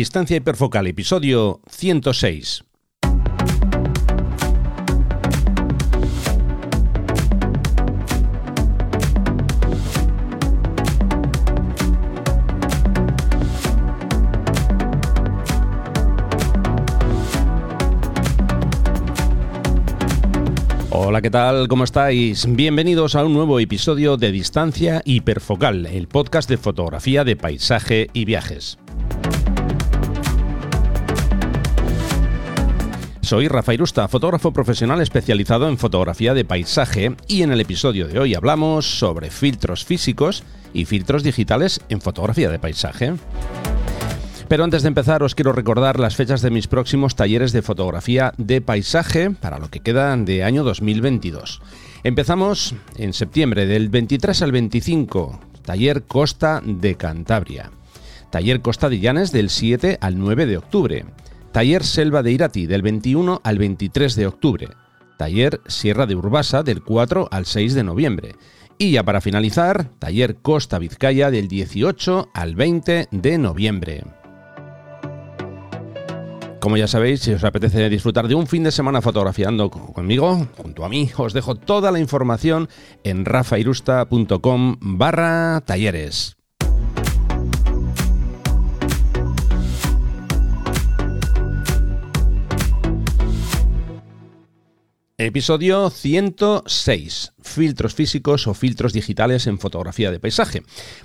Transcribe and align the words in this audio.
Distancia 0.00 0.38
hiperfocal, 0.38 0.86
episodio 0.86 1.60
106. 1.68 2.64
Hola, 20.88 21.20
¿qué 21.20 21.28
tal? 21.28 21.68
¿Cómo 21.68 21.84
estáis? 21.84 22.46
Bienvenidos 22.48 23.14
a 23.16 23.26
un 23.26 23.34
nuevo 23.34 23.60
episodio 23.60 24.16
de 24.16 24.32
Distancia 24.32 25.02
Hiperfocal, 25.04 25.84
el 25.84 26.08
podcast 26.08 26.48
de 26.48 26.56
fotografía 26.56 27.22
de 27.22 27.36
paisaje 27.36 28.08
y 28.14 28.24
viajes. 28.24 28.78
Soy 33.30 33.46
Rafael 33.46 33.80
Usta, 33.80 34.08
fotógrafo 34.08 34.52
profesional 34.52 35.00
especializado 35.00 35.68
en 35.68 35.78
fotografía 35.78 36.34
de 36.34 36.44
paisaje 36.44 37.14
y 37.28 37.42
en 37.42 37.52
el 37.52 37.60
episodio 37.60 38.08
de 38.08 38.18
hoy 38.18 38.34
hablamos 38.34 38.98
sobre 38.98 39.30
filtros 39.30 39.84
físicos 39.84 40.42
y 40.74 40.84
filtros 40.84 41.22
digitales 41.22 41.80
en 41.90 42.00
fotografía 42.00 42.50
de 42.50 42.58
paisaje. 42.58 43.14
Pero 44.48 44.64
antes 44.64 44.82
de 44.82 44.88
empezar 44.88 45.22
os 45.22 45.36
quiero 45.36 45.52
recordar 45.52 46.00
las 46.00 46.16
fechas 46.16 46.42
de 46.42 46.50
mis 46.50 46.66
próximos 46.66 47.14
talleres 47.14 47.52
de 47.52 47.62
fotografía 47.62 48.34
de 48.36 48.60
paisaje 48.62 49.30
para 49.30 49.60
lo 49.60 49.70
que 49.70 49.78
queda 49.78 50.16
de 50.16 50.42
año 50.42 50.64
2022. 50.64 51.62
Empezamos 52.02 52.74
en 52.96 53.12
septiembre 53.12 53.64
del 53.64 53.90
23 53.90 54.42
al 54.42 54.50
25, 54.50 55.38
taller 55.64 56.02
Costa 56.02 56.60
de 56.64 56.96
Cantabria. 56.96 57.70
Taller 58.30 58.60
Costa 58.60 58.88
de 58.88 58.98
Llanes 58.98 59.30
del 59.30 59.50
7 59.50 59.98
al 60.00 60.18
9 60.18 60.46
de 60.46 60.56
octubre. 60.56 61.04
Taller 61.52 61.82
Selva 61.82 62.22
de 62.22 62.30
Irati 62.30 62.66
del 62.66 62.82
21 62.82 63.40
al 63.42 63.58
23 63.58 64.14
de 64.14 64.26
octubre. 64.28 64.68
Taller 65.18 65.60
Sierra 65.66 66.06
de 66.06 66.14
Urbasa 66.14 66.62
del 66.62 66.82
4 66.82 67.28
al 67.30 67.44
6 67.44 67.74
de 67.74 67.82
noviembre. 67.82 68.36
Y 68.78 68.92
ya 68.92 69.02
para 69.02 69.20
finalizar, 69.20 69.90
Taller 69.98 70.36
Costa 70.36 70.78
Vizcaya 70.78 71.30
del 71.30 71.48
18 71.48 72.30
al 72.32 72.54
20 72.54 73.08
de 73.10 73.38
noviembre. 73.38 74.04
Como 76.60 76.76
ya 76.76 76.86
sabéis, 76.86 77.20
si 77.20 77.32
os 77.32 77.42
apetece 77.42 77.88
disfrutar 77.88 78.28
de 78.28 78.34
un 78.36 78.46
fin 78.46 78.62
de 78.62 78.70
semana 78.70 79.02
fotografiando 79.02 79.70
conmigo, 79.70 80.46
junto 80.56 80.84
a 80.84 80.88
mí, 80.88 81.10
os 81.16 81.32
dejo 81.32 81.56
toda 81.56 81.90
la 81.90 81.98
información 81.98 82.68
en 83.02 83.24
rafairusta.com 83.24 84.76
barra 84.80 85.62
talleres. 85.62 86.39
Episodio 95.22 95.90
106. 95.90 97.34
Filtros 97.42 97.94
físicos 97.94 98.46
o 98.46 98.54
filtros 98.54 98.92
digitales 98.92 99.46
en 99.46 99.58
fotografía 99.58 100.10
de 100.10 100.20
paisaje. 100.20 100.62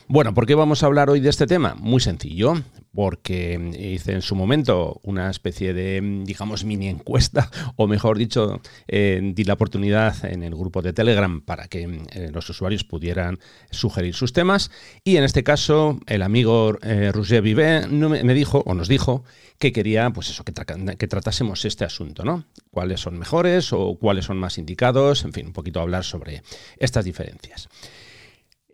Bueno, 0.07 0.33
¿por 0.33 0.45
qué 0.45 0.55
vamos 0.55 0.83
a 0.83 0.85
hablar 0.85 1.09
hoy 1.09 1.19
de 1.19 1.29
este 1.29 1.47
tema? 1.47 1.75
Muy 1.75 2.01
sencillo, 2.01 2.55
porque 2.93 3.59
hice 3.77 4.13
en 4.13 4.21
su 4.21 4.35
momento 4.35 4.99
una 5.03 5.29
especie 5.29 5.73
de, 5.73 6.01
digamos, 6.25 6.63
mini 6.63 6.87
encuesta, 6.87 7.51
o 7.75 7.87
mejor 7.87 8.17
dicho, 8.17 8.61
eh, 8.87 9.19
di 9.21 9.43
la 9.43 9.53
oportunidad 9.53 10.25
en 10.25 10.43
el 10.43 10.55
grupo 10.55 10.81
de 10.81 10.93
Telegram 10.93 11.41
para 11.41 11.67
que 11.67 11.83
eh, 12.11 12.29
los 12.33 12.49
usuarios 12.49 12.83
pudieran 12.83 13.39
sugerir 13.69 14.15
sus 14.15 14.33
temas. 14.33 14.71
Y 15.03 15.17
en 15.17 15.23
este 15.23 15.43
caso, 15.43 15.99
el 16.07 16.21
amigo 16.21 16.77
eh, 16.81 17.11
Roger 17.11 17.41
Vivet 17.41 17.87
me 17.87 18.33
dijo, 18.33 18.63
o 18.65 18.73
nos 18.73 18.87
dijo, 18.87 19.23
que 19.57 19.71
quería, 19.71 20.09
pues 20.09 20.29
eso, 20.29 20.43
que, 20.43 20.53
que 20.97 21.07
tratásemos 21.07 21.63
este 21.65 21.85
asunto, 21.85 22.23
¿no? 22.23 22.45
Cuáles 22.71 22.99
son 22.99 23.17
mejores 23.17 23.71
o 23.71 23.97
cuáles 23.97 24.25
son 24.25 24.37
más 24.37 24.57
indicados, 24.57 25.23
en 25.23 25.33
fin, 25.33 25.47
un 25.47 25.53
poquito 25.53 25.79
hablar 25.79 26.03
sobre 26.03 26.24
estas 26.77 27.05
diferencias. 27.05 27.69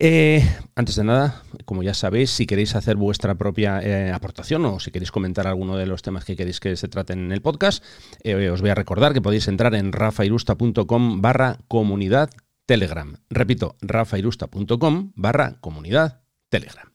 Eh, 0.03 0.41
antes 0.73 0.95
de 0.95 1.03
nada, 1.03 1.43
como 1.65 1.83
ya 1.83 1.93
sabéis, 1.93 2.31
si 2.31 2.47
queréis 2.47 2.73
hacer 2.73 2.95
vuestra 2.95 3.35
propia 3.35 3.81
eh, 3.83 4.11
aportación 4.11 4.65
o 4.65 4.79
si 4.79 4.89
queréis 4.89 5.11
comentar 5.11 5.45
alguno 5.45 5.77
de 5.77 5.85
los 5.85 6.01
temas 6.01 6.25
que 6.25 6.35
queréis 6.35 6.59
que 6.59 6.75
se 6.75 6.87
traten 6.87 7.19
en 7.19 7.31
el 7.31 7.43
podcast, 7.43 7.83
eh, 8.23 8.49
os 8.49 8.61
voy 8.61 8.71
a 8.71 8.75
recordar 8.75 9.13
que 9.13 9.21
podéis 9.21 9.47
entrar 9.47 9.75
en 9.75 9.91
rafairusta.com 9.91 11.21
barra 11.21 11.59
comunidad 11.67 12.31
telegram. 12.65 13.17
Repito, 13.29 13.75
rafairusta.com 13.81 15.11
barra 15.13 15.57
comunidad 15.61 16.21
telegram. 16.49 16.91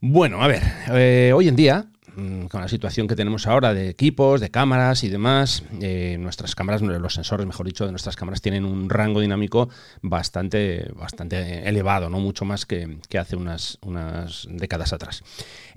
Bueno, 0.00 0.40
a 0.40 0.46
ver, 0.46 1.32
hoy 1.32 1.48
en 1.48 1.56
día 1.56 1.90
con 2.14 2.60
la 2.60 2.68
situación 2.68 3.08
que 3.08 3.16
tenemos 3.16 3.46
ahora 3.46 3.74
de 3.74 3.88
equipos, 3.88 4.40
de 4.40 4.50
cámaras 4.50 5.04
y 5.04 5.08
demás, 5.08 5.64
eh, 5.80 6.16
nuestras 6.18 6.54
cámaras, 6.54 6.80
los 6.82 7.14
sensores, 7.14 7.46
mejor 7.46 7.66
dicho, 7.66 7.84
de 7.84 7.90
nuestras 7.90 8.16
cámaras 8.16 8.40
tienen 8.40 8.64
un 8.64 8.88
rango 8.88 9.20
dinámico 9.20 9.68
bastante, 10.02 10.90
bastante 10.94 11.68
elevado, 11.68 12.08
no 12.10 12.20
mucho 12.20 12.44
más 12.44 12.66
que, 12.66 12.98
hace 13.18 13.36
unas, 13.36 13.78
unas 13.82 14.46
décadas 14.50 14.92
atrás. 14.92 15.22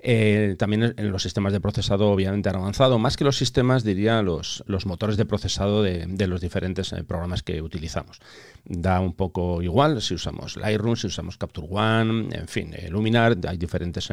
Eh, 0.00 0.56
también 0.58 0.94
en 0.96 1.10
los 1.10 1.22
sistemas 1.22 1.52
de 1.52 1.60
procesado 1.60 2.10
obviamente 2.10 2.48
han 2.48 2.56
avanzado, 2.56 2.98
más 2.98 3.16
que 3.16 3.24
los 3.24 3.36
sistemas, 3.36 3.84
diría, 3.84 4.22
los, 4.22 4.62
los 4.66 4.86
motores 4.86 5.16
de 5.16 5.24
procesado 5.24 5.82
de, 5.82 6.26
los 6.26 6.40
diferentes 6.40 6.92
eh, 6.92 7.04
programas 7.04 7.42
que 7.42 7.62
utilizamos. 7.62 8.20
Da 8.64 9.00
un 9.00 9.14
poco 9.14 9.62
igual 9.62 10.02
si 10.02 10.14
usamos 10.14 10.56
Lightroom, 10.56 10.96
si 10.96 11.06
usamos 11.06 11.38
Capture 11.38 11.66
One, 11.70 12.28
en 12.36 12.48
fin, 12.48 12.74
Luminar, 12.90 13.36
hay 13.46 13.56
diferentes 13.56 14.08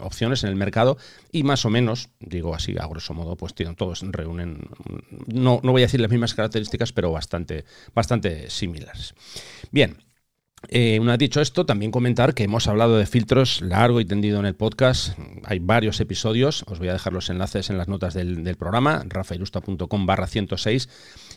opciones 0.00 0.42
en 0.44 0.50
el 0.50 0.56
mercado 0.56 0.96
y 1.32 1.42
más 1.42 1.64
o 1.64 1.70
menos, 1.70 2.08
digo 2.18 2.54
así 2.54 2.76
a 2.78 2.86
grosso 2.86 3.14
modo, 3.14 3.36
pues 3.36 3.54
tienen, 3.54 3.76
todos 3.76 4.02
reúnen, 4.02 4.68
no, 5.26 5.60
no 5.62 5.72
voy 5.72 5.82
a 5.82 5.86
decir 5.86 6.00
las 6.00 6.10
mismas 6.10 6.34
características, 6.34 6.92
pero 6.92 7.12
bastante, 7.12 7.64
bastante 7.94 8.48
similares. 8.50 9.14
Bien, 9.70 9.96
eh, 10.68 10.98
una 11.00 11.12
vez 11.12 11.18
dicho 11.18 11.40
esto, 11.40 11.64
también 11.64 11.90
comentar 11.90 12.34
que 12.34 12.44
hemos 12.44 12.68
hablado 12.68 12.98
de 12.98 13.06
filtros 13.06 13.62
largo 13.62 14.00
y 14.00 14.04
tendido 14.04 14.38
en 14.40 14.46
el 14.46 14.54
podcast. 14.54 15.18
Hay 15.44 15.58
varios 15.58 16.00
episodios, 16.00 16.64
os 16.66 16.78
voy 16.78 16.88
a 16.88 16.92
dejar 16.92 17.12
los 17.12 17.30
enlaces 17.30 17.70
en 17.70 17.78
las 17.78 17.88
notas 17.88 18.14
del, 18.14 18.56
programa, 18.56 19.02
rafairusta.com 19.08 20.06
barra 20.06 20.26
106 20.26 20.88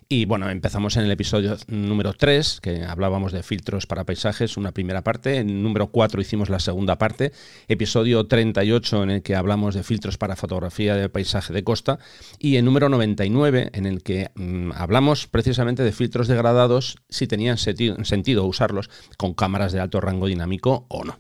y 0.09 0.25
bueno, 0.25 0.49
empezamos 0.49 0.97
en 0.97 1.05
el 1.05 1.11
episodio 1.11 1.57
número 1.67 2.13
3, 2.13 2.59
que 2.61 2.83
hablábamos 2.83 3.31
de 3.31 3.43
filtros 3.43 3.85
para 3.85 4.03
paisajes, 4.03 4.57
una 4.57 4.71
primera 4.71 5.03
parte. 5.03 5.37
En 5.37 5.63
número 5.63 5.87
4 5.87 6.21
hicimos 6.21 6.49
la 6.49 6.59
segunda 6.59 6.97
parte. 6.97 7.31
Episodio 7.67 8.25
38, 8.25 9.03
en 9.03 9.09
el 9.11 9.21
que 9.23 9.35
hablamos 9.35 9.75
de 9.75 9.83
filtros 9.83 10.17
para 10.17 10.35
fotografía 10.35 10.95
de 10.95 11.09
paisaje 11.09 11.53
de 11.53 11.63
costa. 11.63 11.99
Y 12.39 12.57
el 12.57 12.65
número 12.65 12.89
99, 12.89 13.69
en 13.73 13.85
el 13.85 14.03
que 14.03 14.31
mm, 14.35 14.71
hablamos 14.75 15.27
precisamente 15.27 15.83
de 15.83 15.91
filtros 15.91 16.27
degradados, 16.27 16.97
si 17.09 17.27
tenían 17.27 17.57
sentido 17.57 18.45
usarlos 18.45 18.89
con 19.17 19.33
cámaras 19.33 19.71
de 19.71 19.79
alto 19.79 20.01
rango 20.01 20.27
dinámico 20.27 20.85
o 20.89 21.03
no. 21.03 21.19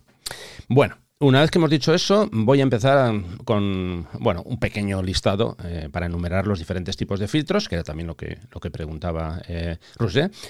Bueno, 0.67 0.97
una 1.23 1.41
vez 1.41 1.51
que 1.51 1.57
hemos 1.57 1.69
dicho 1.69 1.93
eso, 1.93 2.29
voy 2.31 2.59
a 2.59 2.63
empezar 2.63 3.13
con 3.45 4.07
bueno, 4.19 4.43
un 4.45 4.59
pequeño 4.59 5.01
listado 5.01 5.55
eh, 5.63 5.89
para 5.91 6.07
enumerar 6.07 6.47
los 6.47 6.59
diferentes 6.59 6.97
tipos 6.97 7.19
de 7.19 7.27
filtros, 7.27 7.69
que 7.69 7.75
era 7.75 7.83
también 7.83 8.07
lo 8.07 8.15
que, 8.15 8.39
lo 8.51 8.59
que 8.59 8.69
preguntaba 8.69 9.41
eh, 9.47 9.77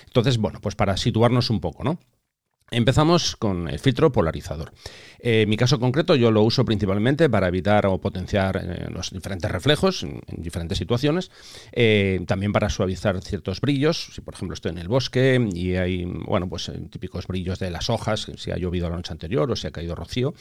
Entonces, 0.07 0.37
bueno, 0.37 0.59
pues 0.61 0.75
para 0.75 0.97
situarnos 0.97 1.49
un 1.49 1.59
poco, 1.59 1.83
¿no? 1.83 1.99
Empezamos 2.71 3.35
con 3.35 3.69
el 3.69 3.79
filtro 3.79 4.11
polarizador. 4.11 4.71
Eh, 5.19 5.43
en 5.43 5.49
mi 5.49 5.57
caso 5.57 5.79
concreto 5.79 6.15
yo 6.15 6.31
lo 6.31 6.41
uso 6.41 6.65
principalmente 6.65 7.29
para 7.29 7.47
evitar 7.47 7.85
o 7.85 7.99
potenciar 7.99 8.57
eh, 8.57 8.87
los 8.89 9.11
diferentes 9.11 9.49
reflejos 9.49 10.03
en, 10.03 10.21
diferentes 10.37 10.77
situaciones, 10.77 11.31
eh, 11.71 12.19
también 12.27 12.51
para 12.51 12.69
suavizar 12.69 13.21
ciertos 13.21 13.61
brillos, 13.61 14.09
si 14.13 14.21
por 14.21 14.33
ejemplo 14.33 14.53
estoy 14.53 14.71
en 14.71 14.79
el 14.79 14.87
bosque 14.87 15.47
y 15.53 15.75
hay, 15.75 16.05
bueno, 16.05 16.49
pues 16.49 16.71
típicos 16.89 17.27
brillos 17.27 17.59
de 17.59 17.69
las 17.69 17.89
hojas, 17.89 18.31
si 18.35 18.51
ha 18.51 18.57
llovido 18.57 18.89
la 18.89 18.97
noche 18.97 19.13
anterior 19.13 19.49
o 19.49 19.55
si 19.55 19.67
ha 19.67 19.71
caído 19.71 19.95
rocío, 19.95 20.33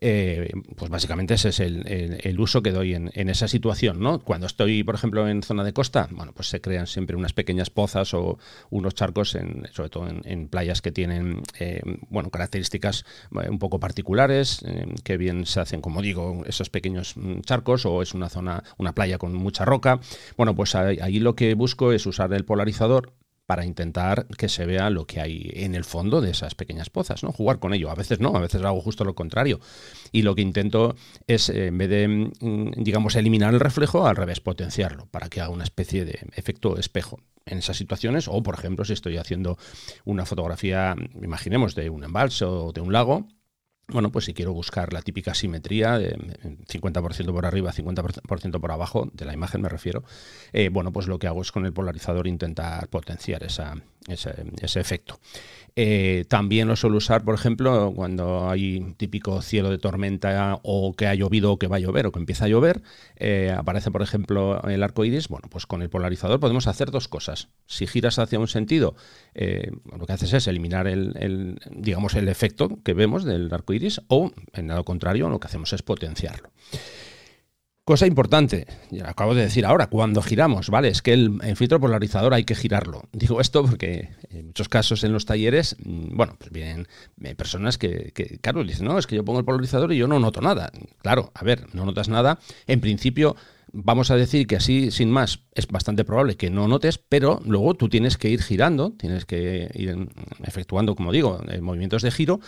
eh, 0.00 0.52
pues 0.76 0.90
básicamente 0.90 1.34
ese 1.34 1.48
es 1.48 1.60
el, 1.60 2.40
uso 2.40 2.62
que 2.62 2.70
doy 2.70 2.94
en, 2.94 3.28
esa 3.28 3.48
situación. 3.48 4.00
¿no? 4.00 4.20
Cuando 4.20 4.46
estoy, 4.46 4.82
por 4.84 4.94
ejemplo, 4.94 5.28
en 5.28 5.42
zona 5.42 5.64
de 5.64 5.72
costa, 5.72 6.08
bueno, 6.10 6.32
pues 6.32 6.48
se 6.48 6.60
crean 6.60 6.86
siempre 6.86 7.16
unas 7.16 7.32
pequeñas 7.32 7.70
pozas 7.70 8.14
o 8.14 8.38
unos 8.70 8.94
charcos, 8.94 9.34
en, 9.34 9.66
sobre 9.72 9.90
todo 9.90 10.08
en, 10.08 10.48
playas 10.48 10.80
que 10.80 10.92
tienen 10.92 11.42
eh, 11.58 11.82
bueno, 12.10 12.30
características 12.30 13.04
eh, 13.42 13.48
un 13.50 13.58
poco 13.58 13.80
particulares, 13.80 14.64
que 15.04 15.16
bien 15.16 15.46
se 15.46 15.60
hacen, 15.60 15.80
como 15.80 16.00
digo, 16.00 16.42
esos 16.46 16.70
pequeños 16.70 17.16
mm, 17.16 17.40
charcos 17.40 17.84
o 17.86 18.02
es 18.02 18.14
una 18.14 18.28
zona, 18.28 18.62
una 18.78 18.94
playa 18.94 19.18
con 19.18 19.34
mucha 19.34 19.64
roca. 19.64 20.00
Bueno, 20.36 20.54
pues 20.54 20.74
ahí 20.74 21.18
lo 21.18 21.34
que 21.34 21.54
busco 21.54 21.92
es 21.92 22.06
usar 22.06 22.32
el 22.32 22.44
polarizador 22.44 23.12
para 23.48 23.64
intentar 23.64 24.26
que 24.36 24.46
se 24.46 24.66
vea 24.66 24.90
lo 24.90 25.06
que 25.06 25.22
hay 25.22 25.50
en 25.54 25.74
el 25.74 25.84
fondo 25.84 26.20
de 26.20 26.32
esas 26.32 26.54
pequeñas 26.54 26.90
pozas, 26.90 27.24
¿no? 27.24 27.32
Jugar 27.32 27.58
con 27.58 27.72
ello. 27.72 27.90
A 27.90 27.94
veces 27.94 28.20
no, 28.20 28.36
a 28.36 28.40
veces 28.40 28.62
hago 28.62 28.82
justo 28.82 29.06
lo 29.06 29.14
contrario. 29.14 29.58
Y 30.12 30.20
lo 30.20 30.34
que 30.34 30.42
intento 30.42 30.96
es, 31.26 31.48
eh, 31.48 31.68
en 31.68 31.78
vez 31.78 31.88
de, 31.88 32.08
mm, 32.08 32.72
digamos, 32.76 33.16
eliminar 33.16 33.54
el 33.54 33.60
reflejo, 33.60 34.06
al 34.06 34.16
revés, 34.16 34.40
potenciarlo, 34.40 35.06
para 35.06 35.30
que 35.30 35.40
haga 35.40 35.48
una 35.48 35.64
especie 35.64 36.04
de 36.04 36.18
efecto 36.36 36.76
espejo 36.76 37.20
en 37.46 37.56
esas 37.56 37.78
situaciones. 37.78 38.28
O, 38.28 38.42
por 38.42 38.54
ejemplo, 38.54 38.84
si 38.84 38.92
estoy 38.92 39.16
haciendo 39.16 39.56
una 40.04 40.26
fotografía, 40.26 40.94
imaginemos, 41.22 41.74
de 41.74 41.88
un 41.88 42.04
embalse 42.04 42.44
o 42.44 42.72
de 42.72 42.82
un 42.82 42.92
lago, 42.92 43.28
bueno, 43.90 44.12
pues 44.12 44.26
si 44.26 44.34
quiero 44.34 44.52
buscar 44.52 44.92
la 44.92 45.00
típica 45.00 45.34
simetría 45.34 45.98
de 45.98 46.14
50% 46.16 47.32
por 47.32 47.46
arriba, 47.46 47.72
50% 47.72 48.60
por 48.60 48.70
abajo, 48.70 49.08
de 49.14 49.24
la 49.24 49.32
imagen 49.32 49.62
me 49.62 49.68
refiero, 49.70 50.04
eh, 50.52 50.68
bueno, 50.68 50.92
pues 50.92 51.06
lo 51.06 51.18
que 51.18 51.26
hago 51.26 51.40
es 51.40 51.52
con 51.52 51.64
el 51.64 51.72
polarizador 51.72 52.26
intentar 52.26 52.88
potenciar 52.88 53.44
esa, 53.44 53.74
ese, 54.06 54.80
efecto. 54.80 55.18
Eh, 55.80 56.24
también 56.26 56.66
lo 56.66 56.74
suelo 56.74 56.96
usar, 56.96 57.22
por 57.22 57.36
ejemplo, 57.36 57.92
cuando 57.94 58.50
hay 58.50 58.94
típico 58.96 59.40
cielo 59.42 59.70
de 59.70 59.78
tormenta 59.78 60.58
o 60.64 60.92
que 60.94 61.06
ha 61.06 61.14
llovido 61.14 61.52
o 61.52 61.58
que 61.60 61.68
va 61.68 61.76
a 61.76 61.78
llover 61.78 62.04
o 62.08 62.10
que 62.10 62.18
empieza 62.18 62.46
a 62.46 62.48
llover, 62.48 62.82
eh, 63.14 63.54
aparece, 63.56 63.92
por 63.92 64.02
ejemplo, 64.02 64.60
el 64.64 64.82
arco 64.82 65.04
iris. 65.04 65.28
Bueno, 65.28 65.46
pues 65.48 65.66
con 65.66 65.80
el 65.82 65.88
polarizador 65.88 66.40
podemos 66.40 66.66
hacer 66.66 66.90
dos 66.90 67.06
cosas. 67.06 67.50
Si 67.66 67.86
giras 67.86 68.18
hacia 68.18 68.40
un 68.40 68.48
sentido, 68.48 68.96
lo 69.36 70.04
que 70.04 70.12
haces 70.12 70.32
es 70.32 70.48
eliminar 70.48 70.88
el, 70.88 71.60
digamos, 71.70 72.16
el 72.16 72.26
efecto 72.26 72.80
que 72.82 72.92
vemos 72.92 73.22
del 73.22 73.48
arco 73.54 73.72
iris 73.72 74.00
o, 74.08 74.32
en 74.54 74.66
lado 74.66 74.84
contrario, 74.84 75.28
lo 75.28 75.38
que 75.38 75.46
hacemos 75.46 75.72
es 75.72 75.82
potenciarlo. 75.82 76.50
Cosa 77.88 78.06
importante, 78.06 78.66
ya 78.90 79.08
acabo 79.08 79.34
de 79.34 79.40
decir 79.40 79.64
ahora, 79.64 79.86
cuando 79.86 80.20
giramos, 80.20 80.68
¿vale? 80.68 80.88
Es 80.88 81.00
que 81.00 81.14
el, 81.14 81.40
filtro 81.56 81.80
polarizador 81.80 82.34
hay 82.34 82.44
que 82.44 82.54
girarlo. 82.54 83.08
Digo 83.12 83.40
esto 83.40 83.64
porque 83.64 84.10
en 84.28 84.48
muchos 84.48 84.68
casos 84.68 85.04
en 85.04 85.14
los 85.14 85.24
talleres, 85.24 85.74
mm, 85.82 86.14
bueno, 86.14 86.36
pues 86.38 86.50
vienen 86.50 86.86
eh, 87.24 87.34
personas 87.34 87.78
que, 87.78 88.12
que, 88.14 88.40
claro, 88.40 88.62
dicen, 88.62 88.84
no, 88.84 88.98
es 88.98 89.06
que 89.06 89.16
yo 89.16 89.24
pongo 89.24 89.38
el 89.38 89.46
polarizador 89.46 89.90
y 89.94 89.96
yo 89.96 90.06
no 90.06 90.18
noto 90.18 90.42
nada. 90.42 90.70
Claro, 91.00 91.32
a 91.34 91.42
ver, 91.42 91.64
no 91.72 91.86
notas 91.86 92.10
nada. 92.10 92.38
En 92.66 92.82
principio, 92.82 93.36
vamos 93.72 94.10
a 94.10 94.16
decir 94.16 94.46
que 94.46 94.56
así, 94.56 94.90
sin 94.90 95.10
más, 95.10 95.40
es 95.54 95.66
bastante 95.66 96.04
probable 96.04 96.36
que 96.36 96.50
no 96.50 96.68
notes, 96.68 96.98
pero 96.98 97.40
luego 97.46 97.74
tú 97.74 97.88
tienes 97.88 98.16
que 98.18 98.28
ir 98.28 98.42
girando, 98.42 98.92
tienes 98.98 99.24
que 99.24 99.70
ir 99.74 100.08
efectuando, 100.44 100.94
como 100.94 101.12
digo, 101.12 101.40
eh, 101.48 101.62
movimientos 101.62 102.02
de 102.02 102.10
giro 102.10 102.40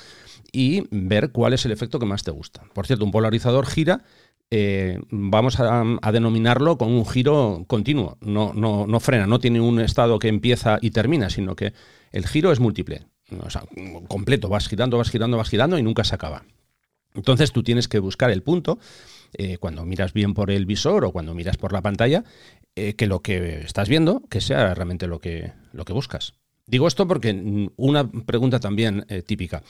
y 0.52 0.84
ver 0.90 1.30
cuál 1.32 1.52
es 1.52 1.64
el 1.64 1.72
efecto 1.72 1.98
que 1.98 2.06
más 2.06 2.24
te 2.24 2.30
gusta. 2.30 2.64
Por 2.74 2.86
cierto, 2.86 3.04
un 3.04 3.10
polarizador 3.10 3.66
gira 3.66 4.02
eh, 4.52 4.98
vamos 5.10 5.60
a, 5.60 5.84
denominarlo 6.12 6.76
con 6.76 6.90
un 6.90 7.06
giro 7.06 7.64
continuo, 7.68 8.18
no, 8.20 8.52
no, 8.52 8.84
no, 8.84 9.00
frena, 9.00 9.26
no 9.28 9.38
tiene 9.38 9.60
un 9.60 9.78
estado 9.78 10.18
que 10.18 10.26
empieza 10.26 10.78
y 10.82 10.90
termina, 10.90 11.30
sino 11.30 11.54
que 11.54 11.72
el 12.10 12.26
giro 12.26 12.50
es 12.50 12.58
múltiple, 12.58 13.06
o 13.44 13.48
sea, 13.48 13.62
completo, 14.08 14.48
vas 14.48 14.66
girando, 14.66 14.98
vas 14.98 15.08
girando, 15.08 15.36
vas 15.36 15.48
girando 15.48 15.78
y 15.78 15.84
nunca 15.84 16.02
se 16.02 16.16
acaba. 16.16 16.42
Entonces 17.14 17.52
tú 17.52 17.62
tienes 17.62 17.86
que 17.86 18.00
buscar 18.00 18.32
el 18.32 18.42
punto, 18.42 18.80
eh, 19.34 19.58
cuando 19.58 19.84
miras 19.84 20.12
bien 20.12 20.34
por 20.34 20.50
el 20.50 20.66
visor 20.66 21.04
o 21.04 21.12
cuando 21.12 21.32
miras 21.32 21.56
por 21.56 21.72
la 21.72 21.80
pantalla, 21.80 22.24
eh, 22.74 22.94
que 22.94 23.06
lo 23.06 23.20
que 23.20 23.60
estás 23.60 23.88
viendo, 23.88 24.22
que 24.28 24.40
sea 24.40 24.74
realmente 24.74 25.06
lo 25.06 25.20
que, 25.20 25.52
lo 25.72 25.84
que 25.84 25.92
buscas. 25.92 26.34
Digo 26.66 26.88
esto 26.88 27.06
porque 27.06 27.70
una 27.76 28.08
pregunta 28.08 28.60
también 28.60 29.04
típica. 29.26 29.64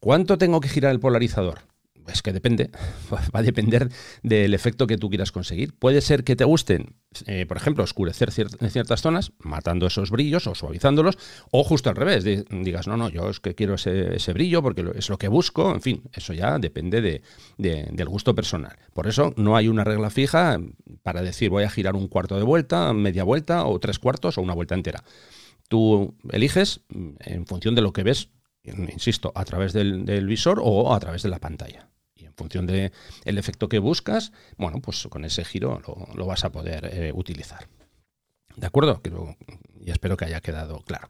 ¿Cuánto 0.00 0.38
tengo 0.38 0.60
que 0.60 0.68
girar 0.70 0.92
el 0.92 1.00
polarizador? 1.00 1.60
Es 2.12 2.22
que 2.22 2.32
depende, 2.32 2.70
va 3.12 3.20
a 3.32 3.42
depender 3.42 3.88
del 4.22 4.54
efecto 4.54 4.86
que 4.86 4.98
tú 4.98 5.08
quieras 5.08 5.32
conseguir. 5.32 5.74
Puede 5.74 6.00
ser 6.00 6.24
que 6.24 6.36
te 6.36 6.44
gusten, 6.44 6.96
eh, 7.26 7.46
por 7.46 7.56
ejemplo, 7.56 7.84
oscurecer 7.84 8.30
ciertas 8.30 9.02
zonas, 9.02 9.32
matando 9.38 9.86
esos 9.86 10.10
brillos 10.10 10.46
o 10.46 10.54
suavizándolos, 10.54 11.18
o 11.50 11.64
justo 11.64 11.90
al 11.90 11.96
revés, 11.96 12.24
digas, 12.24 12.86
no, 12.86 12.96
no, 12.96 13.08
yo 13.08 13.30
es 13.30 13.40
que 13.40 13.54
quiero 13.54 13.74
ese, 13.74 14.32
brillo 14.32 14.62
porque 14.62 14.84
es 14.94 15.08
lo 15.08 15.18
que 15.18 15.28
busco, 15.28 15.72
en 15.74 15.80
fin, 15.80 16.02
eso 16.12 16.32
ya 16.32 16.58
depende 16.58 17.22
del 17.56 18.08
gusto 18.08 18.34
personal. 18.34 18.76
Por 18.92 19.06
eso 19.06 19.32
no 19.36 19.56
hay 19.56 19.68
una 19.68 19.84
regla 19.84 20.10
fija 20.10 20.58
para 21.02 21.22
decir 21.22 21.50
voy 21.50 21.64
a 21.64 21.70
girar 21.70 21.96
un 21.96 22.08
cuarto 22.08 22.36
de 22.36 22.44
vuelta, 22.44 22.92
media 22.92 23.24
vuelta, 23.24 23.64
o 23.64 23.78
tres 23.78 23.98
cuartos, 23.98 24.38
o 24.38 24.42
una 24.42 24.54
vuelta 24.54 24.74
entera. 24.74 25.02
Tú 25.68 26.16
eliges 26.30 26.80
en 27.20 27.46
función 27.46 27.74
de 27.74 27.82
lo 27.82 27.92
que 27.92 28.02
ves 28.02 28.30
insisto, 28.64 29.32
a 29.34 29.44
través 29.44 29.72
del, 29.72 30.26
visor 30.26 30.60
o 30.62 30.94
a 30.94 31.00
través 31.00 31.22
de 31.22 31.28
la 31.28 31.38
pantalla 31.38 31.88
función 32.38 32.66
del 32.66 32.92
el 33.24 33.38
efecto 33.38 33.68
que 33.68 33.78
buscas, 33.80 34.32
bueno, 34.56 34.80
pues 34.80 35.06
con 35.10 35.24
ese 35.24 35.44
giro 35.44 35.82
lo, 36.14 36.26
vas 36.26 36.44
a 36.44 36.52
poder 36.52 36.88
eh, 36.90 37.12
utilizar. 37.14 37.68
¿De 38.56 38.66
acuerdo? 38.66 39.00
y 39.80 39.90
espero 39.90 40.16
que 40.16 40.24
haya 40.24 40.40
quedado 40.40 40.80
claro. 40.80 41.08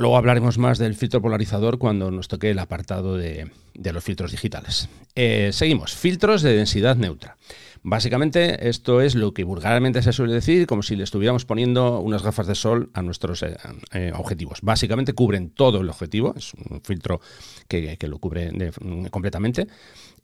Luego 0.00 0.16
hablaremos 0.16 0.56
más 0.56 0.78
del 0.78 0.94
filtro 0.94 1.20
polarizador 1.20 1.78
cuando 1.78 2.10
nos 2.10 2.26
toque 2.26 2.50
el 2.50 2.58
apartado 2.58 3.18
de, 3.18 3.50
los 3.74 4.02
filtros 4.02 4.30
digitales. 4.30 4.88
Eh, 5.14 5.50
seguimos, 5.52 5.94
filtros 5.94 6.40
de 6.40 6.56
densidad 6.56 6.96
neutra. 6.96 7.36
Básicamente 7.82 8.68
esto 8.68 9.00
es 9.00 9.14
lo 9.14 9.32
que 9.32 9.42
vulgarmente 9.42 10.02
se 10.02 10.12
suele 10.12 10.34
decir 10.34 10.66
como 10.66 10.82
si 10.82 10.96
le 10.96 11.04
estuviéramos 11.04 11.46
poniendo 11.46 12.00
unas 12.00 12.22
gafas 12.22 12.46
de 12.46 12.54
sol 12.54 12.90
a 12.92 13.00
nuestros 13.00 13.42
eh, 13.42 13.56
eh, 13.92 14.12
objetivos. 14.14 14.58
Básicamente 14.62 15.14
cubren 15.14 15.50
todo 15.50 15.80
el 15.80 15.88
objetivo, 15.88 16.34
es 16.36 16.52
un 16.54 16.82
filtro 16.82 17.20
que, 17.68 17.96
lo 18.02 18.18
cubre 18.18 18.52
completamente. 19.10 19.66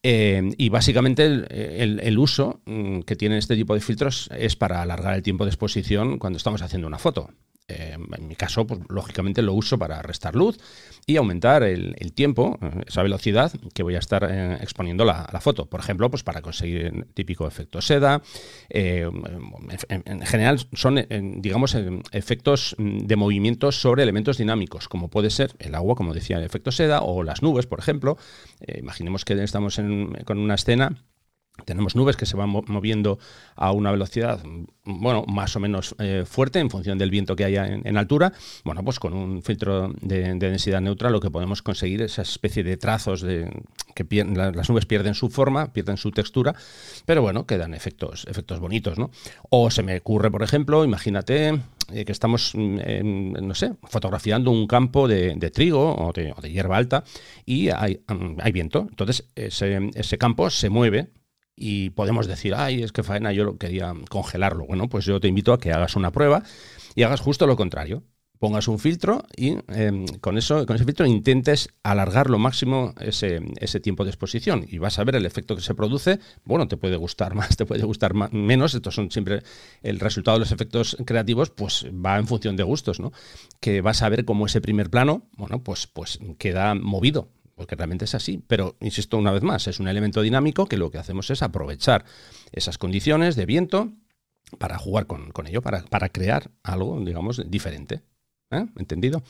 Eh, 0.02 0.50
y 0.58 0.68
básicamente 0.68 1.24
el, 1.24 2.18
uso 2.18 2.60
mm, 2.66 3.00
que 3.00 3.16
tienen 3.16 3.38
este 3.38 3.56
tipo 3.56 3.72
de 3.72 3.80
filtros 3.80 4.28
es 4.36 4.54
para 4.54 4.82
alargar 4.82 5.14
el 5.14 5.22
tiempo 5.22 5.44
de 5.44 5.50
exposición 5.50 6.18
cuando 6.18 6.36
estamos 6.36 6.60
haciendo 6.60 6.86
una 6.86 6.98
foto. 6.98 7.30
Eh, 7.68 7.96
en 8.16 8.28
mi 8.28 8.36
caso, 8.36 8.64
pues, 8.64 8.80
lógicamente 8.88 9.42
lo 9.42 9.52
uso 9.52 9.76
para 9.76 10.00
restar 10.00 10.36
luz 10.36 10.56
y 11.04 11.16
aumentar 11.16 11.64
el, 11.64 12.12
tiempo, 12.14 12.56
eh, 12.62 12.84
esa 12.86 13.02
velocidad 13.02 13.52
que 13.74 13.82
voy 13.82 13.96
a 13.96 13.98
estar 13.98 14.24
eh, 14.30 14.58
exponiendo 14.60 15.04
la, 15.04 15.28
la, 15.32 15.40
foto. 15.40 15.66
Por 15.66 15.80
ejemplo, 15.80 16.08
pues 16.08 16.22
para 16.22 16.42
conseguir 16.42 17.06
típico 17.14 17.46
efecto 17.48 17.82
seda. 17.82 18.22
en, 18.68 20.22
general 20.26 20.60
son, 20.74 21.04
digamos, 21.38 21.76
efectos 22.12 22.76
de 22.78 23.16
movimientos 23.16 23.80
sobre 23.80 24.04
elementos 24.04 24.38
dinámicos, 24.38 24.88
como 24.88 25.08
puede 25.08 25.30
ser 25.30 25.54
el 25.58 25.74
agua, 25.74 25.96
como 25.96 26.14
decía, 26.14 26.38
el 26.38 26.44
efecto 26.44 26.70
seda, 26.70 27.02
o 27.02 27.24
las 27.24 27.42
nubes, 27.42 27.66
por 27.66 27.80
ejemplo. 27.80 28.16
imaginemos 28.66 29.24
que 29.24 29.42
estamos 29.42 29.80
con 30.24 30.38
una 30.38 30.54
escena 30.54 30.96
tenemos 31.64 31.96
nubes 31.96 32.16
que 32.16 32.26
se 32.26 32.36
van 32.36 32.50
moviendo 32.50 33.18
a 33.54 33.72
una 33.72 33.90
velocidad, 33.90 34.40
bueno, 34.84 35.24
más 35.26 35.56
o 35.56 35.60
menos 35.60 35.94
eh, 35.98 36.24
fuerte 36.26 36.58
en 36.60 36.70
función 36.70 36.98
del 36.98 37.10
viento 37.10 37.34
que 37.34 37.44
haya 37.44 37.66
en, 37.66 37.96
altura. 37.96 38.32
Bueno, 38.64 38.84
pues 38.84 39.00
con 39.00 39.14
un 39.14 39.42
filtro 39.42 39.92
de, 40.00 40.34
densidad 40.34 40.80
neutra 40.80 41.10
lo 41.10 41.20
que 41.20 41.30
podemos 41.30 41.62
conseguir 41.62 42.02
es 42.02 42.12
esa 42.12 42.22
especie 42.22 42.62
de 42.62 42.76
trazos 42.76 43.22
de 43.22 43.50
que 43.94 44.24
las 44.24 44.68
nubes 44.68 44.86
pierden 44.86 45.14
su 45.14 45.30
forma, 45.30 45.72
pierden 45.72 45.96
su 45.96 46.10
textura, 46.10 46.54
pero 47.06 47.22
bueno, 47.22 47.46
quedan 47.46 47.74
efectos, 47.74 48.26
efectos 48.28 48.60
bonitos, 48.60 48.98
¿no? 48.98 49.10
O 49.50 49.70
se 49.70 49.82
me 49.82 49.96
ocurre, 49.96 50.30
por 50.30 50.42
ejemplo, 50.42 50.84
imagínate 50.84 51.58
eh, 51.92 52.04
que 52.04 52.12
estamos, 52.12 52.52
mm, 52.54 53.32
no 53.42 53.54
sé, 53.54 53.72
fotografiando 53.84 54.50
un 54.50 54.66
campo 54.66 55.08
de, 55.08 55.36
trigo 55.50 55.94
o 55.94 56.12
de, 56.12 56.34
hierba 56.50 56.76
alta 56.76 57.04
y 57.44 57.70
hay, 57.70 58.00
mm, 58.06 58.40
hay 58.40 58.52
viento. 58.52 58.86
Entonces 58.90 59.28
ese 59.34 60.18
campo 60.18 60.50
se 60.50 60.68
mueve 60.68 61.08
y 61.56 61.90
podemos 61.90 62.26
decir, 62.26 62.54
ay, 62.54 62.82
es 62.82 62.92
que 62.92 63.02
faena, 63.02 63.32
yo 63.32 63.56
quería 63.56 63.94
congelarlo. 64.10 64.66
Bueno, 64.66 64.88
pues 64.88 65.06
yo 65.06 65.18
te 65.18 65.28
invito 65.28 65.54
a 65.54 65.58
que 65.58 65.72
hagas 65.72 65.96
una 65.96 66.12
prueba 66.12 66.42
y 66.94 67.02
hagas 67.02 67.20
justo 67.20 67.46
lo 67.46 67.56
contrario. 67.56 68.04
Pongas 68.38 68.68
un 68.68 68.78
filtro 68.78 69.24
y 69.34 69.56
em, 69.68 70.06
con, 70.20 70.36
eso, 70.36 70.66
con 70.66 70.76
ese 70.76 70.84
filtro 70.84 71.06
intentes 71.06 71.70
alargar 71.82 72.28
lo 72.28 72.38
máximo 72.38 72.92
ese, 73.00 73.40
ese, 73.60 73.80
tiempo 73.80 74.04
de 74.04 74.10
exposición 74.10 74.66
y 74.68 74.76
vas 74.76 74.98
a 74.98 75.04
ver 75.04 75.16
el 75.16 75.24
efecto 75.24 75.56
que 75.56 75.62
se 75.62 75.74
produce. 75.74 76.20
Bueno, 76.44 76.68
te 76.68 76.76
puede 76.76 76.96
gustar 76.96 77.34
más, 77.34 77.56
te 77.56 77.64
puede 77.64 77.84
gustar 77.84 78.12
menos. 78.32 78.74
Estos 78.74 78.94
son 78.94 79.10
siempre 79.10 79.42
el 79.82 79.98
resultado 80.00 80.36
de 80.36 80.40
los 80.40 80.52
efectos 80.52 80.98
creativos, 81.06 81.48
pues 81.48 81.86
va 81.86 82.18
en 82.18 82.26
función 82.26 82.56
de 82.56 82.62
gustos, 82.62 83.00
¿no? 83.00 83.10
Que 83.58 83.80
vas 83.80 84.02
a 84.02 84.10
ver 84.10 84.26
cómo 84.26 84.44
ese 84.44 84.60
primer 84.60 84.90
plano, 84.90 85.22
bueno, 85.38 85.64
pues, 85.64 85.86
pues 85.86 86.18
queda 86.36 86.74
movido 86.74 87.30
porque 87.56 87.74
realmente 87.74 88.04
es 88.04 88.14
así. 88.14 88.40
Pero, 88.46 88.76
insisto 88.80 89.16
una 89.16 89.32
vez 89.32 89.42
más, 89.42 89.66
es 89.66 89.80
un 89.80 89.88
elemento 89.88 90.22
dinámico 90.22 90.66
que 90.66 90.76
lo 90.76 90.90
que 90.90 90.98
hacemos 90.98 91.30
es 91.30 91.42
aprovechar 91.42 92.04
esas 92.52 92.78
condiciones 92.78 93.34
de 93.34 93.46
viento 93.46 93.92
para 94.58 94.78
jugar 94.78 95.06
con, 95.06 95.32
ello, 95.46 95.62
para, 95.62 96.08
crear 96.10 96.50
algo, 96.62 97.00
digamos, 97.00 97.42
diferente. 97.50 98.02
¿Eh? 98.50 98.64
¿Entendido? 98.76 99.24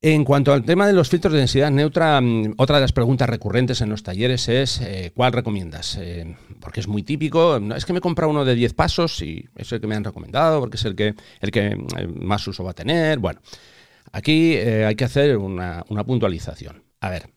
En 0.00 0.24
cuanto 0.24 0.52
al 0.52 0.64
tema 0.64 0.86
de 0.86 0.92
los 0.92 1.08
filtros 1.08 1.32
de 1.32 1.40
densidad 1.40 1.72
neutra, 1.72 2.20
mm, 2.20 2.54
otra 2.58 2.76
de 2.76 2.82
las 2.82 2.92
preguntas 2.92 3.28
recurrentes 3.28 3.80
en 3.80 3.88
los 3.88 4.04
talleres 4.04 4.48
es 4.48 4.80
eh, 4.80 5.10
¿cuál 5.16 5.32
recomiendas? 5.32 5.96
Eh, 6.00 6.36
porque 6.60 6.78
es 6.78 6.86
muy 6.86 7.02
típico, 7.02 7.56
es 7.74 7.84
que 7.84 7.92
me 7.92 7.98
he 7.98 8.02
comprado 8.02 8.30
uno 8.30 8.44
de 8.44 8.54
10 8.54 8.74
pasos 8.74 9.20
y 9.22 9.48
es 9.56 9.72
el 9.72 9.80
que 9.80 9.88
me 9.88 9.96
han 9.96 10.04
recomendado, 10.04 10.60
porque 10.60 10.76
es 10.76 10.84
el 10.84 10.94
que, 10.94 11.16
el 11.40 11.50
que 11.50 11.76
más 12.14 12.46
uso 12.46 12.62
va 12.62 12.70
a 12.70 12.74
tener. 12.74 13.18
Bueno, 13.18 13.40
aquí 14.12 14.56
hay 14.56 14.94
que 14.94 15.04
hacer 15.04 15.36
una 15.36 15.82
puntualización. 16.06 16.87
A 17.00 17.10
ver, 17.10 17.30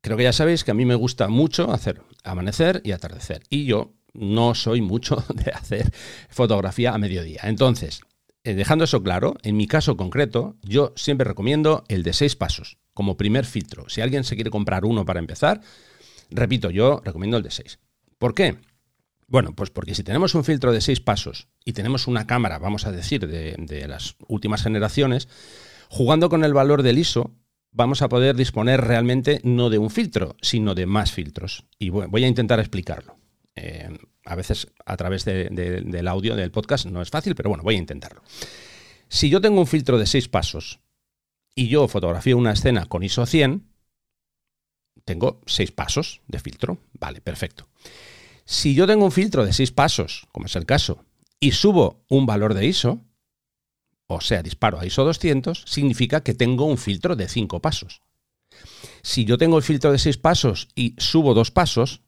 creo 0.00 0.16
que 0.16 0.24
ya 0.24 0.32
sabéis 0.32 0.64
que 0.64 0.70
a 0.70 0.74
mí 0.74 0.84
me 0.84 0.94
gusta 0.94 1.28
mucho 1.28 1.72
hacer 1.72 2.02
amanecer 2.24 2.80
y 2.84 2.92
atardecer. 2.92 3.42
Y 3.48 3.64
yo 3.64 3.94
no 4.12 4.54
soy 4.54 4.80
mucho 4.80 5.24
de 5.34 5.50
hacer 5.52 5.92
fotografía 6.28 6.92
a 6.92 6.98
mediodía. 6.98 7.42
Entonces, 7.44 8.00
eh, 8.44 8.54
dejando 8.54 8.84
eso 8.84 9.02
claro, 9.02 9.34
en 9.42 9.56
mi 9.56 9.66
caso 9.66 9.96
concreto, 9.96 10.56
yo 10.62 10.92
siempre 10.96 11.24
recomiendo 11.24 11.84
el 11.88 12.02
de 12.02 12.12
seis 12.12 12.36
pasos 12.36 12.78
como 12.94 13.16
primer 13.16 13.44
filtro. 13.44 13.88
Si 13.88 14.00
alguien 14.00 14.24
se 14.24 14.34
quiere 14.34 14.50
comprar 14.50 14.84
uno 14.84 15.04
para 15.04 15.20
empezar, 15.20 15.60
repito, 16.30 16.70
yo 16.70 17.00
recomiendo 17.04 17.36
el 17.36 17.42
de 17.42 17.50
seis. 17.50 17.78
¿Por 18.18 18.34
qué? 18.34 18.58
Bueno, 19.26 19.54
pues 19.54 19.70
porque 19.70 19.94
si 19.94 20.02
tenemos 20.02 20.34
un 20.34 20.44
filtro 20.44 20.72
de 20.72 20.80
seis 20.80 21.00
pasos 21.00 21.48
y 21.64 21.74
tenemos 21.74 22.06
una 22.06 22.26
cámara, 22.26 22.58
vamos 22.58 22.86
a 22.86 22.92
decir, 22.92 23.28
de, 23.28 23.54
de 23.58 23.86
las 23.86 24.16
últimas 24.26 24.62
generaciones, 24.62 25.28
jugando 25.90 26.30
con 26.30 26.44
el 26.44 26.54
valor 26.54 26.82
del 26.82 26.98
ISO, 26.98 27.32
vamos 27.78 28.02
a 28.02 28.08
poder 28.08 28.34
disponer 28.34 28.80
realmente 28.80 29.40
no 29.44 29.70
de 29.70 29.78
un 29.78 29.88
filtro, 29.88 30.34
sino 30.42 30.74
de 30.74 30.84
más 30.84 31.12
filtros. 31.12 31.64
Y 31.78 31.90
voy 31.90 32.24
a 32.24 32.28
intentar 32.28 32.58
explicarlo. 32.58 33.16
Eh, 33.54 33.88
a 34.24 34.34
veces 34.34 34.66
a 34.84 34.96
través 34.96 35.24
del 35.24 36.08
audio 36.08 36.34
del 36.34 36.50
podcast 36.50 36.86
no 36.86 37.00
es 37.00 37.08
fácil, 37.08 37.36
pero 37.36 37.50
bueno, 37.50 37.62
voy 37.62 37.76
a 37.76 37.78
intentarlo. 37.78 38.22
Si 39.08 39.30
yo 39.30 39.40
tengo 39.40 39.60
un 39.60 39.68
filtro 39.68 39.96
de 39.96 40.06
seis 40.06 40.28
pasos 40.28 40.80
y 41.54 41.68
yo 41.68 41.86
fotografío 41.86 42.36
una 42.36 42.52
escena 42.52 42.86
con 42.86 43.04
ISO 43.04 43.24
100, 43.24 43.64
tengo 45.04 45.40
seis 45.46 45.70
pasos 45.70 46.20
de 46.26 46.40
filtro. 46.40 46.78
Vale, 46.98 47.20
perfecto. 47.20 47.68
Si 48.44 48.74
yo 48.74 48.88
tengo 48.88 49.04
un 49.04 49.12
filtro 49.12 49.46
de 49.46 49.52
seis 49.52 49.70
pasos, 49.70 50.26
como 50.32 50.46
es 50.46 50.56
el 50.56 50.66
caso, 50.66 51.04
y 51.38 51.52
subo 51.52 52.04
un 52.08 52.26
valor 52.26 52.54
de 52.54 52.66
ISO, 52.66 53.04
o 54.08 54.20
sea, 54.20 54.42
disparo 54.42 54.80
a 54.80 54.86
ISO 54.86 55.04
200, 55.04 55.64
significa 55.66 56.22
que 56.22 56.34
tengo 56.34 56.64
un 56.64 56.78
filtro 56.78 57.14
de 57.14 57.28
5 57.28 57.60
pasos. 57.60 58.02
Si 59.02 59.24
yo 59.24 59.38
tengo 59.38 59.58
el 59.58 59.62
filtro 59.62 59.92
de 59.92 59.98
6 59.98 60.16
pasos 60.16 60.68
y 60.74 60.94
subo 60.98 61.34
dos 61.34 61.50
pasos, 61.50 62.00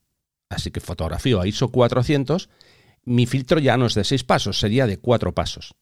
así 0.48 0.70
que 0.70 0.80
fotografío 0.80 1.40
a 1.40 1.46
ISO 1.46 1.68
400, 1.68 2.48
mi 3.04 3.26
filtro 3.26 3.60
ya 3.60 3.76
no 3.76 3.86
es 3.86 3.94
de 3.94 4.04
6 4.04 4.24
pasos, 4.24 4.58
sería 4.58 4.86
de 4.86 4.98
4 4.98 5.34
pasos. 5.34 5.74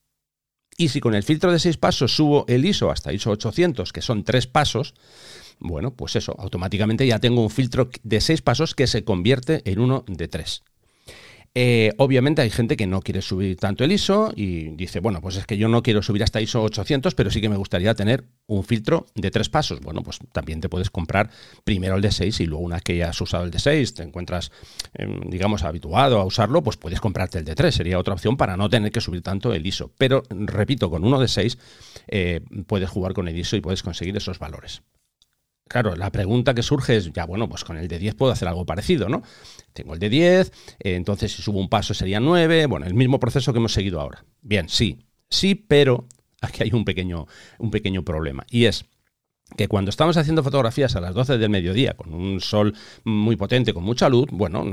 Y 0.76 0.88
si 0.88 1.00
con 1.00 1.14
el 1.14 1.22
filtro 1.22 1.52
de 1.52 1.60
6 1.60 1.76
pasos 1.76 2.14
subo 2.14 2.44
el 2.48 2.64
ISO 2.64 2.90
hasta 2.90 3.12
ISO 3.12 3.30
800, 3.30 3.92
que 3.92 4.02
son 4.02 4.24
3 4.24 4.48
pasos, 4.48 4.94
bueno, 5.60 5.94
pues 5.94 6.16
eso, 6.16 6.34
automáticamente 6.38 7.06
ya 7.06 7.20
tengo 7.20 7.42
un 7.42 7.50
filtro 7.50 7.90
de 8.02 8.20
6 8.20 8.42
pasos 8.42 8.74
que 8.74 8.88
se 8.88 9.04
convierte 9.04 9.62
en 9.70 9.78
uno 9.78 10.04
de 10.08 10.26
3. 10.28 10.62
Eh, 11.54 11.92
obviamente 11.98 12.42
hay 12.42 12.50
gente 12.50 12.76
que 12.76 12.86
no 12.86 13.00
quiere 13.00 13.22
subir 13.22 13.56
tanto 13.56 13.84
el 13.84 13.92
ISO 13.92 14.32
y 14.36 14.68
dice, 14.76 15.00
bueno, 15.00 15.20
pues 15.20 15.36
es 15.36 15.46
que 15.46 15.56
yo 15.56 15.68
no 15.68 15.82
quiero 15.82 16.02
subir 16.02 16.22
hasta 16.22 16.40
ISO 16.40 16.62
800, 16.62 17.14
pero 17.14 17.30
sí 17.30 17.40
que 17.40 17.48
me 17.48 17.56
gustaría 17.56 17.94
tener 17.94 18.24
un 18.46 18.64
filtro 18.64 19.06
de 19.14 19.30
tres 19.30 19.48
pasos. 19.48 19.80
Bueno, 19.80 20.02
pues 20.02 20.18
también 20.32 20.60
te 20.60 20.68
puedes 20.68 20.90
comprar 20.90 21.30
primero 21.64 21.96
el 21.96 22.02
de 22.02 22.12
6 22.12 22.40
y 22.40 22.46
luego 22.46 22.64
una 22.64 22.80
que 22.80 22.96
ya 22.96 23.10
has 23.10 23.20
usado 23.20 23.44
el 23.44 23.50
de 23.50 23.58
6, 23.58 23.94
te 23.94 24.02
encuentras, 24.02 24.52
em, 24.94 25.20
digamos, 25.28 25.62
habituado 25.64 26.20
a 26.20 26.24
usarlo, 26.24 26.62
pues 26.62 26.76
puedes 26.76 27.00
comprarte 27.00 27.38
el 27.38 27.44
de 27.44 27.54
3. 27.54 27.74
Sería 27.74 27.98
otra 27.98 28.14
opción 28.14 28.36
para 28.36 28.56
no 28.56 28.68
tener 28.68 28.92
que 28.92 29.00
subir 29.00 29.22
tanto 29.22 29.52
el 29.52 29.66
ISO. 29.66 29.90
Pero, 29.98 30.22
repito, 30.30 30.90
con 30.90 31.04
uno 31.04 31.18
de 31.18 31.28
6 31.28 31.58
eh, 32.08 32.40
puedes 32.66 32.88
jugar 32.88 33.14
con 33.14 33.28
el 33.28 33.38
ISO 33.38 33.56
y 33.56 33.60
puedes 33.60 33.82
conseguir 33.82 34.16
esos 34.16 34.38
valores. 34.38 34.82
Claro, 35.68 35.94
la 35.96 36.10
pregunta 36.10 36.54
que 36.54 36.62
surge 36.62 36.96
es, 36.96 37.12
ya 37.12 37.26
bueno, 37.26 37.48
pues 37.48 37.64
con 37.64 37.76
el 37.76 37.88
de 37.88 37.98
10 37.98 38.14
puedo 38.14 38.32
hacer 38.32 38.48
algo 38.48 38.66
parecido, 38.66 39.08
¿no? 39.08 39.22
Tengo 39.72 39.94
el 39.94 40.00
de 40.00 40.08
10, 40.08 40.52
eh, 40.80 40.94
entonces 40.94 41.32
si 41.32 41.42
subo 41.42 41.60
un 41.60 41.68
paso 41.68 41.94
sería 41.94 42.20
9, 42.20 42.66
bueno, 42.66 42.86
el 42.86 42.94
mismo 42.94 43.20
proceso 43.20 43.52
que 43.52 43.58
hemos 43.58 43.72
seguido 43.72 44.00
ahora. 44.00 44.24
Bien, 44.40 44.68
sí, 44.68 44.98
sí, 45.28 45.54
pero 45.54 46.06
aquí 46.40 46.62
hay 46.62 46.70
un 46.72 46.84
pequeño, 46.84 47.26
un 47.58 47.70
pequeño 47.70 48.02
problema 48.02 48.44
y 48.50 48.64
es 48.64 48.86
que 49.56 49.68
cuando 49.68 49.88
estamos 49.88 50.16
haciendo 50.16 50.42
fotografías 50.42 50.94
a 50.96 51.00
las 51.00 51.14
12 51.14 51.38
del 51.38 51.50
mediodía 51.50 51.94
con 51.94 52.12
un 52.12 52.40
sol 52.40 52.74
muy 53.04 53.36
potente, 53.36 53.72
con 53.72 53.82
mucha 53.82 54.08
luz, 54.08 54.28
bueno, 54.30 54.64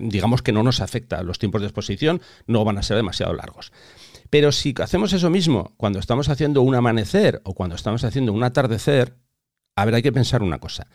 digamos 0.00 0.42
que 0.42 0.52
no 0.52 0.62
nos 0.62 0.80
afecta, 0.80 1.22
los 1.22 1.38
tiempos 1.38 1.60
de 1.60 1.66
exposición 1.66 2.20
no 2.46 2.64
van 2.64 2.78
a 2.78 2.82
ser 2.82 2.96
demasiado 2.96 3.32
largos. 3.34 3.72
Pero 4.30 4.52
si 4.52 4.74
hacemos 4.80 5.12
eso 5.12 5.28
mismo 5.28 5.74
cuando 5.76 5.98
estamos 5.98 6.28
haciendo 6.28 6.62
un 6.62 6.76
amanecer 6.76 7.40
o 7.44 7.54
cuando 7.54 7.74
estamos 7.74 8.04
haciendo 8.04 8.32
un 8.32 8.44
atardecer, 8.44 9.16
a 9.80 9.84
ver, 9.84 9.94
hay 9.94 10.02
que 10.02 10.12
pensar 10.12 10.42
una 10.42 10.58
cosa. 10.58 10.86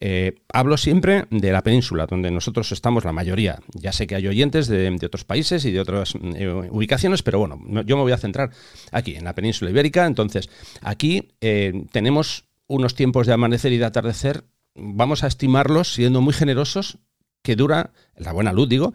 Eh, 0.00 0.36
hablo 0.52 0.76
siempre 0.76 1.26
de 1.30 1.50
la 1.50 1.62
península, 1.62 2.06
donde 2.06 2.30
nosotros 2.30 2.70
estamos 2.70 3.04
la 3.04 3.12
mayoría. 3.12 3.58
Ya 3.74 3.92
sé 3.92 4.06
que 4.06 4.14
hay 4.14 4.28
oyentes 4.28 4.68
de, 4.68 4.96
otros 5.04 5.24
países 5.24 5.64
y 5.64 5.72
de 5.72 5.80
otras 5.80 6.14
eh, 6.14 6.48
ubicaciones, 6.70 7.22
pero 7.22 7.40
bueno, 7.40 7.58
yo 7.84 7.96
me 7.96 8.02
voy 8.02 8.12
a 8.12 8.18
centrar 8.18 8.50
aquí, 8.92 9.16
en 9.16 9.24
la 9.24 9.34
península 9.34 9.70
ibérica. 9.70 10.06
Entonces, 10.06 10.48
aquí 10.82 11.32
eh, 11.40 11.84
tenemos 11.90 12.44
unos 12.68 12.94
tiempos 12.94 13.26
de 13.26 13.32
amanecer 13.32 13.72
y 13.72 13.78
de 13.78 13.86
atardecer, 13.86 14.44
vamos 14.74 15.24
a 15.24 15.26
estimarlos, 15.26 15.94
siendo 15.94 16.20
muy 16.20 16.32
generosos, 16.32 16.98
que 17.42 17.56
dura, 17.56 17.92
la 18.16 18.32
buena 18.32 18.52
luz 18.52 18.68
digo, 18.68 18.94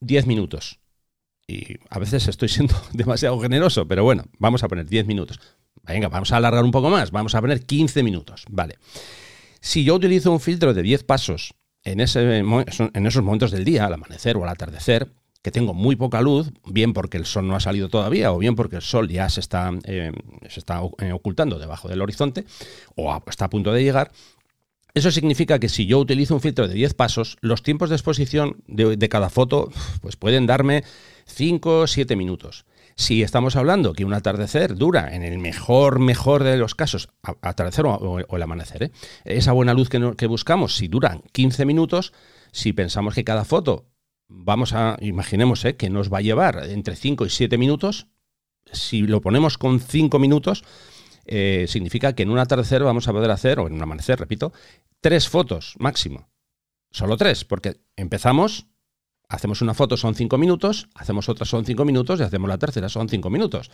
10 0.00 0.26
minutos. 0.26 0.80
Y 1.46 1.78
a 1.90 1.98
veces 1.98 2.26
estoy 2.28 2.48
siendo 2.48 2.74
demasiado 2.92 3.38
generoso, 3.38 3.86
pero 3.86 4.02
bueno, 4.02 4.24
vamos 4.38 4.64
a 4.64 4.68
poner 4.68 4.86
10 4.86 5.06
minutos. 5.06 5.38
Venga, 5.82 6.08
vamos 6.08 6.32
a 6.32 6.36
alargar 6.36 6.64
un 6.64 6.70
poco 6.70 6.90
más, 6.90 7.10
vamos 7.10 7.34
a 7.34 7.40
poner 7.40 7.64
15 7.64 8.02
minutos. 8.02 8.44
Vale. 8.48 8.78
Si 9.60 9.84
yo 9.84 9.94
utilizo 9.94 10.32
un 10.32 10.40
filtro 10.40 10.72
de 10.74 10.82
10 10.82 11.04
pasos 11.04 11.54
en, 11.84 12.00
ese, 12.00 12.38
en 12.38 13.06
esos 13.06 13.22
momentos 13.22 13.50
del 13.50 13.64
día, 13.64 13.86
al 13.86 13.94
amanecer 13.94 14.36
o 14.36 14.42
al 14.44 14.50
atardecer, 14.50 15.12
que 15.42 15.50
tengo 15.50 15.72
muy 15.72 15.96
poca 15.96 16.20
luz, 16.20 16.50
bien 16.66 16.92
porque 16.92 17.16
el 17.16 17.24
sol 17.24 17.46
no 17.46 17.56
ha 17.56 17.60
salido 17.60 17.88
todavía 17.88 18.32
o 18.32 18.38
bien 18.38 18.54
porque 18.56 18.76
el 18.76 18.82
sol 18.82 19.08
ya 19.08 19.28
se 19.30 19.40
está, 19.40 19.70
eh, 19.84 20.12
se 20.48 20.60
está 20.60 20.82
eh, 20.98 21.12
ocultando 21.12 21.58
debajo 21.58 21.88
del 21.88 22.02
horizonte 22.02 22.44
o 22.94 23.16
está 23.26 23.46
a 23.46 23.50
punto 23.50 23.72
de 23.72 23.82
llegar, 23.82 24.12
eso 24.92 25.10
significa 25.10 25.58
que 25.58 25.68
si 25.68 25.86
yo 25.86 25.98
utilizo 25.98 26.34
un 26.34 26.40
filtro 26.40 26.66
de 26.66 26.74
10 26.74 26.94
pasos, 26.94 27.36
los 27.40 27.62
tiempos 27.62 27.90
de 27.90 27.96
exposición 27.96 28.56
de, 28.66 29.08
cada 29.08 29.30
foto 29.30 29.70
pues 30.00 30.16
pueden 30.16 30.46
darme 30.46 30.84
5 31.26 31.80
o 31.80 31.86
7 31.86 32.16
minutos. 32.16 32.64
Si 33.00 33.22
estamos 33.22 33.56
hablando 33.56 33.94
que 33.94 34.04
un 34.04 34.12
atardecer 34.12 34.74
dura, 34.74 35.14
en 35.14 35.22
el 35.22 35.38
mejor, 35.38 36.00
mejor 36.00 36.44
de 36.44 36.58
los 36.58 36.74
casos, 36.74 37.08
atardecer 37.40 37.86
o, 37.86 38.36
el 38.36 38.42
amanecer, 38.42 38.82
¿eh? 38.82 38.90
esa 39.24 39.52
buena 39.52 39.72
luz 39.72 39.88
que, 39.88 40.26
buscamos, 40.26 40.76
si 40.76 40.86
duran 40.86 41.22
15 41.32 41.64
minutos, 41.64 42.12
si 42.52 42.74
pensamos 42.74 43.14
que 43.14 43.24
cada 43.24 43.46
foto 43.46 43.86
vamos 44.28 44.74
a, 44.74 44.98
imaginemos 45.00 45.64
¿eh? 45.64 45.76
que 45.76 45.88
nos 45.88 46.12
va 46.12 46.18
a 46.18 46.20
llevar 46.20 46.62
entre 46.68 46.94
5 46.94 47.24
y 47.24 47.30
7 47.30 47.56
minutos, 47.56 48.08
si 48.70 49.00
lo 49.06 49.22
ponemos 49.22 49.56
con 49.56 49.80
5 49.80 50.18
minutos, 50.18 50.62
eh, 51.24 51.64
significa 51.68 52.12
que 52.12 52.24
en 52.24 52.30
un 52.30 52.38
atardecer 52.38 52.84
vamos 52.84 53.08
a 53.08 53.12
poder 53.12 53.30
hacer, 53.30 53.60
o 53.60 53.66
en 53.66 53.72
un 53.72 53.82
amanecer, 53.82 54.20
repito, 54.20 54.52
tres 55.00 55.26
fotos 55.26 55.74
máximo. 55.78 56.28
Solo 56.90 57.16
tres, 57.16 57.46
porque 57.46 57.80
empezamos 57.96 58.66
hacemos 59.30 59.62
una 59.62 59.72
foto 59.72 59.96
son 59.96 60.14
cinco 60.14 60.36
minutos, 60.36 60.88
hacemos 60.94 61.28
otra 61.28 61.46
son 61.46 61.64
cinco 61.64 61.84
minutos 61.84 62.20
y 62.20 62.24
hacemos 62.24 62.48
la 62.48 62.58
tercera 62.58 62.88
son 62.88 63.08
cinco 63.08 63.30
minutos. 63.30 63.70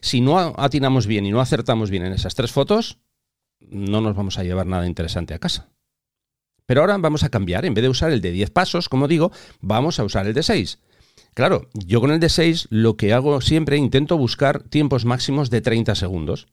Si 0.00 0.20
no 0.20 0.54
atinamos 0.56 1.06
bien 1.06 1.26
y 1.26 1.30
no 1.30 1.40
acertamos 1.40 1.90
bien 1.90 2.04
en 2.04 2.12
esas 2.12 2.34
tres 2.34 2.52
fotos, 2.52 2.98
no 3.60 4.00
nos 4.00 4.14
vamos 4.14 4.38
a 4.38 4.44
llevar 4.44 4.66
nada 4.66 4.86
interesante 4.86 5.34
a 5.34 5.38
casa. 5.38 5.70
Pero 6.66 6.82
ahora 6.82 6.98
vamos 6.98 7.24
a 7.24 7.30
cambiar, 7.30 7.64
en 7.64 7.74
vez 7.74 7.82
de 7.82 7.88
usar 7.88 8.12
el 8.12 8.20
de 8.20 8.30
10 8.30 8.50
pasos, 8.50 8.88
como 8.88 9.08
digo, 9.08 9.32
vamos 9.60 9.98
a 9.98 10.04
usar 10.04 10.26
el 10.26 10.34
de 10.34 10.42
6. 10.42 10.78
Claro, 11.34 11.68
yo 11.74 12.00
con 12.00 12.10
el 12.12 12.20
de 12.20 12.28
6 12.28 12.68
lo 12.70 12.96
que 12.96 13.12
hago 13.12 13.40
siempre 13.40 13.76
intento 13.76 14.16
buscar 14.16 14.62
tiempos 14.62 15.04
máximos 15.04 15.50
de 15.50 15.62
30 15.62 15.94
segundos. 15.94 16.46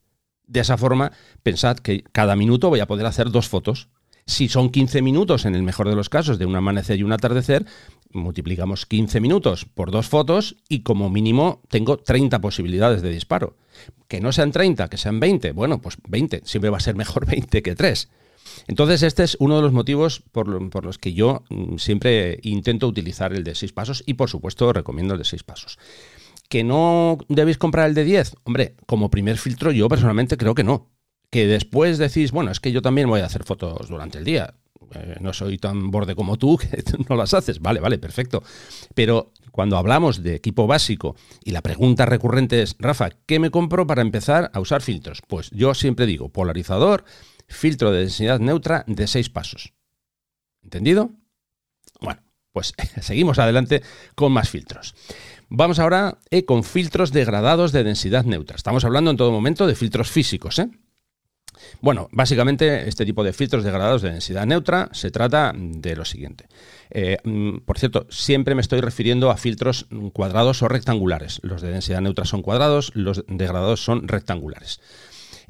De 0.47 0.61
esa 0.61 0.77
forma, 0.77 1.11
pensad 1.43 1.77
que 1.77 2.03
cada 2.11 2.35
minuto 2.35 2.69
voy 2.69 2.79
a 2.79 2.87
poder 2.87 3.05
hacer 3.05 3.29
dos 3.29 3.49
fotos. 3.49 3.89
Si 4.25 4.49
son 4.49 4.69
15 4.69 5.01
minutos, 5.01 5.45
en 5.45 5.55
el 5.55 5.63
mejor 5.63 5.89
de 5.89 5.95
los 5.95 6.09
casos, 6.09 6.37
de 6.37 6.45
un 6.45 6.55
amanecer 6.55 6.99
y 6.99 7.03
un 7.03 7.13
atardecer, 7.13 7.65
multiplicamos 8.11 8.85
15 8.85 9.19
minutos 9.19 9.65
por 9.65 9.91
dos 9.91 10.07
fotos 10.07 10.57
y 10.69 10.81
como 10.81 11.09
mínimo 11.09 11.61
tengo 11.69 11.97
30 11.97 12.39
posibilidades 12.39 13.01
de 13.01 13.09
disparo. 13.09 13.55
Que 14.07 14.21
no 14.21 14.31
sean 14.31 14.51
30, 14.51 14.89
que 14.89 14.97
sean 14.97 15.19
20. 15.19 15.51
Bueno, 15.51 15.81
pues 15.81 15.97
20. 16.07 16.41
Siempre 16.45 16.69
va 16.69 16.77
a 16.77 16.81
ser 16.81 16.95
mejor 16.95 17.25
20 17.27 17.61
que 17.61 17.75
3. 17.75 18.09
Entonces, 18.67 19.03
este 19.03 19.23
es 19.23 19.37
uno 19.39 19.57
de 19.57 19.61
los 19.61 19.73
motivos 19.73 20.23
por, 20.31 20.47
los 20.83 20.97
que 20.97 21.13
yo 21.13 21.43
mm, 21.49 21.77
siempre 21.77 22.39
intento 22.43 22.87
utilizar 22.87 23.33
el 23.33 23.43
de 23.43 23.55
6 23.55 23.73
pasos 23.73 24.03
y, 24.05 24.15
por 24.15 24.29
supuesto, 24.29 24.71
recomiendo 24.73 25.13
el 25.13 25.19
de 25.19 25.25
6 25.25 25.43
pasos. 25.43 25.77
¿Que 26.49 26.63
no 26.63 27.17
debéis 27.27 27.57
comprar 27.57 27.89
el 27.89 27.93
de 27.93 28.05
10? 28.05 28.37
Hombre, 28.45 28.75
como 28.85 29.09
primer 29.09 29.37
filtro 29.37 29.71
yo 29.71 29.89
personalmente 29.89 30.37
creo 30.37 30.55
que 30.55 30.63
no 30.63 30.89
que 31.29 31.47
después 31.47 31.97
decís, 31.97 32.31
bueno, 32.31 32.51
es 32.51 32.59
que 32.59 32.71
yo 32.71 32.81
también 32.81 33.09
voy 33.09 33.21
a 33.21 33.25
hacer 33.25 33.43
fotos 33.43 33.89
durante 33.89 34.17
el 34.17 34.23
día. 34.23 34.53
Eh, 34.93 35.17
no 35.19 35.33
soy 35.33 35.57
tan 35.57 35.91
borde 35.91 36.15
como 36.15 36.37
tú 36.37 36.57
que 36.57 36.83
no 37.09 37.15
las 37.15 37.33
haces. 37.33 37.59
Vale, 37.59 37.79
vale, 37.79 37.97
perfecto. 37.97 38.43
Pero 38.93 39.31
cuando 39.51 39.77
hablamos 39.77 40.23
de 40.23 40.35
equipo 40.35 40.67
básico 40.67 41.15
y 41.43 41.51
la 41.51 41.61
pregunta 41.61 42.05
recurrente 42.05 42.61
es, 42.61 42.75
Rafa, 42.79 43.09
¿qué 43.25 43.39
me 43.39 43.51
compro 43.51 43.87
para 43.87 44.01
empezar 44.01 44.51
a 44.53 44.59
usar 44.59 44.81
filtros? 44.81 45.21
Pues 45.27 45.49
yo 45.51 45.73
siempre 45.73 46.05
digo, 46.05 46.29
polarizador, 46.29 47.05
filtro 47.47 47.91
de 47.91 48.01
densidad 48.01 48.39
neutra 48.39 48.83
de 48.87 49.07
seis 49.07 49.29
pasos. 49.29 49.73
¿Entendido? 50.63 51.11
Bueno, 52.01 52.21
pues 52.51 52.73
seguimos 53.01 53.39
adelante 53.39 53.81
con 54.15 54.31
más 54.31 54.49
filtros. 54.49 54.95
Vamos 55.49 55.79
ahora 55.79 56.19
eh, 56.29 56.45
con 56.45 56.63
filtros 56.63 57.11
degradados 57.11 57.71
de 57.71 57.83
densidad 57.83 58.25
neutra. 58.25 58.57
Estamos 58.57 58.83
hablando 58.83 59.11
en 59.11 59.17
todo 59.17 59.31
momento 59.31 59.65
de 59.65 59.75
filtros 59.75 60.11
físicos, 60.11 60.59
¿eh? 60.59 60.69
Bueno, 61.81 62.07
básicamente 62.11 62.87
este 62.87 63.05
tipo 63.05 63.23
de 63.23 63.33
filtros 63.33 63.63
degradados 63.63 64.01
de 64.01 64.11
densidad 64.11 64.45
neutra 64.45 64.89
se 64.91 65.11
trata 65.11 65.53
de 65.55 65.95
lo 65.95 66.05
siguiente. 66.05 66.47
Eh, 66.89 67.17
mm, 67.23 67.59
por 67.65 67.79
cierto, 67.79 68.07
siempre 68.09 68.55
me 68.55 68.61
estoy 68.61 68.81
refiriendo 68.81 69.31
a 69.31 69.37
filtros 69.37 69.87
cuadrados 70.13 70.61
o 70.61 70.67
rectangulares. 70.67 71.39
Los 71.43 71.61
de 71.61 71.71
densidad 71.71 72.01
neutra 72.01 72.25
son 72.25 72.41
cuadrados, 72.41 72.91
los 72.95 73.23
degradados 73.27 73.83
son 73.83 74.07
rectangulares. 74.07 74.79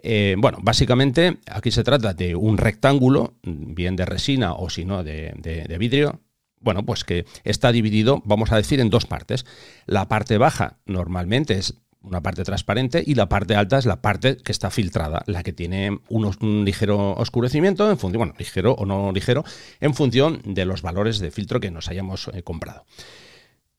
Eh, 0.04 0.36
bueno, 0.38 0.60
básicamente 0.62 1.38
aquí 1.48 1.72
se 1.72 1.84
trata 1.84 2.14
de 2.14 2.36
un 2.36 2.58
rectángulo, 2.58 3.36
bien 3.44 3.96
de 3.96 4.06
resina 4.06 4.54
o 4.54 4.70
si 4.70 4.86
no 4.86 5.04
de, 5.04 5.34
de 5.36 5.78
vidrio, 5.78 6.22
bueno, 6.60 6.86
pues 6.86 7.04
que 7.04 7.26
está 7.44 7.72
dividido, 7.72 8.22
vamos 8.26 8.52
a 8.52 8.58
decir, 8.58 8.80
en 8.80 8.90
dos 8.90 9.06
partes. 9.06 9.46
La 9.86 10.08
parte 10.08 10.38
baja 10.38 10.80
normalmente 10.86 11.56
es 11.56 11.76
una 12.08 12.22
parte 12.22 12.44
transparente 12.44 13.04
y 13.06 13.16
la 13.16 13.30
parte 13.30 13.56
alta 13.56 13.78
es 13.78 13.86
la 13.86 14.02
parte 14.02 14.38
que 14.38 14.52
está 14.52 14.70
filtrada, 14.70 15.24
la 15.28 15.44
que 15.44 15.54
tiene 15.54 16.00
un, 16.10 16.66
ligero 16.66 17.14
oscurecimiento 17.14 17.90
en 17.90 17.98
función, 17.98 18.20
bueno, 18.20 18.34
ligero 18.38 18.74
o 18.74 18.86
no 18.86 19.12
ligero, 19.12 19.44
en 19.80 19.94
función 19.94 20.42
de 20.46 20.66
los 20.66 20.82
valores 20.82 21.20
de 21.20 21.32
filtro 21.32 21.60
que 21.60 21.72
nos 21.72 21.90
hayamos 21.90 22.30
eh, 22.34 22.44
comprado. 22.44 22.86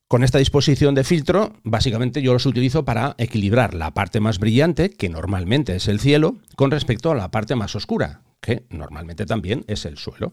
Con 0.09 0.25
esta 0.25 0.39
disposición 0.39 0.95
de 0.95 1.05
filtro, 1.05 1.53
básicamente 1.65 2.23
yo 2.23 2.33
los 2.33 2.47
utilizo 2.47 2.85
para 2.85 3.15
equilibrar 3.19 3.75
la 3.75 3.93
parte 3.93 4.21
más 4.21 4.39
brillante, 4.39 4.89
que 4.89 5.11
normalmente 5.11 5.77
es 5.77 5.87
el 5.87 6.01
cielo, 6.01 6.37
con 6.57 6.71
respecto 6.71 7.11
a 7.11 7.15
la 7.15 7.31
parte 7.31 7.55
más 7.57 7.77
oscura, 7.77 8.23
que 8.41 8.65
normalmente 8.71 9.27
también 9.27 9.65
es 9.69 9.85
el 9.85 9.99
suelo. 9.99 10.33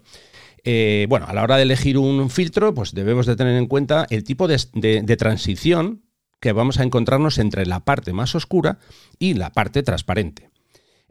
Eh, 0.64 1.08
bueno, 1.10 1.25
a 1.28 1.34
la 1.34 1.44
hora 1.44 1.58
de 1.58 1.64
elegir 1.64 1.98
un 1.98 2.30
filtro, 2.30 2.74
pues 2.74 2.94
debemos 2.94 3.25
de 3.25 3.36
tener 3.36 3.58
en 3.58 3.68
cuenta 3.68 4.08
el 4.10 4.24
tipo 4.24 4.48
de 4.48 5.18
transición 5.18 6.05
que 6.39 6.51
vamos 6.51 6.80
a 6.80 6.84
encontrarnos 6.84 7.38
entre 7.38 7.65
la 7.65 7.82
parte 7.86 8.13
más 8.13 8.36
oscura 8.36 8.80
y 9.20 9.34
la 9.34 9.51
parte 9.51 9.84
transparente. 9.84 10.50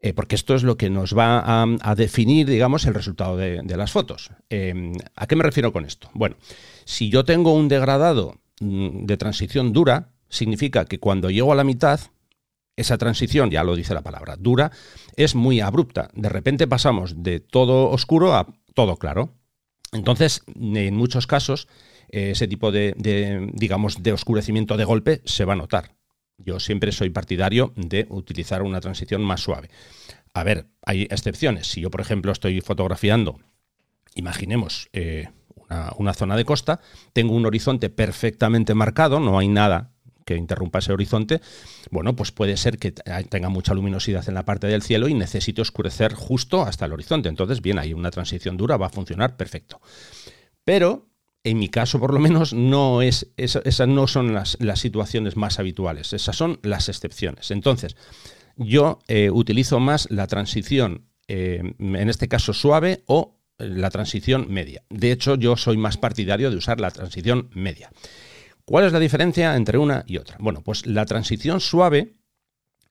Eh, 0.05 0.13
porque 0.13 0.35
esto 0.35 0.55
es 0.55 0.63
lo 0.63 0.77
que 0.77 0.91
nos 0.91 1.17
va 1.17 1.63
a, 1.63 1.95
definir, 1.95 2.47
digamos, 2.47 2.85
el 2.85 2.93
resultado 2.93 3.39
de, 3.39 3.77
las 3.77 3.91
fotos. 3.91 4.31
Em, 4.51 4.93
¿A 5.17 5.27
qué 5.27 5.35
me 5.35 5.45
refiero 5.45 5.73
con 5.73 5.87
esto? 5.87 6.11
Bueno, 6.13 6.37
si 6.85 7.09
yo 7.09 7.25
tengo 7.25 7.55
un 7.55 7.69
degradado 7.69 8.39
mm, 8.61 9.07
de 9.07 9.17
transición 9.17 9.73
dura, 9.73 10.11
significa 10.29 10.85
que 10.85 11.01
cuando 11.01 11.31
llego 11.31 11.53
a 11.53 11.57
la 11.57 11.65
mitad, 11.65 12.01
esa 12.77 12.99
transición, 12.99 13.51
ya 13.51 13.65
lo 13.65 13.77
dice 13.77 13.95
la 13.95 14.03
palabra, 14.03 14.37
dura, 14.37 14.73
es 15.17 15.35
muy 15.35 15.61
abrupta. 15.61 16.11
De 16.13 16.29
repente 16.29 16.67
pasamos 16.67 17.23
de 17.23 17.41
todo 17.41 17.89
oscuro 17.89 18.35
a 18.35 18.47
todo 18.75 18.97
claro. 18.97 19.33
Entonces, 19.95 20.43
en 20.55 20.95
muchos 20.97 21.27
casos, 21.27 21.69
eh, 22.11 22.33
ese 22.33 22.47
tipo 22.49 22.71
de, 22.71 22.95
digamos, 23.55 24.03
de 24.03 24.13
oscurecimiento 24.13 24.77
de 24.77 24.85
golpe 24.85 25.23
se 25.25 25.45
va 25.45 25.55
a 25.55 25.57
notar. 25.57 25.95
Yo 26.37 26.61
siempre 26.61 26.93
soy 26.93 27.11
partidario 27.11 27.73
de 27.77 28.07
utilizar 28.11 28.63
una 28.63 28.81
transición 28.81 29.23
más 29.23 29.41
suave. 29.41 29.71
A 30.35 30.43
ver, 30.43 30.67
hay 30.85 31.03
excepciones. 31.03 31.69
Si 31.69 31.81
yo, 31.81 31.91
por 31.91 32.01
ejemplo, 32.01 32.33
estoy 32.33 32.61
fotografiando, 32.61 33.39
imaginemos 34.17 34.89
eh, 34.93 35.29
una, 35.97 36.13
zona 36.13 36.37
de 36.37 36.45
costa, 36.45 36.81
tengo 37.13 37.35
un 37.35 37.47
horizonte 37.47 37.89
perfectamente 37.89 38.75
marcado, 38.75 39.21
no 39.21 39.39
hay 39.39 39.49
nada 39.49 39.94
que 40.25 40.37
interrumpa 40.37 40.79
ese 40.79 40.93
horizonte, 40.93 41.41
bueno, 41.91 42.17
pues 42.17 42.33
puede 42.33 42.57
ser 42.57 42.79
que 42.79 42.93
tenga 42.93 43.49
mucha 43.49 43.75
luminosidad 43.75 44.29
en 44.29 44.35
la 44.35 44.45
parte 44.45 44.67
del 44.67 44.83
cielo 44.83 45.09
y 45.09 45.15
necesite 45.15 45.63
oscurecer 45.63 46.15
justo 46.15 46.63
hasta 46.63 46.87
el 46.87 46.93
horizonte. 46.93 47.29
Entonces, 47.29 47.61
bien, 47.61 47.79
hay 47.79 47.93
una 47.93 48.11
transición 48.11 48.57
dura, 48.57 48.77
va 48.77 48.87
a 48.87 48.91
funcionar 48.91 49.37
perfecto. 49.37 49.81
Pero 50.65 51.09
en 51.45 51.59
mi 51.59 51.69
caso 51.69 52.01
por 52.01 52.13
lo 52.13 52.19
menos, 52.19 52.55
no 52.55 53.03
es, 53.03 53.29
esas 53.37 53.87
no 53.87 54.07
son 54.07 54.33
las, 54.33 54.57
situaciones 54.77 55.37
más 55.37 55.59
habituales, 55.59 56.15
esas 56.15 56.35
son 56.35 56.59
las 56.63 56.89
excepciones. 56.89 57.51
Entonces, 57.51 57.97
yo 58.57 58.99
eh, 59.09 59.31
utilizo 59.31 59.79
más 59.79 60.11
la 60.11 60.27
transición, 60.27 61.05
eh, 61.29 61.75
en 61.79 62.09
este 62.09 62.29
caso 62.29 62.55
suave, 62.55 63.05
o 63.07 63.37
la 63.59 63.91
transición 63.91 64.47
media. 64.49 64.83
De 64.89 65.13
hecho, 65.13 65.37
yo 65.37 65.57
soy 65.57 65.77
más 65.77 65.99
partidario 65.99 66.51
de 66.51 66.57
usar 66.57 66.81
la 66.81 66.91
transición 66.91 67.51
media. 67.53 67.91
¿Cuál 68.67 68.87
es 68.87 68.93
la 68.93 69.01
diferencia 69.01 69.57
entre 69.57 69.79
una 69.79 70.05
y 70.07 70.17
otra? 70.17 70.37
Bueno, 70.41 70.63
pues 70.63 70.87
la 70.87 71.05
transición 71.05 71.61
suave 71.61 72.17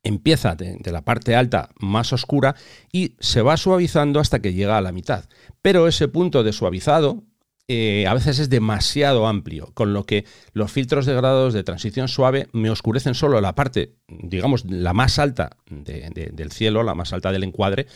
empieza 0.03 0.55
de, 0.55 0.79
la 0.91 1.03
parte 1.03 1.35
alta 1.35 1.69
más 1.79 2.13
oscura 2.13 2.55
y 2.91 3.15
se 3.19 3.41
va 3.41 3.57
suavizando 3.57 4.19
hasta 4.19 4.39
que 4.39 4.53
llega 4.53 4.77
a 4.77 4.81
la 4.81 4.91
mitad. 4.91 5.25
Pero 5.61 5.87
ese 5.87 6.07
punto 6.07 6.43
de 6.43 6.53
suavizado 6.53 7.23
eh, 7.67 8.05
a 8.07 8.13
veces 8.13 8.39
es 8.39 8.49
demasiado 8.49 9.25
amplio, 9.25 9.71
con 9.73 9.93
lo 9.93 10.05
que 10.05 10.25
los 10.51 10.71
filtros 10.71 11.05
de 11.05 11.13
grados 11.13 11.53
de 11.53 11.63
transición 11.63 12.07
suave 12.07 12.47
me 12.51 12.69
oscurecen 12.69 13.13
solo 13.13 13.39
la 13.39 13.55
parte, 13.55 13.93
digamos, 14.07 14.65
la 14.65 14.93
más 14.93 15.17
alta 15.17 15.57
del 15.69 16.51
cielo, 16.51 16.83
la 16.83 16.93
más 16.93 17.13
alta 17.13 17.31
del 17.31 17.43
encuadre, 17.43 17.87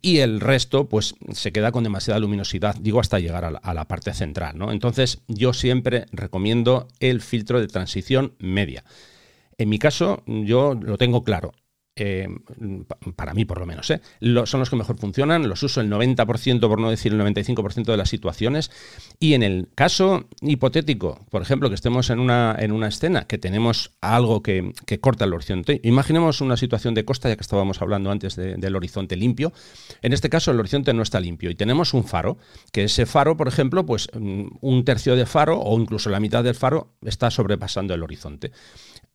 y 0.00 0.18
el 0.18 0.40
resto, 0.40 0.88
pues, 0.88 1.14
se 1.32 1.52
queda 1.52 1.70
con 1.70 1.84
demasiada 1.84 2.18
luminosidad, 2.18 2.74
digo, 2.80 2.98
hasta 2.98 3.20
llegar 3.20 3.44
a 3.44 3.52
la, 3.52 3.58
a 3.58 3.74
la 3.74 3.86
parte 3.86 4.12
central, 4.12 4.58
¿no? 4.58 4.72
Entonces, 4.72 5.22
yo 5.28 5.52
siempre 5.52 6.06
recomiendo 6.10 6.88
el 6.98 7.20
filtro 7.20 7.60
de 7.60 7.68
transición 7.68 8.34
media. 8.38 8.84
En 9.56 9.68
mi 9.68 9.78
caso, 9.78 10.24
yo 10.26 10.74
lo 10.74 10.98
tengo 10.98 11.22
claro. 11.22 11.52
Eh, 11.94 12.26
para 13.16 13.34
mí 13.34 13.44
por 13.44 13.60
lo 13.60 13.66
menos, 13.66 13.90
¿eh? 13.90 14.00
son 14.46 14.60
los 14.60 14.70
que 14.70 14.76
mejor 14.76 14.96
funcionan, 14.96 15.46
los 15.46 15.62
uso 15.62 15.82
el 15.82 15.90
90%, 15.90 16.60
por 16.60 16.80
no 16.80 16.88
decir 16.88 17.12
el 17.12 17.20
95% 17.20 17.84
de 17.84 17.96
las 17.98 18.08
situaciones. 18.08 18.70
Y 19.20 19.34
en 19.34 19.42
el 19.42 19.68
caso 19.74 20.24
hipotético, 20.40 21.26
por 21.30 21.42
ejemplo, 21.42 21.68
que 21.68 21.74
estemos 21.74 22.08
en 22.08 22.18
una, 22.18 22.56
en 22.58 22.72
una 22.72 22.88
escena, 22.88 23.26
que 23.26 23.36
tenemos 23.36 23.92
algo 24.00 24.42
que, 24.42 24.72
corta 25.00 25.26
el 25.26 25.34
horizonte, 25.34 25.80
imaginemos 25.84 26.40
una 26.40 26.56
situación 26.56 26.94
de 26.94 27.04
costa, 27.04 27.28
ya 27.28 27.36
que 27.36 27.42
estábamos 27.42 27.82
hablando 27.82 28.10
antes 28.10 28.36
del 28.36 28.76
horizonte 28.76 29.16
limpio. 29.16 29.52
En 30.00 30.14
este 30.14 30.30
caso, 30.30 30.50
el 30.50 30.60
horizonte 30.60 30.94
no 30.94 31.02
está 31.02 31.20
limpio 31.20 31.50
y 31.50 31.54
tenemos 31.54 31.92
un 31.92 32.04
faro, 32.04 32.38
que 32.72 32.84
ese 32.84 33.04
faro, 33.04 33.36
por 33.36 33.48
ejemplo, 33.48 33.84
pues 33.84 34.08
mm, 34.14 34.46
un 34.60 34.84
tercio 34.84 35.14
de 35.14 35.26
faro 35.26 35.60
o 35.60 35.78
incluso 35.78 36.08
la 36.08 36.20
mitad 36.20 36.42
del 36.42 36.54
faro 36.54 36.94
está 37.04 37.30
sobrepasando 37.30 37.92
el 37.92 38.02
horizonte. 38.02 38.52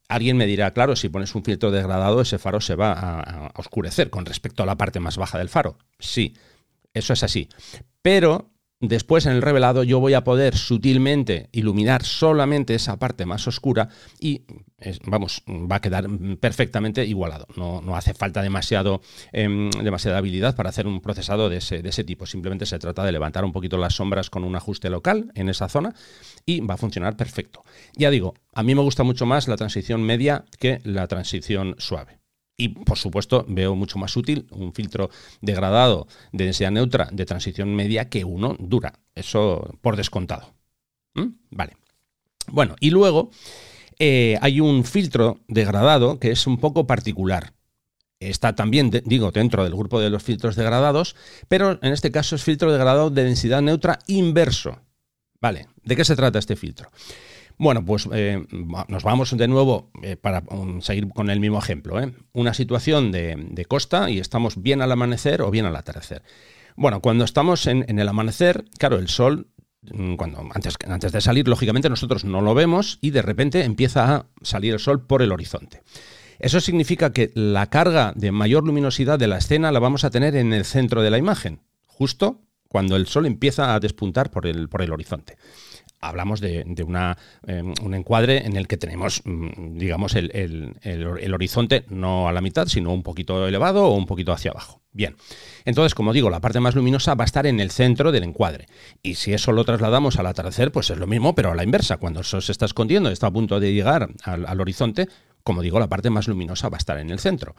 Alguien 0.10 0.38
me 0.38 0.46
dirá, 0.46 0.72
claro, 0.72 0.96
si 0.96 1.10
pones 1.10 1.36
un 1.36 1.43
filtro 1.43 1.70
degradado, 1.70 2.22
ese 2.22 2.38
faro 2.38 2.62
se 2.62 2.76
va 2.76 2.93
a, 2.93 3.52
oscurecer 3.56 4.10
con 4.10 4.26
respecto 4.26 4.63
a 4.63 4.65
la 4.65 4.78
parte 4.78 5.00
más 5.00 5.17
baja 5.17 5.38
del 5.38 5.50
faro. 5.50 5.78
Sí, 6.00 6.34
eso 6.93 7.13
es 7.13 7.24
así. 7.24 7.50
Pero 8.02 8.52
Después 8.80 9.26
en 9.26 9.32
el 9.32 9.42
revelado 9.42 9.84
yo 9.84 10.00
voy 10.00 10.13
a 10.13 10.24
poder 10.24 10.56
sutilmente 10.56 11.50
iluminar 11.52 12.04
solamente 12.04 12.76
esa 12.76 12.98
parte 12.98 13.26
más 13.26 13.48
oscura 13.48 13.90
y 14.20 14.44
vamos, 15.06 15.42
va 15.48 15.78
a 15.78 15.82
quedar 15.82 16.06
perfectamente 16.40 17.04
igualado. 17.04 17.48
No, 17.56 17.96
hace 17.96 18.13
falta 18.13 18.44
demasiado, 18.44 19.02
em, 19.32 19.72
demasiada 19.72 20.20
habilidad 20.20 20.56
para 20.56 20.70
hacer 20.70 20.86
un 20.86 21.02
procesado 21.02 21.50
de 21.50 21.58
ese, 21.58 21.82
de 21.82 21.90
ese 21.90 22.04
tipo. 22.04 22.28
Simplemente 22.28 22.68
se 22.68 22.78
trata 22.78 23.04
de 23.04 23.12
levantar 23.12 23.44
un 23.46 23.52
poquito 23.52 23.78
las 23.78 23.96
sombras 23.96 24.30
con 24.30 24.44
un 24.44 24.56
ajuste 24.56 24.92
local 24.92 25.32
en 25.34 25.50
esa 25.50 25.70
zona 25.70 25.96
y 26.46 26.60
va 26.60 26.76
a 26.76 26.78
funcionar 26.78 27.18
perfecto. 27.18 27.63
Ya 27.96 28.12
digo, 28.12 28.36
a 28.54 28.62
mí 28.62 28.76
me 28.76 28.82
gusta 28.82 29.02
mucho 29.02 29.26
más 29.26 29.48
la 29.48 29.58
transición 29.58 30.04
media 30.04 30.46
que 30.60 30.82
la 30.84 31.08
transición 31.08 31.76
suave. 31.80 32.20
Y 32.58 32.70
por 32.70 32.98
supuesto 32.98 33.46
veo 33.48 33.76
mucho 33.76 34.00
más 34.00 34.17
útil 34.17 34.48
un 34.50 34.74
filtro 34.74 35.12
degradado 35.41 36.08
de 36.32 36.46
densidad 36.46 36.72
neutra 36.72 37.08
de 37.12 37.26
transición 37.26 37.76
media 37.76 38.10
que 38.10 38.26
uno 38.26 38.56
dura. 38.60 38.93
Eso 39.13 39.78
por 39.82 39.96
descontado. 39.96 40.54
¿Mm? 41.13 41.28
Vale. 41.52 41.78
Bueno, 42.48 42.76
y 42.80 42.89
luego 42.89 43.30
eh, 44.00 44.38
hay 44.41 44.60
un 44.60 44.84
filtro 44.84 45.39
degradado 45.48 46.20
que 46.20 46.32
es 46.32 46.48
un 46.48 46.58
poco 46.58 46.88
particular. 46.88 47.54
Está 48.20 48.56
también, 48.56 48.89
digo, 49.06 49.32
dentro 49.32 49.63
del 49.63 49.76
grupo 49.76 50.00
de 50.00 50.10
los 50.10 50.24
filtros 50.24 50.56
degradados, 50.56 51.15
pero 51.48 51.78
en 51.84 51.93
este 51.93 52.12
caso 52.12 52.36
es 52.36 52.43
filtro 52.43 52.72
degradado 52.72 53.12
de 53.12 53.24
densidad 53.24 53.62
neutra 53.62 54.00
inverso. 54.08 54.80
Vale, 55.39 55.67
¿de 55.84 55.96
qué 55.96 56.04
se 56.04 56.15
trata 56.15 56.39
este 56.39 56.56
filtro? 56.56 56.89
Bueno, 57.60 57.84
pues 57.84 58.08
eh, 58.13 58.46
nos 58.88 59.04
vamos 59.04 59.36
de 59.36 59.48
nuevo 59.48 59.89
eh, 60.04 60.15
para 60.15 60.43
um, 60.52 60.82
seguir 60.82 61.10
con 61.10 61.32
el 61.32 61.39
mismo 61.39 61.58
ejemplo. 61.58 62.00
¿eh? 62.00 62.13
Una 62.34 62.54
situación 62.54 63.12
de, 63.12 63.65
costa 63.67 64.12
y 64.12 64.20
estamos 64.20 64.62
bien 64.62 64.82
al 64.82 64.91
amanecer 64.91 65.41
o 65.41 65.50
bien 65.50 65.65
al 65.65 65.76
atardecer. 65.76 66.22
Bueno, 66.76 67.02
cuando 67.02 67.24
estamos 67.24 67.65
en, 67.65 67.84
el 67.88 68.08
amanecer, 68.08 68.65
claro, 68.78 69.00
el 69.00 69.08
sol, 69.08 69.48
mm, 69.82 70.15
cuando, 70.15 70.48
antes, 70.54 70.76
antes 70.88 71.12
de 71.12 71.22
salir, 71.22 71.48
lógicamente 71.48 71.89
nosotros 71.89 72.26
no 72.26 72.41
lo 72.41 72.54
vemos 72.54 73.00
y 73.02 73.10
de 73.10 73.24
repente 73.24 73.63
empieza 73.63 74.15
a 74.15 74.26
salir 74.43 74.74
el 74.74 74.80
sol 74.80 75.08
por 75.08 75.24
el 75.24 75.32
horizonte. 75.32 75.82
Eso 76.38 76.62
significa 76.62 77.12
que 77.12 77.32
la 77.34 77.72
carga 77.72 78.13
de 78.15 78.32
mayor 78.32 78.67
luminosidad 78.67 79.17
de 79.17 79.28
la 79.28 79.39
escena 79.39 79.72
la 79.72 79.80
vamos 79.80 80.04
a 80.04 80.12
tener 80.12 80.36
en 80.36 80.54
el 80.54 80.63
centro 80.63 81.02
de 81.02 81.10
la 81.10 81.17
imagen, 81.17 81.62
justo 81.88 82.43
cuando 82.67 82.96
el 82.96 83.08
sol 83.08 83.26
empieza 83.26 83.74
a 83.74 83.80
despuntar 83.80 84.30
por 84.30 84.46
el, 84.46 84.70
por 84.70 84.84
el 84.84 84.91
horizonte 84.91 85.38
hablamos 86.00 86.42
de, 86.42 86.66
una, 86.86 87.18
em, 87.46 87.74
un 87.84 87.94
encuadre 87.94 88.46
en 88.46 88.56
el 88.56 88.68
que 88.68 88.78
tenemos, 88.78 89.22
mm, 89.26 89.78
digamos, 89.78 90.16
el, 90.16 91.34
horizonte 91.34 91.86
no 91.90 92.28
a 92.28 92.32
la 92.32 92.42
mitad, 92.42 92.68
sino 92.68 92.94
un 92.94 93.04
poquito 93.04 93.48
elevado 93.48 93.86
o 93.86 93.96
un 93.96 94.06
poquito 94.06 94.32
hacia 94.32 94.52
abajo. 94.52 94.82
Bien, 94.92 95.16
entonces, 95.66 95.94
como 95.94 96.14
digo, 96.14 96.30
la 96.30 96.40
parte 96.40 96.60
más 96.60 96.76
luminosa 96.76 97.14
va 97.14 97.24
a 97.24 97.26
estar 97.26 97.46
en 97.46 97.60
el 97.60 97.70
centro 97.72 98.12
del 98.12 98.24
encuadre. 98.24 98.66
Y 99.04 99.16
si 99.16 99.34
eso 99.34 99.52
lo 99.52 99.64
trasladamos 99.64 100.18
al 100.18 100.26
atardecer, 100.26 100.72
pues 100.72 100.90
es 100.90 100.98
lo 100.98 101.06
mismo, 101.06 101.36
pero 101.36 101.52
a 101.52 101.56
la 101.56 101.64
inversa. 101.64 101.98
Cuando 101.98 102.22
eso 102.22 102.42
se 102.42 102.52
está 102.52 102.66
escondiendo, 102.66 103.10
está 103.10 103.28
a 103.28 103.32
punto 103.32 103.60
de 103.60 103.74
llegar 103.74 104.10
al 104.24 104.62
horizonte, 104.62 105.08
como 105.48 105.62
digo, 105.62 105.80
la 105.80 105.88
parte 105.88 106.10
más 106.10 106.28
luminosa 106.28 106.68
va 106.68 106.76
a 106.76 106.80
estar 106.80 106.98
en 106.98 107.10
el 107.10 107.20
centro. 107.20 107.56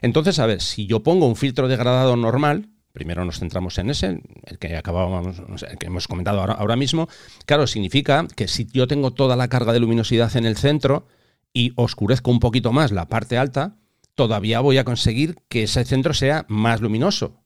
Entonces, 0.00 0.38
a 0.38 0.46
ver, 0.46 0.60
si 0.60 0.86
yo 0.86 1.02
pongo 1.02 1.26
un 1.26 1.34
filtro 1.34 1.66
degradado 1.66 2.14
normal, 2.14 2.68
primero 2.92 3.24
nos 3.24 3.38
centramos 3.38 3.78
en 3.78 3.90
ese, 3.90 4.22
el 4.44 4.58
que 4.58 4.76
acabábamos, 4.76 5.62
el 5.62 5.78
que 5.78 5.86
hemos 5.86 6.08
comentado 6.08 6.40
ahora, 6.40 6.76
mismo, 6.76 7.08
claro, 7.46 7.66
significa 7.66 8.26
que 8.36 8.48
si 8.48 8.66
yo 8.66 8.86
tengo 8.86 9.12
toda 9.12 9.36
la 9.36 9.48
carga 9.48 9.72
de 9.72 9.80
luminosidad 9.80 10.36
en 10.36 10.46
el 10.46 10.56
centro 10.56 11.06
y 11.52 11.72
oscurezco 11.76 12.30
un 12.30 12.40
poquito 12.40 12.72
más 12.72 12.92
la 12.92 13.08
parte 13.08 13.38
alta, 13.38 13.76
todavía 14.14 14.60
voy 14.60 14.78
a 14.78 14.84
conseguir 14.84 15.36
que 15.48 15.64
ese 15.64 15.84
centro 15.84 16.14
sea 16.14 16.44
más 16.48 16.80
luminoso. 16.80 17.41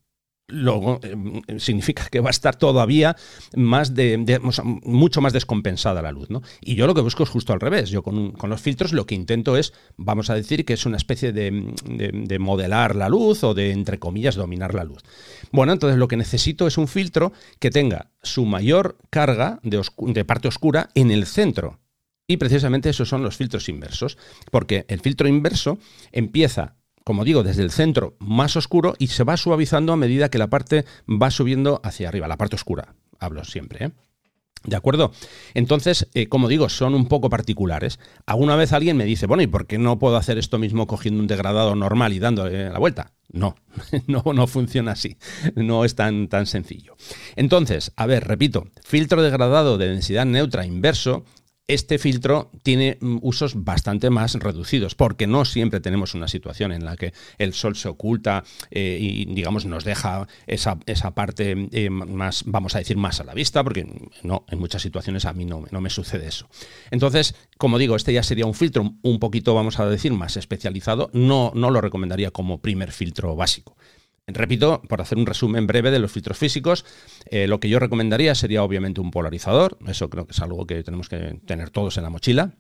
Luego 0.49 1.01
eh, 1.03 1.59
significa 1.59 2.07
que 2.11 2.21
va 2.21 2.29
a 2.29 2.31
estar 2.31 2.57
todavía 2.57 3.17
más 3.55 3.95
de, 3.95 4.41
mucho 4.85 5.21
más 5.21 5.33
descompensada 5.33 6.03
la 6.03 6.13
luz. 6.13 6.31
¿no? 6.31 6.43
Y 6.61 6.77
yo 6.77 6.87
lo 6.87 6.95
que 6.95 7.01
busco 7.01 7.23
es 7.23 7.29
justo 7.29 7.53
al 7.53 7.61
revés. 7.61 7.91
Yo 7.91 8.03
con, 8.03 8.35
los 8.43 8.61
filtros 8.61 8.93
lo 8.93 9.07
que 9.07 9.15
intento 9.15 9.57
es, 9.57 9.73
vamos 9.97 10.31
a 10.31 10.35
decir, 10.35 10.65
que 10.65 10.75
es 10.75 10.87
una 10.87 10.97
especie 10.97 11.33
de, 11.33 12.39
modelar 12.39 12.95
la 12.95 13.09
luz 13.09 13.43
o 13.45 13.55
de, 13.55 13.73
entre 13.73 13.99
comillas, 13.99 14.37
dominar 14.37 14.75
la 14.75 14.85
luz. 14.85 15.03
Bueno, 15.53 15.73
entonces 15.73 15.99
lo 15.99 16.09
que 16.09 16.17
necesito 16.17 16.67
es 16.67 16.79
un 16.79 16.89
filtro 16.89 17.33
que 17.59 17.71
tenga 17.71 18.11
su 18.23 18.45
mayor 18.45 18.99
carga 19.11 19.61
de 19.63 20.25
parte 20.25 20.49
oscura 20.49 20.91
en 20.95 21.11
el 21.11 21.27
centro. 21.27 21.81
Y 22.29 22.39
precisamente 22.39 22.91
esos 22.91 23.09
son 23.09 23.23
los 23.23 23.37
filtros 23.37 23.69
inversos, 23.69 24.19
porque 24.51 24.85
el 24.89 25.01
filtro 25.01 25.29
inverso 25.29 25.79
empieza 26.11 26.75
como 27.07 27.25
digo, 27.25 27.45
desde 27.45 27.63
el 27.63 27.71
centro 27.71 28.17
más 28.19 28.57
oscuro 28.57 28.97
y 28.99 29.07
se 29.07 29.23
va 29.23 29.37
suavizando 29.37 29.93
a 29.93 29.97
medida 29.97 30.29
que 30.29 30.39
la 30.39 30.49
parte 30.49 30.85
va 31.07 31.31
subiendo 31.31 31.81
hacia 31.85 32.09
arriba, 32.09 32.27
la 32.27 32.37
parte 32.37 32.57
oscura, 32.57 32.97
hablo 33.21 33.45
siempre. 33.45 33.85
¿eh? 33.85 33.91
¿De 34.65 34.75
acuerdo? 34.75 35.13
Entonces, 35.55 36.09
eh, 36.15 36.27
como 36.27 36.49
digo, 36.49 36.69
son 36.69 36.97
un 36.97 37.07
poco 37.07 37.31
particulares. 37.31 38.01
Alguna 38.27 38.57
vez 38.57 38.73
alguien 38.73 38.97
me 38.97 39.05
dice, 39.05 39.27
bueno, 39.27 39.45
¿y 39.45 39.47
por 39.47 39.69
qué 39.69 39.79
no 39.79 40.01
puedo 40.01 40.17
hacer 40.17 40.37
esto 40.37 40.59
mismo 40.59 40.89
cogiendo 40.89 41.21
un 41.21 41.29
degradado 41.29 41.77
normal 41.77 42.13
y 42.13 42.19
dándole 42.19 42.71
la 42.71 42.79
vuelta? 42.81 43.13
No, 43.31 43.55
no, 44.09 44.25
no 44.35 44.49
funciona 44.49 44.91
así. 44.91 45.17
No 45.55 45.85
es 45.85 45.95
tan, 45.95 46.27
tan 46.27 46.47
sencillo. 46.47 46.97
Entonces, 47.37 47.93
a 47.95 48.07
ver, 48.07 48.25
repito, 48.25 48.67
filtro 48.85 49.23
degradado 49.23 49.79
de 49.79 49.91
densidad 49.91 50.27
neutra 50.27 50.67
inverso 50.67 51.25
este 51.69 51.99
filtro 51.99 52.51
tiene 52.63 52.99
mm, 53.01 53.19
usos 53.23 53.65
bastante 53.65 54.11
más 54.11 54.35
reducidos, 54.35 54.95
porque 54.95 55.27
no 55.27 55.45
siempre 55.45 55.81
tenemos 55.81 56.15
una 56.15 56.29
situación 56.29 56.73
en 56.73 56.85
la 56.85 56.97
que 56.97 57.13
el 57.39 57.55
sol 57.55 57.77
se 57.77 57.89
oculta 57.89 58.45
eh, 58.71 58.99
y, 59.01 59.25
digamos, 59.35 59.67
nos 59.67 59.85
deja 59.85 60.27
esa, 60.47 60.77
parte 61.15 61.69
eh, 61.73 61.91
más, 61.91 62.45
vamos 62.47 62.75
a 62.75 62.79
decir, 62.79 62.97
más 62.97 63.21
a 63.21 63.25
la 63.25 63.35
vista, 63.35 63.65
porque 63.65 63.87
no, 64.23 64.45
en 64.49 64.59
muchas 64.59 64.83
situaciones 64.83 65.25
a 65.25 65.33
mí 65.33 65.45
no, 65.45 65.65
no 65.71 65.81
me 65.81 65.91
sucede 65.91 66.29
eso. 66.29 66.49
Entonces, 66.91 67.35
como 67.59 67.79
digo, 67.79 67.97
este 67.97 68.13
ya 68.13 68.23
sería 68.23 68.47
un 68.47 68.55
filtro 68.55 68.95
un 69.03 69.19
poquito, 69.19 69.55
vamos 69.55 69.81
a 69.81 69.87
decir, 69.87 70.13
más 70.13 70.37
especializado. 70.37 71.11
No, 71.13 71.53
no 71.55 71.71
lo 71.71 71.81
recomendaría 71.81 72.31
como 72.31 72.61
primer 72.61 72.93
filtro 72.93 73.35
básico. 73.35 73.77
Repito, 74.29 74.83
por 74.89 75.01
hacer 75.01 75.19
un 75.19 75.27
resumen 75.27 75.69
breve 75.69 75.93
de 75.93 76.01
los 76.01 76.11
filtros 76.11 76.37
físicos, 76.37 76.85
eh, 77.27 77.47
lo 77.47 77.61
que 77.61 77.69
yo 77.69 77.79
recomendaría 77.79 78.35
sería 78.35 78.65
obviamente 78.65 79.01
un 79.01 79.13
polarizador, 79.13 79.79
eso 79.87 80.11
creo 80.11 80.27
que 80.27 80.33
es 80.33 80.41
algo 80.41 80.67
que 80.67 80.83
tenemos 80.83 81.09
que 81.09 81.41
tener 81.47 81.71
todos 81.71 81.97
en 81.97 82.03
la 82.03 82.11
mochila. 82.11 82.57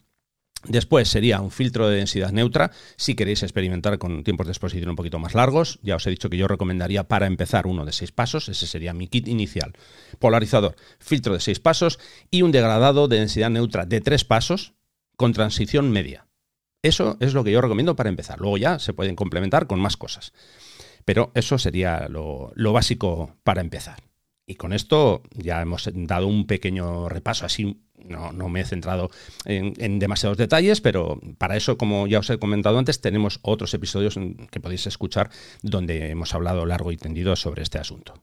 Después 0.68 1.08
sería 1.08 1.40
un 1.40 1.50
filtro 1.50 1.88
de 1.88 1.96
densidad 1.96 2.32
neutra, 2.32 2.70
si 2.96 3.14
queréis 3.14 3.42
experimentar 3.42 3.98
con 3.98 4.24
tiempos 4.24 4.46
de 4.46 4.52
exposición 4.52 4.90
un 4.90 4.96
poquito 4.96 5.18
más 5.18 5.34
largos. 5.34 5.78
Ya 5.82 5.96
os 5.96 6.06
he 6.06 6.10
dicho 6.10 6.30
que 6.30 6.36
yo 6.36 6.48
recomendaría 6.48 7.08
para 7.08 7.26
empezar 7.26 7.66
uno 7.66 7.84
de 7.84 7.92
seis 7.92 8.12
pasos, 8.12 8.48
ese 8.48 8.66
sería 8.66 8.92
mi 8.92 9.08
kit 9.08 9.28
inicial. 9.28 9.72
Polarizador, 10.18 10.76
filtro 10.98 11.34
de 11.34 11.40
seis 11.40 11.60
pasos 11.60 11.98
y 12.30 12.42
un 12.42 12.52
degradado 12.52 13.06
de 13.08 13.18
densidad 13.18 13.50
neutra 13.50 13.86
de 13.86 14.00
tres 14.00 14.24
pasos 14.24 14.74
con 15.16 15.32
transición 15.32 15.90
media. 15.90 16.26
Eso 16.82 17.16
es 17.20 17.34
lo 17.34 17.42
que 17.42 17.50
yo 17.50 17.60
recomiendo 17.60 17.96
para 17.96 18.08
empezar. 18.08 18.40
Luego 18.40 18.56
ya 18.56 18.78
se 18.78 18.92
pueden 18.92 19.16
complementar 19.16 19.66
con 19.66 19.80
más 19.80 19.96
cosas. 19.96 20.32
Pero 21.06 21.30
eso 21.34 21.56
sería 21.56 22.08
lo, 22.08 22.52
básico 22.72 23.36
para 23.44 23.60
empezar. 23.60 24.02
Y 24.44 24.56
con 24.56 24.72
esto 24.72 25.22
ya 25.30 25.62
hemos 25.62 25.88
dado 25.94 26.26
un 26.26 26.48
pequeño 26.48 27.08
repaso, 27.08 27.46
así 27.46 27.80
no, 27.96 28.32
me 28.48 28.60
he 28.60 28.64
centrado 28.64 29.10
en, 29.44 30.00
demasiados 30.00 30.36
detalles, 30.36 30.80
pero 30.80 31.20
para 31.38 31.56
eso, 31.56 31.78
como 31.78 32.08
ya 32.08 32.18
os 32.18 32.30
he 32.30 32.38
comentado 32.38 32.78
antes, 32.78 33.00
tenemos 33.00 33.38
otros 33.42 33.72
episodios 33.72 34.18
que 34.50 34.60
podéis 34.60 34.86
escuchar 34.88 35.30
donde 35.62 36.10
hemos 36.10 36.34
hablado 36.34 36.66
largo 36.66 36.90
y 36.90 36.96
tendido 36.96 37.36
sobre 37.36 37.62
este 37.62 37.78
asunto. 37.78 38.14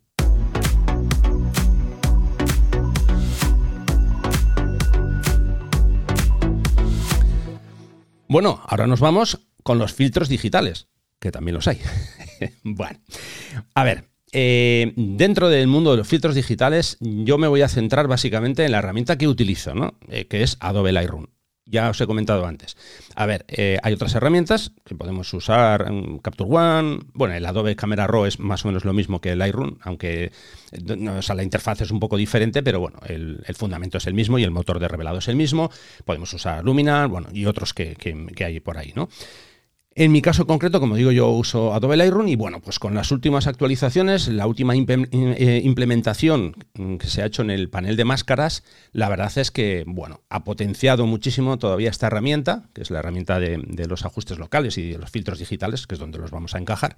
Bueno, 8.28 8.62
ahora 8.66 8.88
nos 8.88 9.00
vamos 9.00 9.40
con 9.64 9.78
los 9.78 9.94
filtros 9.94 10.28
digitales, 10.28 10.88
que 11.24 11.32
también 11.32 11.56
los 11.56 11.68
hay. 11.68 11.80
bueno, 12.64 13.00
a 13.74 13.84
ver, 13.86 14.10
eh, 14.34 14.92
dentro 14.98 15.48
del 15.48 15.68
mundo 15.68 15.92
de 15.92 15.98
los 15.98 16.08
filtros 16.08 16.36
digitales, 16.36 16.98
yo 17.00 17.38
me 17.38 17.48
voy 17.48 17.62
a 17.62 17.70
centrar 17.70 18.08
básicamente 18.08 18.66
en 18.66 18.74
la 18.74 18.80
herramienta 18.80 19.18
que 19.18 19.30
utilizo, 19.30 19.74
¿no? 19.74 19.98
Eh, 20.10 20.28
que 20.28 20.44
es 20.44 20.58
Adobe 20.60 20.92
Lightroom. 20.92 21.28
Ya 21.66 21.90
os 21.90 22.02
he 22.02 22.08
comentado 22.08 22.46
antes. 22.46 22.76
A 23.16 23.26
ver, 23.26 23.46
eh, 23.48 23.78
hay 23.84 23.94
otras 23.94 24.14
herramientas 24.16 24.74
que 24.84 24.96
podemos 24.96 25.34
usar, 25.34 25.90
Capture 26.22 26.50
One, 26.52 27.00
bueno, 27.14 27.36
el 27.36 27.46
Adobe 27.46 27.78
Camera 27.78 28.06
Raw 28.06 28.26
es 28.26 28.38
más 28.38 28.66
o 28.66 28.68
menos 28.68 28.84
lo 28.84 28.92
mismo 28.92 29.22
que 29.22 29.32
el 29.32 29.40
Lightroom, 29.40 29.78
aunque 29.82 30.34
la 30.74 31.44
interfaz 31.44 31.80
es 31.80 31.92
un 31.92 32.02
poco 32.02 32.18
diferente, 32.18 32.64
pero 32.64 32.82
bueno, 32.82 33.00
el, 33.08 33.46
fundamento 33.56 33.98
es 33.98 34.08
el 34.08 34.14
mismo 34.14 34.38
y 34.40 34.44
el 34.44 34.52
motor 34.52 34.78
de 34.78 34.90
revelado 34.90 35.20
es 35.20 35.30
el 35.30 35.38
mismo. 35.38 35.72
Podemos 36.04 36.34
usar 36.34 36.66
Luminar, 36.66 37.08
bueno, 37.08 37.30
y 37.32 37.46
otros 37.46 37.74
que, 37.74 37.96
que 37.96 38.44
hay 38.44 38.60
por 38.60 38.78
ahí, 38.78 38.92
¿no? 38.94 39.08
En 39.96 40.12
mi 40.12 40.24
caso 40.24 40.48
concreto, 40.48 40.80
como 40.80 40.96
digo, 40.96 41.12
yo 41.12 41.30
uso 41.30 41.74
Adobe 41.74 41.98
Lightroom 41.98 42.28
y 42.28 42.36
bueno, 42.36 42.62
pues 42.62 42.80
con 42.80 42.96
las 42.96 43.12
últimas 43.12 43.46
actualizaciones, 43.46 44.28
la 44.28 44.48
última 44.48 44.74
eh, 44.76 45.62
implementación 45.64 46.56
que 47.00 47.08
se 47.08 47.22
ha 47.22 47.28
hecho 47.28 47.44
en 47.44 47.52
el 47.52 47.70
panel 47.70 47.96
de 47.96 48.04
máscaras, 48.04 48.64
la 48.92 49.08
verdad 49.08 49.32
es 49.38 49.52
que, 49.52 49.84
bueno, 49.86 50.22
ha 50.30 50.44
potenciado 50.44 51.06
muchísimo 51.06 51.60
todavía 51.60 51.92
esta 51.92 52.08
herramienta, 52.08 52.64
que 52.74 52.82
es 52.82 52.90
la 52.90 53.00
herramienta 53.00 53.40
de, 53.40 53.86
los 53.88 54.04
ajustes 54.04 54.40
locales 54.40 54.80
y 54.80 54.92
de 54.92 54.98
los 54.98 55.12
filtros 55.12 55.38
digitales, 55.38 55.86
que 55.86 55.94
es 55.94 56.00
donde 56.00 56.18
los 56.18 56.32
vamos 56.32 56.56
a 56.56 56.58
encajar. 56.58 56.98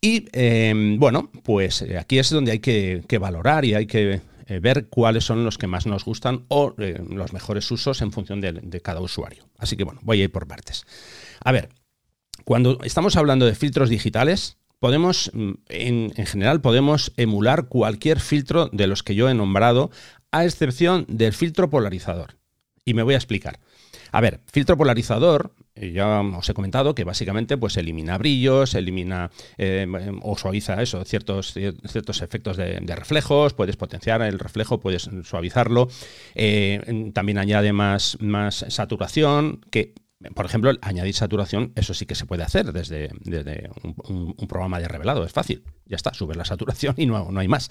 Y 0.00 0.26
em, 0.32 0.98
bueno, 0.98 1.30
pues 1.44 1.82
eh, 1.82 1.96
aquí 1.96 2.18
es 2.18 2.30
donde 2.30 2.50
hay 2.52 2.58
que, 2.58 3.18
valorar 3.20 3.64
y 3.64 3.74
hay 3.74 3.86
que 3.86 4.20
eh, 4.46 4.58
ver 4.58 4.88
cuáles 4.88 5.22
son 5.22 5.44
los 5.44 5.58
que 5.58 5.68
más 5.68 5.86
nos 5.86 6.04
gustan 6.04 6.44
o 6.48 6.74
los 6.76 7.32
mejores 7.32 7.70
usos 7.70 8.02
en 8.02 8.10
función 8.10 8.40
de 8.40 8.80
cada 8.80 9.00
usuario. 9.00 9.44
Así 9.58 9.76
que 9.76 9.84
bueno, 9.84 10.00
voy 10.02 10.22
a 10.22 10.24
ir 10.24 10.32
por 10.32 10.48
partes. 10.48 10.84
A 11.44 11.52
ver, 11.52 11.68
cuando 12.50 12.80
estamos 12.82 13.14
hablando 13.14 13.46
de 13.46 13.54
filtros 13.54 13.88
digitales, 13.88 14.56
podemos, 14.80 15.30
mm, 15.34 15.52
en, 15.68 16.26
general, 16.26 16.60
podemos 16.60 17.12
emular 17.16 17.68
cualquier 17.68 18.18
filtro 18.18 18.68
de 18.72 18.88
los 18.88 19.04
que 19.04 19.14
yo 19.14 19.28
he 19.28 19.34
nombrado, 19.34 19.92
a 20.32 20.44
excepción 20.44 21.06
del 21.06 21.32
filtro 21.32 21.70
polarizador. 21.70 22.38
Y 22.84 22.94
me 22.94 23.04
voy 23.04 23.14
a 23.14 23.18
explicar. 23.18 23.60
A 24.10 24.20
ver, 24.20 24.40
filtro 24.52 24.76
polarizador, 24.76 25.54
eh, 25.76 25.92
ya 25.92 26.22
os 26.22 26.48
he 26.48 26.52
comentado 26.52 26.92
que 26.92 27.04
básicamente 27.04 27.56
pues 27.56 27.76
elimina 27.76 28.18
brillos, 28.18 28.74
elimina 28.74 29.30
eh, 29.56 29.86
o 30.20 30.36
suaviza 30.36 30.82
eso, 30.82 31.04
ciertos, 31.04 31.52
ciertos 31.52 32.20
efectos 32.20 32.56
de, 32.56 32.80
reflejos, 32.96 33.54
puedes 33.54 33.76
potenciar 33.76 34.22
el 34.22 34.40
reflejo, 34.40 34.80
puedes 34.80 35.08
suavizarlo, 35.22 35.86
eh, 36.34 37.12
también 37.14 37.38
añade 37.38 37.72
más, 37.72 38.18
más 38.20 38.66
saturación, 38.70 39.60
que 39.70 39.94
por 40.34 40.44
ejemplo, 40.44 40.72
añadir 40.82 41.14
saturación, 41.14 41.72
eso 41.76 41.94
sí 41.94 42.06
que 42.06 42.14
se 42.14 42.26
puede 42.26 42.42
hacer 42.42 42.72
desde, 42.72 43.10
un, 44.08 44.34
programa 44.48 44.78
de 44.78 44.88
revelado, 44.88 45.24
es 45.24 45.32
fácil. 45.32 45.64
Ya 45.86 45.96
está, 45.96 46.12
subes 46.12 46.36
la 46.36 46.44
saturación 46.44 46.94
y 46.98 47.06
no, 47.06 47.30
no 47.30 47.40
hay 47.40 47.48
más. 47.48 47.70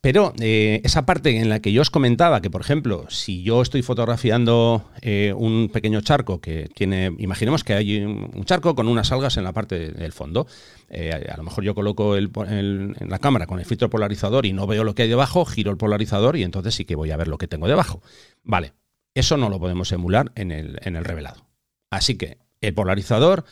Pero 0.00 0.32
eh, 0.38 0.80
esa 0.84 1.04
parte 1.04 1.36
en 1.40 1.48
la 1.48 1.58
que 1.60 1.72
yo 1.72 1.82
os 1.82 1.90
comentaba 1.90 2.40
que, 2.40 2.50
por 2.50 2.60
ejemplo, 2.60 3.06
si 3.08 3.42
yo 3.42 3.60
estoy 3.62 3.82
fotografiando 3.82 4.88
eh, 5.00 5.34
un 5.36 5.68
pequeño 5.72 6.00
charco 6.00 6.40
que 6.40 6.68
tiene, 6.74 7.12
imaginemos 7.18 7.64
que 7.64 7.74
hay 7.74 8.04
un 8.04 8.44
charco 8.44 8.76
con 8.76 8.86
unas 8.86 9.10
algas 9.10 9.36
en 9.36 9.42
la 9.42 9.52
parte 9.52 9.90
del 9.90 10.12
fondo, 10.12 10.46
eh, 10.90 11.10
a 11.28 11.36
lo 11.36 11.42
mejor 11.42 11.64
yo 11.64 11.74
coloco 11.74 12.14
el, 12.14 12.30
en 12.48 12.94
la 13.08 13.18
cámara 13.18 13.46
con 13.46 13.58
el 13.58 13.64
filtro 13.64 13.90
polarizador 13.90 14.46
y 14.46 14.52
no 14.52 14.68
veo 14.68 14.84
lo 14.84 14.94
que 14.94 15.02
hay 15.02 15.08
debajo, 15.08 15.44
giro 15.44 15.72
el 15.72 15.76
polarizador 15.76 16.36
y 16.36 16.44
entonces 16.44 16.76
sí 16.76 16.84
que 16.84 16.94
voy 16.94 17.10
a 17.10 17.16
ver 17.16 17.26
lo 17.26 17.38
que 17.38 17.48
tengo 17.48 17.66
debajo. 17.66 18.00
Vale, 18.44 18.74
eso 19.14 19.36
no 19.36 19.48
lo 19.48 19.58
podemos 19.58 19.90
emular 19.90 20.30
en 20.36 20.52
el, 20.52 20.78
en 20.82 20.94
el 20.94 21.04
revelado. 21.04 21.46
Así 21.90 22.16
que 22.16 22.38
el 22.60 22.74
polarizador, 22.74 23.44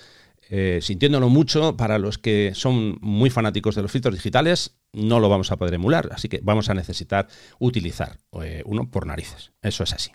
eh, 0.51 0.81
sintiéndolo 0.83 1.29
mucho, 1.29 1.77
para 1.77 1.99
los 1.99 2.19
que 2.19 2.53
son 2.55 2.99
muy 3.01 3.31
fanáticos 3.31 3.75
de 3.75 3.83
los 3.83 3.93
filtros 3.93 4.15
digitales, 4.15 4.77
no 4.93 5.21
lo 5.21 5.29
vamos 5.29 5.51
a 5.53 5.57
poder 5.57 5.75
emular. 5.75 6.11
Así 6.13 6.29
que 6.29 6.41
vamos 6.43 6.69
a 6.69 6.75
necesitar 6.75 7.29
utilizar 7.59 8.19
eh, 8.43 8.63
uno 8.67 8.91
por 8.91 9.07
narices. 9.07 9.53
Eso 9.63 9.85
es 9.85 9.93
así. 9.93 10.13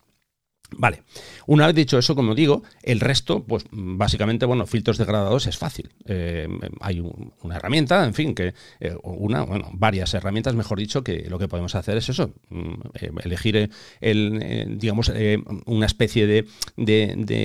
Vale, 0.77 1.03
una 1.47 1.65
vez 1.65 1.75
dicho 1.75 1.97
eso, 1.97 2.15
como 2.15 2.35
digo, 2.35 2.63
el 2.83 2.99
resto, 2.99 3.43
pues 3.43 3.65
básicamente, 3.71 4.45
bueno, 4.45 4.67
filtros 4.67 4.97
degradados 4.97 5.47
es 5.47 5.57
fácil. 5.57 5.89
Eh, 6.05 6.47
hay 6.79 6.99
una 7.41 7.55
herramienta, 7.55 8.05
en 8.05 8.13
fin, 8.13 8.35
que 8.35 8.53
eh, 8.79 8.95
una, 9.03 9.41
bueno, 9.43 9.69
varias 9.73 10.13
herramientas, 10.13 10.53
mejor 10.53 10.77
dicho, 10.77 11.03
que 11.03 11.25
lo 11.27 11.39
que 11.39 11.47
podemos 11.47 11.73
hacer 11.75 11.97
es 11.97 12.09
eso, 12.09 12.33
mm, 12.49 12.73
eh, 13.01 13.11
elegir 13.23 13.69
el, 13.99 14.77
digamos, 14.79 15.11
una 15.65 15.85
especie 15.85 16.27
de, 16.27 16.45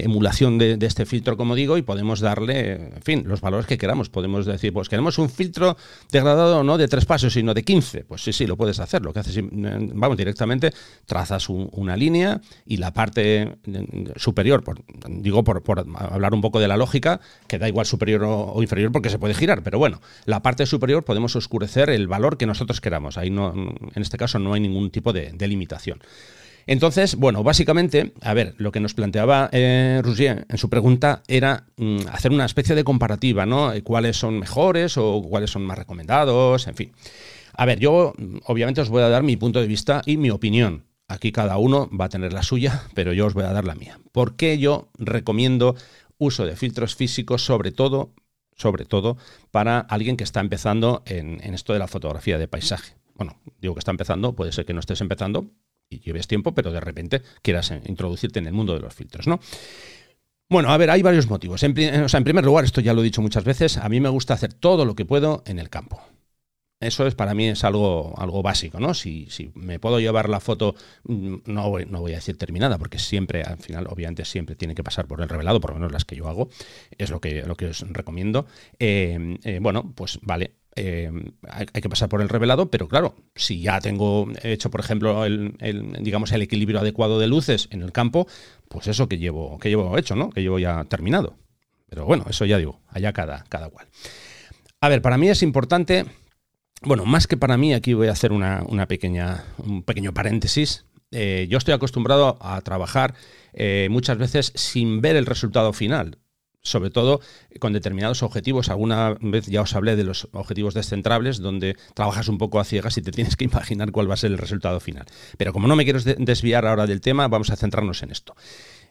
emulación 0.04 0.58
de, 0.58 0.78
este 0.82 1.06
filtro, 1.06 1.36
como 1.36 1.54
digo, 1.54 1.78
y 1.78 1.82
podemos 1.82 2.20
darle, 2.20 2.72
en 2.72 3.02
fin, 3.02 3.24
los 3.26 3.40
valores 3.40 3.66
que 3.66 3.78
queramos. 3.78 4.10
Podemos 4.10 4.44
decir, 4.44 4.72
pues 4.72 4.88
queremos 4.88 5.18
un 5.18 5.30
filtro 5.30 5.76
degradado 6.12 6.62
no 6.62 6.76
de 6.76 6.88
tres 6.88 7.06
pasos, 7.06 7.32
sino 7.32 7.54
de 7.54 7.64
15. 7.64 8.04
Pues 8.04 8.22
sí, 8.22 8.32
sí, 8.32 8.46
lo 8.46 8.56
puedes 8.56 8.80
hacer. 8.80 9.02
Lo 9.02 9.12
que 9.12 9.20
haces, 9.20 9.38
vamos, 9.50 10.18
directamente 10.18 10.72
trazas 11.06 11.48
una 11.48 11.96
línea 11.96 12.40
y 12.66 12.76
la 12.76 12.92
parte 12.92 13.13
parte 13.14 13.58
superior, 14.16 14.64
digo 15.08 15.44
por, 15.44 15.62
hablar 15.96 16.34
un 16.34 16.40
poco 16.40 16.60
de 16.60 16.68
la 16.68 16.76
lógica, 16.76 17.20
que 17.46 17.58
da 17.58 17.68
igual 17.68 17.86
superior 17.86 18.24
o, 18.24 18.60
inferior 18.60 18.92
porque 18.92 19.10
se 19.10 19.18
puede 19.18 19.34
girar, 19.34 19.62
pero 19.62 19.78
bueno, 19.78 20.00
la 20.24 20.42
parte 20.42 20.66
superior 20.66 21.04
podemos 21.04 21.36
oscurecer 21.36 21.90
el 21.90 22.08
valor 22.08 22.36
que 22.36 22.46
nosotros 22.46 22.80
queramos. 22.80 23.16
Ahí 23.16 23.30
no, 23.30 23.52
en 23.52 24.02
este 24.02 24.18
caso 24.18 24.38
no 24.38 24.54
hay 24.54 24.60
ningún 24.60 24.90
tipo 24.90 25.12
de, 25.12 25.32
limitación. 25.44 26.00
Entonces, 26.66 27.16
bueno, 27.16 27.42
básicamente, 27.42 28.14
a 28.22 28.32
ver, 28.32 28.54
lo 28.56 28.72
que 28.72 28.80
nos 28.80 28.94
planteaba 28.94 29.50
eh, 29.52 30.00
Rougier 30.02 30.46
en 30.48 30.56
su 30.56 30.70
pregunta 30.70 31.22
era 31.28 31.64
mm, 31.76 32.08
hacer 32.10 32.32
una 32.32 32.46
especie 32.46 32.74
de 32.74 32.82
comparativa, 32.82 33.44
¿no? 33.44 33.70
¿Cuáles 33.84 34.16
son 34.16 34.38
mejores 34.38 34.96
o 34.96 35.20
cuáles 35.20 35.50
son 35.50 35.66
más 35.66 35.76
recomendados? 35.76 36.66
En 36.66 36.74
fin. 36.74 36.92
A 37.52 37.66
ver, 37.66 37.78
yo 37.78 38.14
obviamente 38.46 38.80
os 38.80 38.88
voy 38.88 39.02
a 39.02 39.10
dar 39.10 39.22
mi 39.22 39.36
punto 39.36 39.60
de 39.60 39.66
vista 39.66 40.00
y 40.06 40.16
mi 40.16 40.30
opinión. 40.30 40.84
Aquí 41.08 41.32
cada 41.32 41.58
uno 41.58 41.90
va 41.90 42.06
a 42.06 42.08
tener 42.08 42.32
la 42.32 42.42
suya, 42.42 42.84
pero 42.94 43.12
yo 43.12 43.26
os 43.26 43.34
voy 43.34 43.44
a 43.44 43.52
dar 43.52 43.64
la 43.64 43.74
mía. 43.74 43.98
¿Por 44.12 44.36
qué 44.36 44.58
yo 44.58 44.90
recomiendo 44.98 45.76
uso 46.18 46.46
de 46.46 46.56
filtros 46.56 46.94
físicos, 46.94 47.44
sobre 47.44 47.72
todo, 47.72 48.14
sobre 48.56 48.84
todo 48.84 49.16
para 49.50 49.80
alguien 49.80 50.16
que 50.16 50.24
está 50.24 50.40
empezando 50.40 51.02
en, 51.06 51.40
esto 51.54 51.72
de 51.72 51.78
la 51.78 51.88
fotografía 51.88 52.38
de 52.38 52.48
paisaje? 52.48 52.96
Bueno, 53.14 53.38
digo 53.60 53.74
que 53.74 53.80
está 53.80 53.90
empezando, 53.90 54.34
puede 54.34 54.52
ser 54.52 54.64
que 54.64 54.72
no 54.72 54.80
estés 54.80 55.00
empezando 55.00 55.50
y 55.90 56.00
lleves 56.00 56.26
tiempo, 56.26 56.54
pero 56.54 56.72
de 56.72 56.80
repente 56.80 57.22
quieras 57.42 57.72
introducirte 57.86 58.38
en 58.38 58.46
el 58.46 58.54
mundo 58.54 58.74
de 58.74 58.80
los 58.80 58.94
filtros, 58.94 59.26
¿no? 59.26 59.40
Bueno, 60.48 60.70
a 60.70 60.76
ver, 60.76 60.90
hay 60.90 61.02
varios 61.02 61.28
motivos. 61.28 61.62
En, 61.62 61.74
primer 61.74 62.44
lugar, 62.44 62.64
esto 62.64 62.80
ya 62.80 62.92
lo 62.92 63.00
he 63.00 63.04
dicho 63.04 63.22
muchas 63.22 63.44
veces, 63.44 63.78
a 63.78 63.88
mí 63.88 64.00
me 64.00 64.08
gusta 64.08 64.34
hacer 64.34 64.52
todo 64.52 64.84
lo 64.84 64.94
que 64.94 65.04
puedo 65.04 65.42
en 65.46 65.58
el 65.58 65.70
campo. 65.70 66.02
Eso 66.84 67.06
es 67.06 67.14
para 67.14 67.34
mí 67.34 67.48
es 67.48 67.64
algo, 67.64 68.14
algo 68.18 68.42
básico, 68.42 68.78
¿no? 68.78 68.94
Si, 68.94 69.26
si 69.30 69.50
me 69.54 69.78
puedo 69.78 70.00
llevar 70.00 70.28
la 70.28 70.40
foto, 70.40 70.74
mm, 71.04 71.36
no 71.46 71.70
voy, 71.70 71.86
no 71.86 72.00
voy 72.00 72.12
a 72.12 72.16
decir 72.16 72.36
terminada, 72.36 72.78
porque 72.78 72.98
siempre, 72.98 73.42
al 73.42 73.58
final, 73.58 73.86
obviamente, 73.88 74.24
siempre 74.24 74.54
tiene 74.54 74.74
que 74.74 74.84
pasar 74.84 75.06
por 75.06 75.20
el 75.20 75.28
revelado, 75.28 75.60
por 75.60 75.70
lo 75.70 75.76
menos 75.76 75.92
las 75.92 76.04
que 76.04 76.16
yo 76.16 76.28
hago, 76.28 76.48
es 76.96 77.10
lo 77.10 77.20
que, 77.20 77.42
lo 77.42 77.56
que 77.56 77.66
os 77.66 77.80
recomiendo. 77.88 78.46
Eh, 78.78 79.38
eh, 79.44 79.58
bueno, 79.60 79.92
pues 79.94 80.18
vale, 80.22 80.56
eh, 80.76 81.10
hay, 81.48 81.66
que 81.66 81.88
pasar 81.88 82.08
por 82.08 82.20
el 82.20 82.28
revelado, 82.28 82.70
pero 82.70 82.88
claro, 82.88 83.14
si 83.34 83.60
ya 83.60 83.80
tengo 83.80 84.28
hecho, 84.42 84.70
por 84.70 84.80
ejemplo, 84.80 85.24
el, 85.24 85.56
digamos, 86.00 86.32
el 86.32 86.42
equilibrio 86.42 86.80
adecuado 86.80 87.18
de 87.18 87.28
luces 87.28 87.68
en 87.70 87.82
el 87.82 87.92
campo, 87.92 88.26
pues 88.68 88.88
eso 88.88 89.08
que 89.08 89.18
llevo, 89.18 89.58
que 89.58 89.68
llevo 89.68 89.96
hecho, 89.96 90.16
¿no? 90.16 90.30
Que 90.30 90.42
llevo 90.42 90.58
ya 90.58 90.84
terminado. 90.84 91.36
Pero 91.88 92.06
bueno, 92.06 92.26
eso 92.28 92.44
ya 92.44 92.58
digo, 92.58 92.80
allá 92.88 93.12
cada, 93.12 93.44
cada 93.48 93.68
cual. 93.70 93.86
A 94.80 94.88
ver, 94.88 95.00
para 95.00 95.16
mí 95.16 95.28
es 95.28 95.42
importante 95.42 96.06
bueno, 96.86 97.04
más 97.04 97.26
que 97.26 97.36
para 97.36 97.56
mí, 97.56 97.74
aquí 97.74 97.94
voy 97.94 98.08
a 98.08 98.12
hacer 98.12 98.32
una, 98.32 98.64
pequeña, 98.88 99.44
un 99.58 99.82
pequeño 99.82 100.12
paréntesis. 100.12 100.84
Eh, 101.10 101.46
yo 101.48 101.58
estoy 101.58 101.74
acostumbrado 101.74 102.38
a 102.40 102.60
trabajar 102.62 103.14
eh, 103.52 103.88
muchas 103.90 104.18
veces 104.18 104.52
sin 104.56 105.00
ver 105.00 105.16
el 105.16 105.26
resultado 105.26 105.72
final, 105.72 106.18
sobre 106.62 106.90
todo 106.90 107.20
con 107.60 107.72
determinados 107.72 108.22
objetivos. 108.22 108.68
Alguna 108.68 109.16
vez 109.20 109.46
ya 109.46 109.62
os 109.62 109.74
hablé 109.74 109.96
de 109.96 110.04
los 110.04 110.28
objetivos 110.32 110.74
descentrables, 110.74 111.38
donde 111.38 111.76
trabajas 111.94 112.28
un 112.28 112.38
poco 112.38 112.58
a 112.58 112.64
ciegas 112.64 112.98
y 112.98 113.02
te 113.02 113.12
tienes 113.12 113.36
que 113.36 113.44
imaginar 113.44 113.92
cuál 113.92 114.10
va 114.10 114.14
a 114.14 114.18
ser 114.18 114.32
el 114.32 114.38
resultado 114.38 114.80
final. 114.80 115.06
Pero 115.38 115.52
como 115.52 115.68
no 115.68 115.76
me 115.76 115.84
quiero 115.84 116.00
desviar 116.00 116.66
ahora 116.66 116.86
del 116.86 117.00
tema, 117.00 117.28
vamos 117.28 117.50
a 117.50 117.56
centrarnos 117.56 118.02
en 118.02 118.10
esto. 118.10 118.34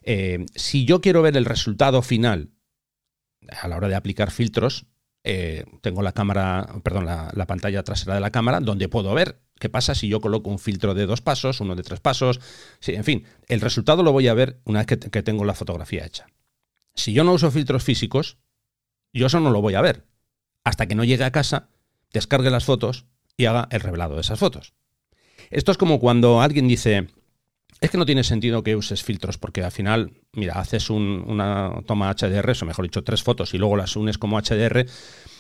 Eh, 0.04 0.46
si 0.56 0.86
yo 0.86 1.02
quiero 1.02 1.22
ver 1.22 1.36
el 1.38 1.46
resultado 1.46 2.02
final 2.02 2.52
a 3.62 3.68
la 3.68 3.78
hora 3.78 3.90
de 3.90 3.96
aplicar 3.96 4.32
filtros, 4.32 4.86
eh, 5.24 5.66
tengo 5.82 6.02
la 6.02 6.12
cámara, 6.12 6.68
perdón, 6.84 7.06
la, 7.06 7.46
pantalla 7.48 7.84
trasera 7.84 8.16
de 8.16 8.20
la 8.20 8.32
cámara, 8.32 8.60
donde 8.60 8.90
puedo 8.90 9.14
ver 9.14 9.40
qué 9.60 9.70
pasa 9.70 9.96
si 9.96 10.10
yo 10.10 10.20
coloco 10.20 10.50
un 10.50 10.60
filtro 10.60 10.94
de 10.94 11.06
dos 11.06 11.22
pasos, 11.22 11.62
uno 11.62 11.76
de 11.76 11.84
tres 11.84 12.00
pasos. 12.00 12.42
Sí, 12.80 12.94
en 12.94 13.04
fin, 13.04 13.26
el 13.48 13.62
resultado 13.62 14.04
lo 14.04 14.12
voy 14.12 14.28
a 14.28 14.34
ver 14.34 14.60
una 14.66 14.80
vez 14.80 14.88
que, 14.88 15.00
que 15.00 15.24
tengo 15.24 15.46
la 15.46 15.54
fotografía 15.54 16.06
hecha. 16.06 16.28
Si 16.96 17.14
yo 17.14 17.24
no 17.24 17.34
uso 17.34 17.52
filtros 17.52 17.84
físicos, 17.84 18.38
yo 19.14 19.28
eso 19.28 19.40
no 19.40 19.52
lo 19.52 19.62
voy 19.62 19.76
a 19.76 19.82
ver. 19.82 20.06
Hasta 20.64 20.88
que 20.88 20.96
no 20.96 21.04
llegue 21.04 21.24
a 21.24 21.32
casa, 21.32 21.70
descargue 22.12 22.50
las 22.50 22.66
fotos 22.66 23.06
y 23.38 23.46
haga 23.46 23.68
el 23.72 23.80
revelado 23.80 24.16
de 24.16 24.22
esas 24.22 24.40
fotos. 24.40 24.74
Esto 25.50 25.72
es 25.72 25.78
como 25.78 26.00
cuando 26.00 26.42
alguien 26.42 26.68
dice, 26.68 27.08
es 27.84 27.92
que 27.92 27.98
no 27.98 28.06
tiene 28.06 28.24
sentido 28.24 28.64
que 28.64 28.78
uses 28.78 29.04
filtros 29.04 29.38
porque 29.38 29.62
al 29.62 29.72
final, 29.72 30.14
mira, 30.32 30.54
haces 30.54 30.90
una 30.90 31.82
toma 31.86 32.10
HDR, 32.14 32.54
o 32.62 32.66
mejor 32.66 32.86
dicho, 32.86 33.04
tres 33.04 33.22
fotos 33.24 33.54
y 33.54 33.58
luego 33.58 33.76
las 33.76 33.98
unes 33.98 34.18
como 34.18 34.40
HDR 34.40 34.86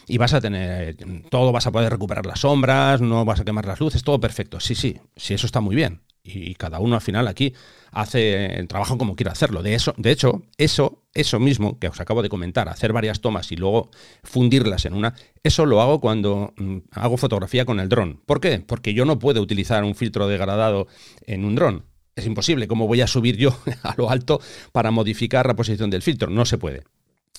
y 0.07 0.17
vas 0.17 0.33
a 0.33 0.41
tener 0.41 0.97
todo, 1.29 1.53
vas 1.53 1.67
a 1.67 1.71
poder 1.71 1.89
recuperar 1.89 2.25
las 2.25 2.41
sombras, 2.41 2.99
no 2.99 3.23
vas 3.23 3.39
a 3.39 3.45
quemar 3.45 3.65
las 3.65 3.79
luces, 3.79 4.03
todo 4.03 4.19
perfecto. 4.19 4.59
Sí, 4.59 4.75
sí, 4.75 4.97
sí, 5.15 5.33
eso 5.35 5.45
está 5.45 5.61
muy 5.61 5.73
bien. 5.73 6.01
Y 6.21 6.55
cada 6.55 6.79
uno 6.79 6.95
al 6.95 7.01
final 7.01 7.29
aquí 7.29 7.53
hace 7.91 8.59
el 8.59 8.67
trabajo 8.67 8.97
como 8.97 9.15
quiera 9.15 9.31
hacerlo. 9.31 9.63
De 9.63 9.73
eso, 9.73 9.93
de 9.95 10.11
hecho, 10.11 10.43
eso, 10.57 11.05
eso 11.13 11.39
mismo 11.39 11.79
que 11.79 11.87
os 11.87 12.01
acabo 12.01 12.21
de 12.21 12.27
comentar, 12.27 12.67
hacer 12.67 12.91
varias 12.91 13.21
tomas 13.21 13.53
y 13.53 13.55
luego 13.55 13.89
fundirlas 14.21 14.83
en 14.83 14.95
una, 14.95 15.15
eso 15.43 15.65
lo 15.65 15.79
hago 15.81 16.01
cuando 16.01 16.53
mm, 16.57 16.77
hago 16.91 17.15
fotografía 17.15 17.63
con 17.63 17.79
el 17.79 17.87
dron. 17.87 18.21
¿Por 18.25 18.41
qué? 18.41 18.59
Porque 18.59 18.93
yo 18.93 19.05
no 19.05 19.17
puedo 19.17 19.41
utilizar 19.41 19.85
un 19.85 19.95
filtro 19.95 20.27
degradado 20.27 20.87
en 21.25 21.45
un 21.45 21.55
dron 21.55 21.92
es 22.15 22.25
imposible. 22.25 22.67
¿Cómo 22.67 22.87
voy 22.87 23.01
a 23.01 23.07
subir 23.07 23.37
yo 23.37 23.57
a 23.83 23.95
lo 23.97 24.09
alto 24.09 24.41
para 24.71 24.91
modificar 24.91 25.45
la 25.47 25.55
posición 25.55 25.89
del 25.89 26.01
filtro? 26.01 26.29
No 26.29 26.45
se 26.45 26.57
puede. 26.57 26.83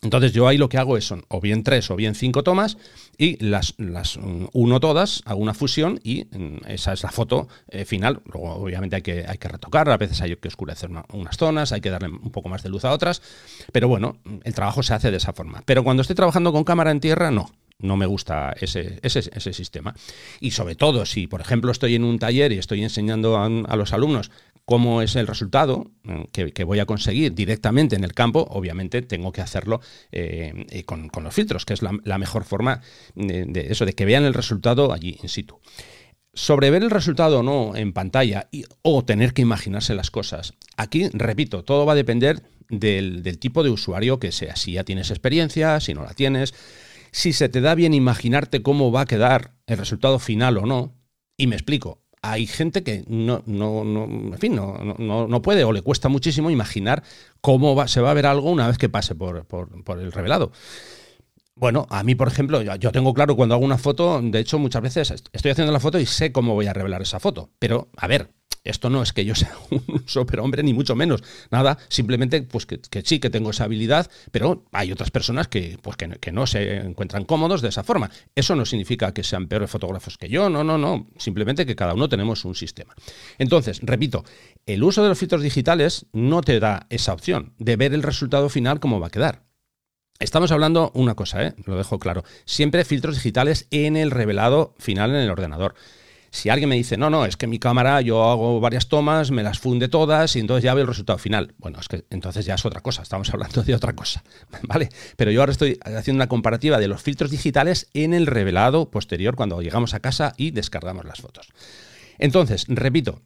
Entonces 0.04 0.32
yo 0.32 0.46
ahí 0.46 0.58
lo 0.58 0.68
que 0.68 0.76
hago 0.76 0.96
es 0.96 1.06
son 1.06 1.24
o 1.28 1.40
bien 1.40 1.62
tres 1.62 1.90
o 1.90 1.96
bien 1.96 2.14
cinco 2.14 2.42
tomas 2.42 2.76
y 3.16 3.42
las, 3.42 3.74
las 3.78 4.18
mm, 4.18 4.46
uno 4.52 4.78
todas, 4.78 5.22
hago 5.24 5.40
una 5.40 5.54
fusión 5.54 5.98
y 6.02 6.26
mm, 6.30 6.68
esa 6.68 6.92
es 6.92 7.02
la 7.02 7.10
foto 7.10 7.48
eh, 7.68 7.84
final. 7.84 8.20
Luego 8.30 8.54
obviamente 8.54 8.96
hay 8.96 9.02
que, 9.02 9.24
hay 9.26 9.38
que 9.38 9.48
retocar, 9.48 9.88
a 9.88 9.96
veces 9.96 10.20
hay 10.20 10.36
que 10.36 10.48
oscurecer 10.48 10.90
unas 11.12 11.36
zonas, 11.36 11.72
hay 11.72 11.80
que 11.80 11.90
darle 11.90 12.08
un 12.08 12.30
poco 12.30 12.48
más 12.48 12.62
de 12.62 12.68
luz 12.68 12.84
a 12.84 12.92
otras, 12.92 13.22
pero 13.72 13.88
bueno, 13.88 14.18
el 14.44 14.54
trabajo 14.54 14.82
se 14.82 14.94
hace 14.94 15.10
de 15.10 15.16
esa 15.16 15.32
forma. 15.32 15.62
Pero 15.64 15.82
cuando 15.84 16.02
estoy 16.02 16.16
trabajando 16.16 16.52
con 16.52 16.64
cámara 16.64 16.90
en 16.90 17.00
tierra, 17.00 17.30
no. 17.30 17.50
No 17.80 17.96
me 17.96 18.06
gusta 18.06 18.54
ese, 18.60 19.00
ese, 19.02 19.52
sistema. 19.52 19.94
Y 20.40 20.52
sobre 20.52 20.76
todo, 20.76 21.04
si 21.04 21.26
por 21.26 21.40
ejemplo 21.40 21.72
estoy 21.72 21.96
en 21.96 22.04
un 22.04 22.20
taller 22.20 22.52
y 22.52 22.58
estoy 22.58 22.82
enseñando 22.84 23.36
a 23.36 23.76
los 23.76 23.92
alumnos 23.92 24.30
cómo 24.64 25.02
es 25.02 25.16
el 25.16 25.26
resultado 25.26 25.90
eh, 26.04 26.52
que, 26.52 26.64
voy 26.64 26.80
a 26.80 26.86
conseguir 26.86 27.34
directamente 27.34 27.96
en 27.96 28.04
el 28.04 28.14
campo, 28.14 28.46
obviamente 28.50 29.02
tengo 29.02 29.32
que 29.32 29.40
hacerlo 29.40 29.80
eh, 30.12 30.66
eh, 30.70 30.84
con, 30.84 31.10
los 31.22 31.34
filtros, 31.34 31.64
que 31.64 31.74
es 31.74 31.82
la, 31.82 32.18
mejor 32.18 32.44
forma 32.44 32.80
de, 33.14 33.66
eso, 33.70 33.84
de 33.84 33.92
que 33.92 34.04
vean 34.04 34.24
el 34.24 34.34
resultado 34.34 34.92
allí 34.92 35.18
in 35.22 35.28
situ. 35.28 35.58
Sobre 36.32 36.70
ver 36.70 36.82
el 36.82 36.90
resultado 36.90 37.40
o 37.40 37.42
no 37.44 37.76
en 37.76 37.92
pantalla 37.92 38.48
o 38.82 39.04
tener 39.04 39.34
que 39.34 39.42
imaginarse 39.42 39.94
las 39.94 40.10
cosas. 40.10 40.54
Aquí, 40.76 41.08
repito, 41.12 41.62
todo 41.62 41.86
va 41.86 41.92
a 41.92 41.96
depender 41.96 42.42
del, 42.68 43.22
del 43.22 43.38
tipo 43.38 43.62
de 43.62 43.70
usuario 43.70 44.18
que 44.18 44.32
sea. 44.32 44.56
Si 44.56 44.72
ya 44.72 44.82
tienes 44.82 45.10
experiencia, 45.10 45.78
si 45.78 45.94
no 45.94 46.02
la 46.02 46.14
tienes, 46.14 46.52
si 47.12 47.32
se 47.32 47.48
te 47.48 47.60
da 47.60 47.76
bien 47.76 47.94
imaginarte 47.94 48.62
cómo 48.62 48.90
va 48.90 49.02
a 49.02 49.06
quedar 49.06 49.54
el 49.66 49.78
resultado 49.78 50.18
final 50.18 50.58
o 50.58 50.66
no. 50.66 50.96
Y 51.36 51.46
me 51.46 51.54
explico, 51.54 52.03
hay 52.26 52.46
gente 52.46 52.82
que 52.82 53.04
no, 53.06 53.42
no, 53.44 53.84
no, 53.84 54.04
en 54.04 54.38
fin, 54.38 54.54
no, 54.54 54.78
no, 54.98 55.28
no, 55.28 55.42
puede 55.42 55.62
o 55.64 55.72
le 55.72 55.82
cuesta 55.82 56.08
muchísimo 56.08 56.50
imaginar 56.50 57.02
cómo 57.42 57.74
va, 57.74 57.86
se 57.86 58.00
va 58.00 58.10
a 58.10 58.14
ver 58.14 58.24
algo 58.24 58.50
una 58.50 58.66
vez 58.66 58.78
que 58.78 58.88
pase 58.88 59.14
por, 59.14 59.44
por, 59.44 60.00
el 60.00 60.10
revelado. 60.10 60.50
Bueno, 61.56 61.86
a 61.88 62.02
mí, 62.02 62.16
por 62.16 62.26
ejemplo, 62.26 62.62
yo 62.62 62.90
tengo 62.90 63.14
claro 63.14 63.36
cuando 63.36 63.54
hago 63.54 63.64
una 63.64 63.78
foto, 63.78 64.20
de 64.20 64.40
hecho, 64.40 64.58
muchas 64.58 64.82
veces 64.82 65.10
estoy 65.32 65.52
haciendo 65.52 65.72
la 65.72 65.78
foto 65.78 66.00
y 66.00 66.06
sé 66.06 66.32
cómo 66.32 66.54
voy 66.54 66.66
a 66.66 66.72
revelar 66.72 67.00
esa 67.02 67.20
foto. 67.20 67.50
Pero, 67.60 67.90
a 67.96 68.08
ver, 68.08 68.30
esto 68.64 68.90
no 68.90 69.02
es 69.02 69.12
que 69.12 69.24
yo 69.24 69.34
sea 69.36 69.54
un 69.70 70.02
superhombre, 70.06 70.64
ni 70.64 70.74
mucho 70.74 70.96
menos. 70.96 71.22
Nada, 71.50 71.78
simplemente 71.88 72.42
pues 72.42 72.66
que, 72.66 72.80
sí, 73.04 73.20
que 73.20 73.30
tengo 73.30 73.50
esa 73.50 73.64
habilidad, 73.64 74.10
pero 74.32 74.64
hay 74.72 74.90
otras 74.90 75.12
personas 75.12 75.46
que, 75.46 75.78
pues, 75.80 75.96
que, 75.96 76.32
no 76.32 76.46
se 76.48 76.78
encuentran 76.78 77.24
cómodos 77.24 77.62
de 77.62 77.68
esa 77.68 77.84
forma. 77.84 78.10
Eso 78.34 78.56
no 78.56 78.66
significa 78.66 79.14
que 79.14 79.22
sean 79.22 79.46
peores 79.46 79.70
fotógrafos 79.70 80.18
que 80.18 80.28
yo, 80.28 80.50
no, 80.50 80.64
no, 80.64 80.76
no. 80.76 81.06
Simplemente 81.18 81.66
que 81.66 81.76
cada 81.76 81.94
uno 81.94 82.08
tenemos 82.08 82.44
un 82.44 82.56
sistema. 82.56 82.94
Entonces, 83.38 83.80
repito, 83.82 84.24
el 84.66 84.82
uso 84.82 85.04
de 85.04 85.10
los 85.10 85.18
filtros 85.18 85.42
digitales 85.42 86.06
no 86.12 86.40
te 86.40 86.58
da 86.58 86.88
esa 86.90 87.12
opción 87.12 87.54
de 87.58 87.76
ver 87.76 87.94
el 87.94 88.02
resultado 88.02 88.48
final 88.48 88.80
cómo 88.80 88.98
va 88.98 89.06
a 89.06 89.10
quedar. 89.10 89.53
Estamos 90.20 90.52
hablando 90.52 90.92
una 90.94 91.14
cosa, 91.14 91.42
¿eh? 91.42 91.54
lo 91.64 91.76
dejo 91.76 91.98
claro. 91.98 92.22
Siempre 92.44 92.84
filtros 92.84 93.16
digitales 93.16 93.66
en 93.70 93.96
el 93.96 94.12
revelado 94.12 94.74
final 94.78 95.10
en 95.10 95.16
el 95.16 95.30
ordenador. 95.30 95.74
Si 96.30 96.48
alguien 96.48 96.68
me 96.68 96.76
dice, 96.76 96.96
no, 96.96 97.10
no, 97.10 97.26
es 97.26 97.36
que 97.36 97.46
mi 97.46 97.58
cámara 97.58 98.00
yo 98.00 98.28
hago 98.30 98.58
varias 98.58 98.88
tomas, 98.88 99.30
me 99.30 99.42
las 99.42 99.58
funde 99.58 99.88
todas 99.88 100.34
y 100.34 100.40
entonces 100.40 100.64
ya 100.64 100.74
veo 100.74 100.82
el 100.82 100.88
resultado 100.88 101.18
final. 101.18 101.54
Bueno, 101.58 101.78
es 101.78 101.88
que 101.88 102.04
entonces 102.10 102.44
ya 102.44 102.54
es 102.54 102.64
otra 102.64 102.80
cosa, 102.80 103.02
estamos 103.02 103.32
hablando 103.32 103.62
de 103.62 103.74
otra 103.74 103.92
cosa, 103.92 104.24
¿vale? 104.62 104.88
Pero 105.16 105.30
yo 105.30 105.40
ahora 105.40 105.52
estoy 105.52 105.78
haciendo 105.84 106.18
una 106.18 106.28
comparativa 106.28 106.78
de 106.78 106.88
los 106.88 107.02
filtros 107.02 107.30
digitales 107.30 107.88
en 107.94 108.14
el 108.14 108.26
revelado 108.26 108.90
posterior 108.90 109.36
cuando 109.36 109.62
llegamos 109.62 109.94
a 109.94 110.00
casa 110.00 110.32
y 110.36 110.50
descargamos 110.50 111.04
las 111.04 111.20
fotos. 111.20 111.48
Entonces, 112.18 112.66
repito, 112.68 113.20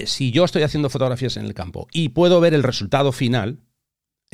si 0.00 0.30
yo 0.30 0.44
estoy 0.44 0.62
haciendo 0.62 0.90
fotografías 0.90 1.36
en 1.36 1.46
el 1.46 1.54
campo 1.54 1.86
y 1.92 2.10
puedo 2.10 2.40
ver 2.40 2.54
el 2.54 2.62
resultado 2.62 3.12
final, 3.12 3.60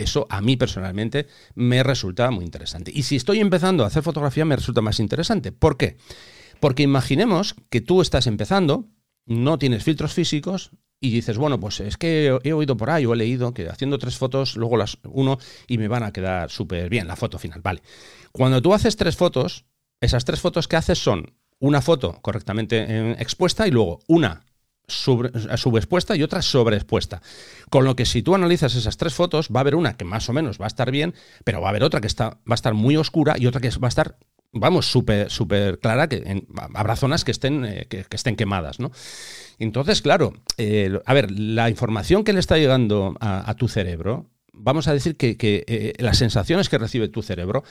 eso 0.02 0.26
a 0.30 0.40
mí 0.40 0.56
personalmente 0.56 1.26
me 1.54 1.82
resulta 1.82 2.30
muy 2.30 2.44
interesante. 2.44 2.92
Y 2.94 3.04
si 3.04 3.16
estoy 3.16 3.40
empezando 3.40 3.84
a 3.84 3.88
hacer 3.88 4.02
fotografía 4.02 4.44
me 4.44 4.56
resulta 4.56 4.80
más 4.80 5.00
interesante. 5.00 5.52
¿Por 5.52 5.76
qué? 5.76 5.96
Porque 6.60 6.82
imaginemos 6.82 7.54
que 7.70 7.80
tú 7.80 8.00
estás 8.00 8.26
empezando, 8.26 8.88
no 9.26 9.58
tienes 9.58 9.84
filtros 9.84 10.12
físicos 10.12 10.70
y 11.00 11.10
dices, 11.10 11.36
bueno, 11.36 11.58
pues 11.58 11.80
es 11.80 11.96
que 11.96 12.38
he 12.44 12.52
oído 12.52 12.76
por 12.76 12.90
ahí 12.90 13.04
o 13.04 13.14
he 13.14 13.16
leído 13.16 13.52
que 13.52 13.68
haciendo 13.68 13.98
tres 13.98 14.16
fotos, 14.16 14.56
luego 14.56 14.76
las 14.76 14.98
uno 15.04 15.38
y 15.66 15.78
me 15.78 15.88
van 15.88 16.04
a 16.04 16.12
quedar 16.12 16.50
súper 16.50 16.88
bien 16.88 17.08
la 17.08 17.16
foto 17.16 17.38
final. 17.38 17.60
Vale. 17.60 17.82
Cuando 18.30 18.62
tú 18.62 18.72
haces 18.72 18.96
tres 18.96 19.16
fotos, 19.16 19.64
esas 20.00 20.24
tres 20.24 20.40
fotos 20.40 20.68
que 20.68 20.76
haces 20.76 20.98
son 20.98 21.34
una 21.58 21.80
foto 21.80 22.18
correctamente 22.22 22.86
eh, 22.88 23.16
expuesta 23.18 23.66
y 23.66 23.70
luego 23.70 24.00
una 24.06 24.44
subexpuesta 24.88 26.16
y 26.16 26.22
otra 26.22 26.42
sobreexpuesta. 26.42 27.22
Con 27.70 27.84
lo 27.84 27.96
que 27.96 28.06
si 28.06 28.22
tú 28.22 28.34
analizas 28.34 28.74
esas 28.74 28.96
tres 28.96 29.14
fotos, 29.14 29.48
va 29.48 29.60
a 29.60 29.62
haber 29.62 29.74
una 29.74 29.96
que 29.96 30.04
más 30.04 30.28
o 30.28 30.32
menos 30.32 30.60
va 30.60 30.66
a 30.66 30.68
estar 30.68 30.90
bien, 30.90 31.14
pero 31.44 31.60
va 31.60 31.68
a 31.68 31.70
haber 31.70 31.84
otra 31.84 32.00
que 32.00 32.06
está, 32.06 32.30
va 32.30 32.52
a 32.52 32.54
estar 32.54 32.74
muy 32.74 32.96
oscura 32.96 33.34
y 33.38 33.46
otra 33.46 33.60
que 33.60 33.70
va 33.70 33.86
a 33.86 33.88
estar 33.88 34.16
vamos, 34.52 34.86
súper 34.86 35.30
super 35.30 35.78
clara, 35.78 36.08
que 36.08 36.44
habrá 36.74 36.96
zonas 36.96 37.24
que 37.24 37.30
estén, 37.30 37.64
eh, 37.64 37.86
que, 37.88 38.04
estén 38.10 38.36
quemadas, 38.36 38.80
¿no? 38.80 38.92
Entonces, 39.58 40.02
claro, 40.02 40.34
eh, 40.58 40.98
a 41.04 41.14
ver, 41.14 41.30
la 41.30 41.70
información 41.70 42.24
que 42.24 42.32
le 42.32 42.40
está 42.40 42.58
llegando 42.58 43.14
a, 43.20 43.54
tu 43.54 43.68
cerebro, 43.68 44.30
vamos 44.52 44.88
a 44.88 44.92
decir 44.92 45.16
que, 45.16 45.36
eh, 45.40 45.94
las 45.98 46.18
sensaciones 46.18 46.68
que 46.68 46.78
recibe 46.78 47.08
tu 47.08 47.22
cerebro, 47.22 47.64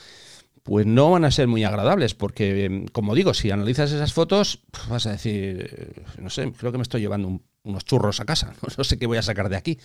pues 0.63 0.86
no 0.86 1.12
van 1.12 1.26
a 1.26 1.32
ser 1.32 1.47
muy 1.47 1.63
agradables, 1.63 2.13
porque, 2.13 2.86
como 2.91 3.15
digo, 3.15 3.34
si 3.34 3.52
analizas 3.52 3.91
esas 3.91 4.13
fotos, 4.13 4.60
vas 4.89 5.06
a 5.08 5.12
decir, 5.12 6.06
no 6.19 6.30
sé, 6.30 6.52
creo 6.52 6.71
que 6.71 6.78
me 6.78 6.84
estoy 6.84 7.02
llevando 7.02 7.41
unos 7.63 7.86
churros 7.86 8.19
a 8.19 8.26
casa, 8.26 8.54
no 8.78 8.84
sé 8.84 8.97
qué 8.97 9.08
voy 9.08 9.17
a 9.17 9.24
sacar 9.24 9.50
de 9.50 9.58
aquí. 9.58 9.80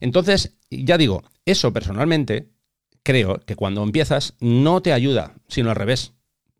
Entonces, 0.00 0.56
ya 0.70 0.98
digo, 0.98 1.22
eso 1.44 1.72
personalmente 1.72 2.50
creo 3.02 3.40
que 3.40 3.56
cuando 3.56 3.82
empiezas 3.82 4.34
no 4.40 4.82
te 4.82 4.92
ayuda, 4.92 5.34
sino 5.48 5.70
al 5.70 5.76
revés 5.76 6.12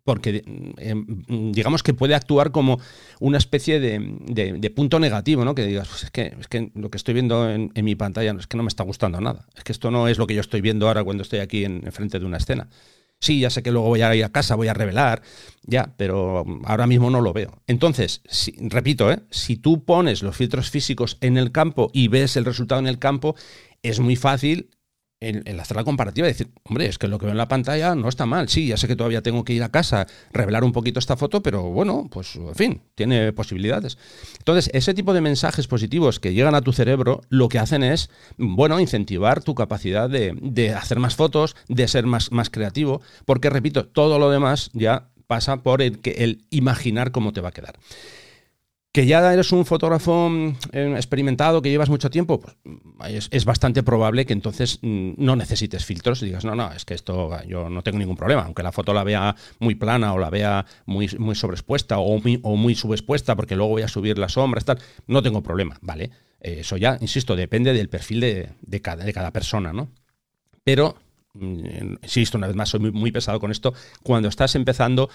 porque 0.04 0.42
em, 0.78 1.06
digamos 1.52 1.82
que 1.82 1.94
puede 1.94 2.14
actuar 2.14 2.50
como 2.50 2.80
una 3.20 3.38
especie 3.38 3.78
de, 3.78 4.72
punto 4.74 4.98
negativo, 4.98 5.44
¿no? 5.44 5.54
Que 5.54 5.64
digas, 5.64 5.88
pues 5.88 6.04
es, 6.04 6.10
que, 6.10 6.34
es 6.40 6.48
que 6.48 6.72
lo 6.74 6.90
que 6.90 6.96
estoy 6.96 7.14
viendo 7.14 7.48
en, 7.48 7.70
mi 7.76 7.94
pantalla 7.94 8.34
es 8.38 8.46
que 8.46 8.56
no 8.56 8.62
me 8.62 8.68
está 8.68 8.82
gustando 8.82 9.20
nada. 9.20 9.46
Es 9.54 9.62
que 9.62 9.72
esto 9.72 9.90
no 9.90 10.08
es 10.08 10.18
lo 10.18 10.26
que 10.26 10.34
yo 10.34 10.40
estoy 10.40 10.62
viendo 10.62 10.88
ahora 10.88 11.04
cuando 11.04 11.22
estoy 11.22 11.40
aquí 11.40 11.64
en, 11.64 11.82
frente 11.92 12.18
de 12.18 12.26
una 12.26 12.38
escena. 12.38 12.68
Sí, 13.20 13.40
ya 13.40 13.50
sé 13.50 13.62
que 13.62 13.70
luego 13.70 13.88
voy 13.88 14.00
a 14.00 14.14
ir 14.14 14.24
a 14.24 14.32
casa, 14.32 14.54
voy 14.54 14.68
a 14.68 14.74
revelar, 14.74 15.20
ya, 15.62 15.92
pero 15.98 16.46
ahora 16.64 16.86
mismo 16.86 17.10
no 17.10 17.20
lo 17.20 17.34
veo. 17.34 17.60
Entonces, 17.66 18.22
repito, 18.58 19.12
¿eh? 19.12 19.20
si 19.30 19.56
tú 19.56 19.84
pones 19.84 20.22
los 20.22 20.36
filtros 20.36 20.70
físicos 20.70 21.18
en 21.20 21.36
el 21.36 21.52
campo 21.52 21.90
y 21.92 22.08
ves 22.08 22.36
el 22.36 22.46
resultado 22.46 22.80
en 22.80 22.86
el 22.86 22.98
campo, 22.98 23.36
es 23.82 24.00
muy 24.00 24.16
fácil 24.16 24.70
en, 25.20 25.60
hacer 25.60 25.76
la 25.76 25.84
comparativa 25.84 26.26
decir, 26.26 26.50
hombre, 26.64 26.86
es 26.86 26.98
que 26.98 27.06
lo 27.06 27.18
que 27.18 27.26
veo 27.26 27.32
en 27.32 27.38
la 27.38 27.48
pantalla 27.48 27.94
no 27.94 28.08
está 28.08 28.26
mal. 28.26 28.48
Sí, 28.48 28.66
ya 28.66 28.76
sé 28.76 28.88
que 28.88 28.96
todavía 28.96 29.22
tengo 29.22 29.44
que 29.44 29.52
ir 29.52 29.62
a 29.62 29.70
casa, 29.70 30.06
revelar 30.32 30.64
un 30.64 30.72
poquito 30.72 30.98
esta 30.98 31.16
foto, 31.16 31.42
pero 31.42 31.62
bueno, 31.70 32.08
pues 32.10 32.36
en 32.36 32.54
fin, 32.54 32.82
tiene 32.94 33.32
posibilidades. 33.32 33.98
Entonces, 34.38 34.70
ese 34.72 34.94
tipo 34.94 35.12
de 35.12 35.20
mensajes 35.20 35.66
positivos 35.66 36.20
que 36.20 36.32
llegan 36.32 36.54
a 36.54 36.62
tu 36.62 36.72
cerebro, 36.72 37.20
lo 37.28 37.48
que 37.48 37.58
hacen 37.58 37.82
es, 37.82 38.10
bueno, 38.38 38.80
incentivar 38.80 39.42
tu 39.42 39.54
capacidad 39.54 40.08
de, 40.08 40.74
hacer 40.74 40.98
más 40.98 41.16
fotos, 41.16 41.54
de 41.68 41.86
ser 41.86 42.06
más, 42.06 42.32
más 42.32 42.48
creativo, 42.48 43.02
porque, 43.26 43.50
repito, 43.50 43.86
todo 43.86 44.18
lo 44.18 44.30
demás 44.30 44.70
ya 44.72 45.10
pasa 45.26 45.62
por 45.62 45.82
el, 45.82 46.00
el 46.04 46.44
imaginar 46.50 47.12
cómo 47.12 47.32
te 47.32 47.40
va 47.40 47.50
a 47.50 47.52
quedar. 47.52 47.78
Que 48.92 49.06
ya 49.06 49.32
eres 49.32 49.52
un 49.52 49.64
fotógrafo 49.64 50.28
mm, 50.28 50.56
eh, 50.72 50.92
experimentado, 50.96 51.62
que 51.62 51.70
llevas 51.70 51.88
mucho 51.88 52.10
tiempo, 52.10 52.40
pues 52.40 53.28
es, 53.30 53.44
bastante 53.44 53.84
probable 53.84 54.26
que 54.26 54.32
entonces 54.32 54.80
mm, 54.82 55.12
no 55.16 55.36
necesites 55.36 55.84
filtros 55.84 56.22
y 56.22 56.26
digas, 56.26 56.44
no, 56.44 56.56
no, 56.56 56.72
es 56.72 56.84
que 56.84 56.94
esto 56.94 57.30
yo 57.46 57.70
no 57.70 57.82
tengo 57.82 57.98
ningún 57.98 58.16
problema, 58.16 58.42
aunque 58.42 58.64
la 58.64 58.72
foto 58.72 58.92
la 58.92 59.04
vea 59.04 59.36
muy 59.60 59.76
plana 59.76 60.12
o 60.12 60.18
la 60.18 60.28
vea 60.28 60.66
muy, 60.86 61.08
muy 61.18 61.36
sobreexpuesta 61.36 61.98
o 61.98 62.18
muy, 62.18 62.40
o 62.42 62.74
subexpuesta 62.74 63.36
porque 63.36 63.54
luego 63.54 63.70
voy 63.70 63.82
a 63.82 63.88
subir 63.88 64.18
las 64.18 64.32
sombras, 64.32 64.64
tal, 64.64 64.80
no 65.06 65.22
tengo 65.22 65.40
problema, 65.40 65.78
¿vale? 65.82 66.10
Eh, 66.40 66.58
eso 66.60 66.76
ya, 66.76 66.98
insisto, 67.00 67.36
depende 67.36 67.72
del 67.72 67.88
perfil 67.88 68.20
de, 68.20 68.82
cada, 68.82 69.30
persona, 69.30 69.72
¿no? 69.72 69.92
Pero, 70.64 70.96
mm, 71.34 71.94
insisto, 72.02 72.38
una 72.38 72.48
vez 72.48 72.56
más, 72.56 72.70
soy 72.70 72.80
muy 72.80 73.12
pesado 73.12 73.38
con 73.38 73.52
esto, 73.52 73.72
cuando 74.02 74.28
estás 74.28 74.56
empezando, 74.56 75.10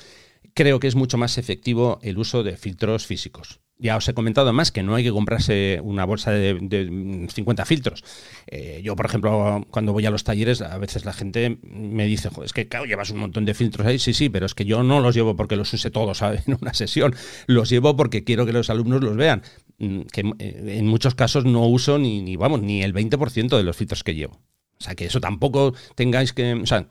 creo 0.54 0.80
que 0.80 0.88
es 0.88 0.96
mucho 0.96 1.18
más 1.18 1.38
efectivo 1.38 2.00
el 2.02 2.18
uso 2.18 2.42
de 2.42 2.56
filtros 2.56 3.06
físicos. 3.06 3.60
Ya 3.78 3.98
os 3.98 4.08
he 4.08 4.14
comentado 4.14 4.54
más 4.54 4.72
que 4.72 4.84
no 4.84 4.96
hay 4.96 5.04
que 5.04 5.12
comprarse 5.12 5.82
una 5.84 6.06
bolsa 6.06 6.32
de, 6.32 7.28
50 7.30 7.66
filtros. 7.66 8.04
Eh, 8.48 8.82
yo, 8.84 8.96
por 8.96 9.06
ejemplo, 9.06 9.66
cuando 9.70 9.92
voy 9.92 10.06
a 10.06 10.12
los 10.12 10.24
talleres, 10.24 10.62
a 10.62 10.78
veces 10.78 11.04
la 11.04 11.12
gente 11.12 11.60
me 11.64 12.06
dice, 12.06 12.30
es 12.44 12.54
que 12.54 12.68
claro, 12.68 12.86
llevas 12.86 13.10
un 13.10 13.18
montón 13.18 13.44
de 13.44 13.54
filtros 13.54 13.86
ahí. 13.86 14.00
Sí, 14.00 14.14
sí, 14.14 14.30
pero 14.30 14.46
es 14.46 14.54
que 14.54 14.64
yo 14.64 14.84
no 14.84 15.02
los 15.02 15.14
llevo 15.14 15.36
porque 15.36 15.58
los 15.58 15.74
use 15.74 15.92
todos 15.92 16.22
en 16.46 16.58
una 16.62 16.74
sesión. 16.74 17.16
Los 17.48 17.70
llevo 17.70 17.98
porque 17.98 18.24
quiero 18.24 18.46
que 18.46 18.54
los 18.54 18.70
alumnos 18.70 19.02
los 19.04 19.18
vean. 19.18 19.42
Mm, 19.78 20.02
que 20.04 20.22
eh, 20.40 20.78
en 20.78 20.88
muchos 20.88 21.16
casos 21.16 21.44
no 21.44 21.68
uso 21.68 21.98
ni, 22.00 22.22
ni 22.22 22.38
vamos, 22.38 22.62
ni 22.62 22.82
el 22.82 22.94
20% 22.94 23.58
de 23.58 23.64
los 23.64 23.76
filtros 23.76 24.04
que 24.04 24.16
llevo. 24.16 24.40
O 24.86 24.88
sea, 24.88 24.94
que 24.94 25.06
eso 25.06 25.20
tampoco 25.20 25.74
tengáis 25.96 26.32
que. 26.32 26.54
O 26.54 26.66
sea, 26.68 26.88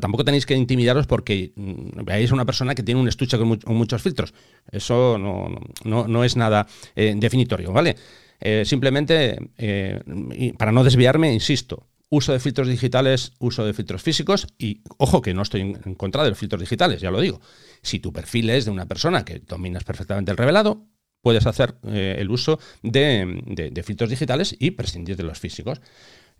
tampoco 0.00 0.22
tenéis 0.22 0.44
que 0.44 0.54
intimidaros 0.54 1.06
porque 1.06 1.52
mm, 1.56 2.04
veáis 2.04 2.30
a 2.30 2.34
una 2.34 2.44
persona 2.44 2.74
que 2.74 2.82
tiene 2.82 3.00
un 3.00 3.08
estuche 3.08 3.38
con, 3.38 3.58
muchos 3.68 4.02
filtros. 4.02 4.34
Eso 4.70 5.16
no, 5.16 6.24
es 6.24 6.36
nada 6.36 6.66
eh, 6.94 7.14
definitorio, 7.16 7.72
¿vale? 7.72 7.96
Eh, 8.38 8.64
simplemente, 8.66 9.38
eh, 9.56 10.52
para 10.58 10.72
no 10.72 10.84
desviarme, 10.84 11.32
insisto, 11.32 11.88
uso 12.10 12.34
de 12.34 12.40
filtros 12.40 12.68
digitales, 12.68 13.32
uso 13.38 13.64
de 13.64 13.72
filtros 13.72 14.02
físicos 14.02 14.46
y 14.58 14.82
ojo 14.98 15.22
que 15.22 15.32
no 15.32 15.40
estoy 15.40 15.62
en 15.62 15.94
contra 15.94 16.22
de 16.24 16.30
los 16.30 16.38
filtros 16.38 16.60
digitales, 16.60 17.00
ya 17.00 17.10
lo 17.10 17.18
digo. 17.18 17.40
Si 17.80 17.98
tu 17.98 18.12
perfil 18.12 18.50
es 18.50 18.66
de 18.66 18.72
una 18.72 18.84
persona 18.84 19.24
que 19.24 19.38
dominas 19.38 19.84
perfectamente 19.84 20.32
el 20.32 20.36
revelado, 20.36 20.84
puedes 21.22 21.46
hacer 21.46 21.76
el 21.84 22.30
uso 22.30 22.58
de 22.82 23.82
filtros 23.86 24.10
digitales 24.10 24.54
y 24.58 24.72
prescindir 24.72 25.16
de 25.16 25.22
los 25.22 25.38
físicos 25.38 25.80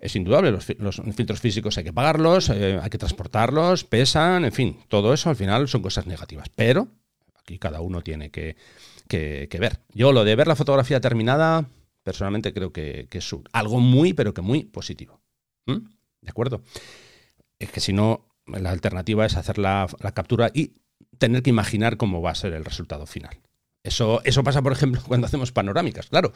es 0.02 0.16
indudable, 0.16 0.50
los, 0.50 0.66
filtros 1.14 1.40
físicos 1.40 1.78
hay 1.78 1.84
que 1.84 1.92
pagarlos, 1.92 2.50
eh, 2.50 2.78
hay 2.82 2.90
que 2.90 2.98
transportarlos, 2.98 3.84
pesan, 3.84 4.44
en 4.44 4.50
fin, 4.50 4.76
todo 4.88 5.14
eso 5.14 5.30
al 5.30 5.36
final 5.36 5.68
son 5.68 5.80
cosas 5.80 6.06
negativas. 6.06 6.48
Pero 6.56 6.88
aquí 7.36 7.56
cada 7.56 7.80
uno 7.80 8.02
tiene 8.02 8.30
que, 8.30 8.56
ver. 9.08 9.78
Yo 9.94 10.12
lo 10.12 10.24
de 10.24 10.34
ver 10.34 10.48
la 10.48 10.56
fotografía 10.56 11.00
terminada, 11.00 11.66
personalmente 12.02 12.52
creo 12.52 12.72
que, 12.72 13.06
es 13.08 13.34
algo 13.52 13.78
muy, 13.78 14.12
pero 14.12 14.34
que 14.34 14.42
muy 14.42 14.64
positivo. 14.64 15.20
¿De 15.66 16.28
acuerdo? 16.28 16.62
Es 17.60 17.70
que 17.70 17.78
si 17.78 17.92
no, 17.92 18.26
la 18.46 18.70
alternativa 18.70 19.24
es 19.24 19.36
hacer 19.36 19.58
la 19.58 19.86
captura 20.14 20.50
y 20.52 20.72
tener 21.18 21.44
que 21.44 21.50
imaginar 21.50 21.96
cómo 21.96 22.20
va 22.20 22.32
a 22.32 22.34
ser 22.34 22.54
el 22.54 22.64
resultado 22.64 23.06
final. 23.06 23.38
Eso, 23.84 24.20
eso 24.24 24.44
pasa, 24.44 24.62
por 24.62 24.72
ejemplo, 24.72 25.00
cuando 25.08 25.26
hacemos 25.26 25.50
panorámicas, 25.50 26.06
claro. 26.06 26.32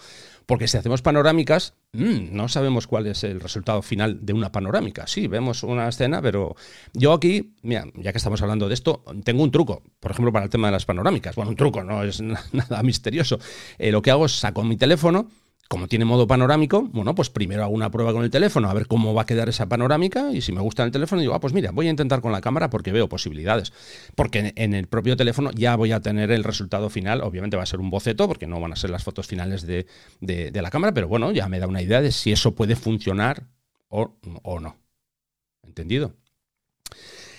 Porque 0.47 0.67
si 0.67 0.77
hacemos 0.77 1.03
panorámicas, 1.03 1.75
mm, 1.93 2.35
no 2.35 2.49
sabemos 2.49 2.87
cuál 2.87 3.07
es 3.07 3.23
el 3.25 3.41
resultado 3.41 3.83
final 3.83 4.25
de 4.27 4.33
una 4.33 4.51
panorámica. 4.51 5.07
Sí, 5.07 5.29
vemos 5.29 5.63
una 5.63 5.89
escena, 5.89 6.21
pero 6.21 6.57
yo 6.93 7.13
aquí, 7.13 7.53
mira, 7.63 7.85
ya 7.95 8.13
que 8.13 8.19
estamos 8.19 8.43
hablando 8.43 8.69
de 8.69 8.75
esto, 8.75 9.05
tengo 9.25 9.45
un 9.45 9.53
truco, 9.53 9.83
por 10.01 10.11
ejemplo, 10.11 10.33
para 10.33 10.45
el 10.45 10.51
tema 10.51 10.69
de 10.69 10.73
las 10.73 10.87
panorámicas. 10.87 11.37
Bueno, 11.37 11.51
un 11.51 11.57
truco, 11.57 11.85
no 11.85 12.03
es 12.03 12.21
nada 12.53 12.83
misterioso. 12.83 13.39
Eh, 13.79 13.93
lo 13.93 14.03
que 14.03 14.11
hago 14.11 14.27
es 14.27 14.33
saco 14.33 14.65
mi 14.65 14.77
teléfono, 14.77 15.29
como 15.69 15.89
tiene 15.89 16.05
modo 16.05 16.27
panorámico, 16.27 16.83
bueno, 16.93 17.15
pues 17.15 17.31
primero 17.31 17.63
hago 17.65 17.75
una 17.75 17.91
prueba 17.91 18.13
con 18.13 18.23
el 18.23 18.31
teléfono 18.31 18.71
a 18.71 18.75
ver 18.75 18.87
cómo 18.87 19.15
va 19.15 19.23
a 19.23 19.27
quedar 19.27 19.49
esa 19.49 19.69
panorámica 19.69 20.31
y 20.33 20.41
si 20.41 20.53
me 20.53 20.61
gusta 20.61 20.85
el 20.85 20.91
teléfono 20.91 21.21
digo, 21.21 21.35
ah, 21.35 21.41
pues 21.41 21.53
mira, 21.53 21.73
voy 21.73 21.89
a 21.89 21.91
intentar 21.91 22.21
con 22.21 22.33
la 22.33 22.41
cámara 22.41 22.71
porque 22.71 22.93
veo 22.93 23.09
posibilidades. 23.09 23.73
Porque 24.15 24.53
en 24.57 24.75
el 24.75 24.87
propio 24.87 25.17
teléfono 25.17 25.51
ya 25.53 25.77
voy 25.77 25.93
a 25.93 26.01
tener 26.01 26.31
el 26.31 26.45
resultado 26.45 26.91
final, 26.91 27.23
obviamente 27.23 27.57
va 27.57 27.65
a 27.65 27.67
ser 27.67 27.81
un 27.81 27.91
boceto 27.91 28.29
porque 28.29 28.47
no 28.47 28.61
van 28.61 28.73
a 28.73 28.77
ser 28.77 28.91
las 28.91 29.05
fotos 29.05 29.27
finales 29.27 29.67
de, 29.67 29.87
la 30.53 30.71
cámara, 30.71 30.95
pero 30.95 31.09
bueno, 31.09 31.33
ya 31.33 31.49
me 31.49 31.59
da 31.59 31.67
una 31.67 31.83
idea 31.83 32.01
de 32.01 32.13
si 32.13 32.33
eso 32.33 32.55
puede 32.55 32.77
funcionar 32.77 33.45
o, 33.89 34.15
o 34.43 34.61
no. 34.61 34.77
¿Entendido? 35.63 36.15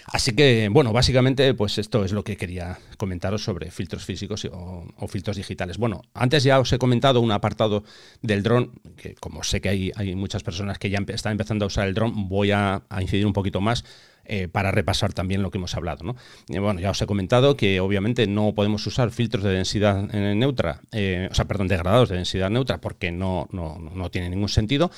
Así 0.09 0.31
que, 0.31 0.69
bueno, 0.71 0.93
básicamente, 0.93 1.53
pues 1.53 1.77
esto 1.77 2.05
es 2.05 2.13
lo 2.13 2.23
que 2.23 2.37
quería 2.37 2.79
comentaros 2.95 3.43
sobre 3.43 3.71
filtros 3.71 4.05
físicos 4.05 4.47
o, 4.49 5.07
filtros 5.09 5.35
digitales. 5.35 5.77
Bueno, 5.77 6.01
antes 6.13 6.43
ya 6.43 6.59
os 6.59 6.71
he 6.71 6.77
comentado 6.77 7.19
un 7.19 7.31
apartado 7.31 7.83
del 8.21 8.41
dron, 8.41 8.71
que 8.95 9.15
como 9.15 9.43
sé 9.43 9.59
que 9.59 9.91
hay, 9.93 10.15
muchas 10.15 10.43
personas 10.43 10.79
que 10.79 10.89
ya 10.89 10.99
están 11.07 11.33
empezando 11.33 11.65
a 11.65 11.67
usar 11.67 11.89
el 11.89 11.93
dron, 11.93 12.29
voy 12.29 12.51
a, 12.51 12.83
incidir 13.01 13.25
un 13.25 13.33
poquito 13.33 13.59
más 13.59 13.83
eh, 14.23 14.47
para 14.47 14.71
repasar 14.71 15.11
también 15.11 15.41
lo 15.41 15.51
que 15.51 15.57
hemos 15.57 15.75
hablado. 15.75 16.05
¿no? 16.05 16.15
bueno, 16.61 16.79
ya 16.79 16.91
os 16.91 17.01
he 17.01 17.05
comentado 17.05 17.57
que 17.57 17.81
obviamente 17.81 18.27
no 18.27 18.53
podemos 18.55 18.87
usar 18.87 19.11
filtros 19.11 19.43
de 19.43 19.51
densidad 19.51 20.07
eh, 20.15 20.35
neutra, 20.35 20.79
eh, 20.93 21.27
o 21.29 21.35
sea, 21.35 21.45
perdón, 21.45 21.67
degradados 21.67 22.07
de 22.07 22.15
densidad 22.15 22.49
neutra 22.49 22.79
porque 22.79 23.11
no, 23.11 23.49
no, 23.51 23.77
no 23.77 24.09
tiene 24.09 24.29
ningún 24.29 24.49
sentido. 24.49 24.89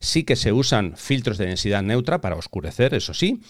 Sí 0.00 0.24
que 0.24 0.36
se 0.36 0.52
usan 0.52 0.96
filtros 0.96 1.38
de 1.38 1.46
densidad 1.46 1.82
neutra 1.82 2.20
para 2.20 2.36
oscurecer, 2.36 2.92
eso 2.94 3.14
sí, 3.14 3.40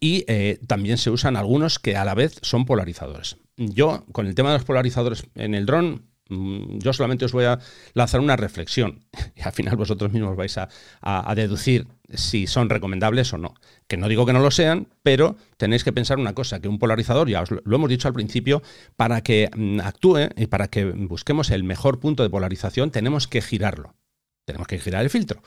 y 0.00 0.24
eh, 0.26 0.58
también 0.66 0.98
se 0.98 1.10
usan 1.10 1.36
algunos 1.36 1.78
que 1.78 1.96
a 1.96 2.04
la 2.04 2.14
vez 2.14 2.38
son 2.42 2.64
polarizadores. 2.64 3.36
Yo, 3.56 4.04
con 4.12 4.26
el 4.26 4.34
tema 4.34 4.50
de 4.50 4.56
los 4.56 4.64
polarizadores 4.64 5.24
en 5.34 5.54
el 5.54 5.66
dron, 5.66 6.10
Mm, 6.30 6.78
yo 6.78 6.92
solamente 6.92 7.24
os 7.24 7.32
voy 7.32 7.44
a 7.44 7.58
lanzar 7.92 8.20
una 8.20 8.36
reflexión 8.36 9.04
y 9.36 9.42
al 9.42 9.52
final 9.52 9.76
vosotros 9.76 10.12
mismos 10.12 10.36
vais 10.36 10.56
a, 10.56 10.68
deducir 11.34 11.88
si 12.14 12.46
son 12.46 12.70
recomendables 12.70 13.32
o 13.32 13.38
no. 13.38 13.54
Que 13.88 13.96
no 13.96 14.08
digo 14.08 14.24
que 14.26 14.32
no 14.32 14.40
lo 14.40 14.50
sean, 14.50 14.88
pero 15.02 15.36
tenéis 15.56 15.84
que 15.84 15.92
pensar 15.92 16.18
una 16.18 16.32
cosa, 16.32 16.60
que 16.60 16.68
un 16.68 16.78
polarizador, 16.78 17.28
ya 17.28 17.42
os 17.42 17.50
lo 17.50 17.76
hemos 17.76 17.90
dicho 17.90 18.08
al 18.08 18.14
principio, 18.14 18.62
para 18.96 19.22
que 19.22 19.50
mm, 19.54 19.80
actúe 19.80 20.28
y 20.36 20.46
para 20.46 20.68
que 20.68 20.84
busquemos 20.84 21.50
el 21.50 21.64
mejor 21.64 22.00
punto 22.00 22.22
de 22.22 22.30
polarización, 22.30 22.90
tenemos 22.90 23.26
que 23.26 23.42
girarlo. 23.42 23.94
Tenemos 24.44 24.68
que 24.68 24.78
girar 24.78 25.02
el 25.02 25.10
filtro. 25.10 25.42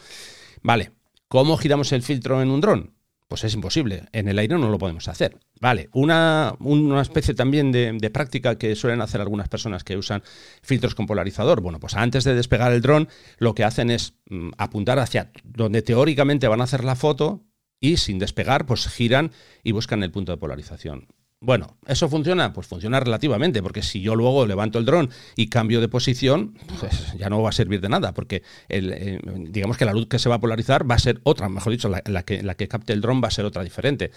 Vale, 0.62 0.92
¿cómo 1.28 1.58
giramos 1.58 1.92
el 1.92 2.04
filtro 2.04 2.42
en 2.42 2.50
un 2.50 2.62
dron? 2.62 2.94
Pues 3.28 3.44
es 3.44 3.54
imposible. 3.54 4.06
En 4.12 4.28
el 4.28 4.38
aire 4.38 4.58
no 4.58 4.70
lo 4.70 4.78
podemos 4.78 5.08
hacer. 5.08 5.40
Vale, 5.60 5.90
una, 5.94 6.56
especie 7.02 7.34
también 7.34 7.72
de, 7.72 8.10
práctica 8.10 8.58
que 8.58 8.76
suelen 8.76 9.02
hacer 9.02 9.22
algunas 9.22 9.50
personas 9.50 9.84
que 9.84 9.98
usan 9.98 10.24
filtros 10.62 10.94
con 10.94 11.08
polarizador. 11.08 11.62
Bueno, 11.62 11.80
pues 11.80 11.96
antes 11.96 12.24
de 12.24 12.36
despegar 12.36 12.74
el 12.74 12.82
dron, 12.82 13.08
lo 13.38 13.56
que 13.56 13.64
hacen 13.64 13.90
es 13.90 14.14
mm, 14.30 14.52
apuntar 14.58 15.00
hacia 15.00 15.32
donde 15.44 15.82
teóricamente 15.82 16.48
van 16.48 16.62
a 16.62 16.66
hacer 16.66 16.84
la 16.84 16.96
foto 16.96 17.44
y 17.80 17.98
sin 17.98 18.20
despegar, 18.20 18.66
pues 18.66 18.88
giran 18.88 19.32
y 19.64 19.72
buscan 19.72 20.04
el 20.04 20.12
punto 20.12 20.32
de 20.32 20.38
polarización. 20.38 21.08
Bueno, 21.44 21.76
¿eso 21.86 22.08
funciona? 22.08 22.54
Pues 22.54 22.68
funciona 22.68 23.02
relativamente, 23.02 23.62
porque 23.62 23.82
si 23.82 24.00
yo 24.00 24.16
luego 24.16 24.46
levanto 24.46 24.80
el 24.80 24.86
dron 24.86 25.10
y 25.36 25.48
cambio 25.48 25.82
de 25.82 25.90
posición, 25.90 26.58
pues 26.80 27.18
ya 27.18 27.30
no 27.30 27.42
va 27.42 27.50
a 27.50 27.52
servir 27.52 27.82
de 27.82 27.90
nada, 27.90 28.14
porque 28.14 28.44
eh, 28.70 29.20
digamos 29.50 29.76
que 29.76 29.84
la 29.84 29.92
luz 29.92 30.08
que 30.08 30.20
se 30.20 30.30
va 30.30 30.36
a 30.36 30.40
polarizar 30.40 30.90
va 30.90 30.96
a 30.96 31.00
ser 31.00 31.20
otra, 31.24 31.50
mejor 31.50 31.74
dicho, 31.74 31.90
la, 31.90 32.02
que, 32.24 32.42
la 32.44 32.56
que 32.56 32.70
capte 32.70 32.94
el 32.94 33.02
dron 33.02 33.22
va 33.22 33.28
a 33.28 33.32
ser 33.32 33.44
otra 33.44 33.62
diferente. 33.62 34.12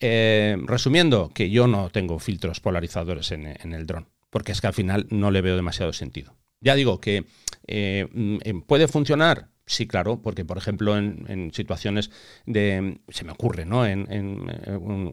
Eh, 0.00 0.56
resumiendo, 0.64 1.28
que 1.28 1.50
yo 1.50 1.66
no 1.66 1.90
tengo 1.90 2.18
filtros 2.18 2.60
polarizadores 2.60 3.32
en, 3.32 3.44
el 3.46 3.86
dron, 3.86 4.08
porque 4.30 4.52
es 4.52 4.62
que 4.62 4.66
al 4.66 4.74
final 4.74 5.06
no 5.10 5.30
le 5.30 5.42
veo 5.42 5.56
demasiado 5.56 5.92
sentido. 5.92 6.36
Ya 6.62 6.74
digo 6.74 7.02
que 7.02 7.26
eh, 7.66 8.08
mm, 8.10 8.60
puede 8.62 8.88
funcionar 8.88 9.50
Sí, 9.68 9.88
claro, 9.88 10.22
porque 10.22 10.44
por 10.44 10.58
ejemplo 10.58 10.96
en, 10.96 11.50
situaciones 11.52 12.12
de, 12.46 13.00
se 13.08 13.24
me 13.24 13.32
ocurre, 13.32 13.64
¿no? 13.64 13.84
En, 13.84 14.06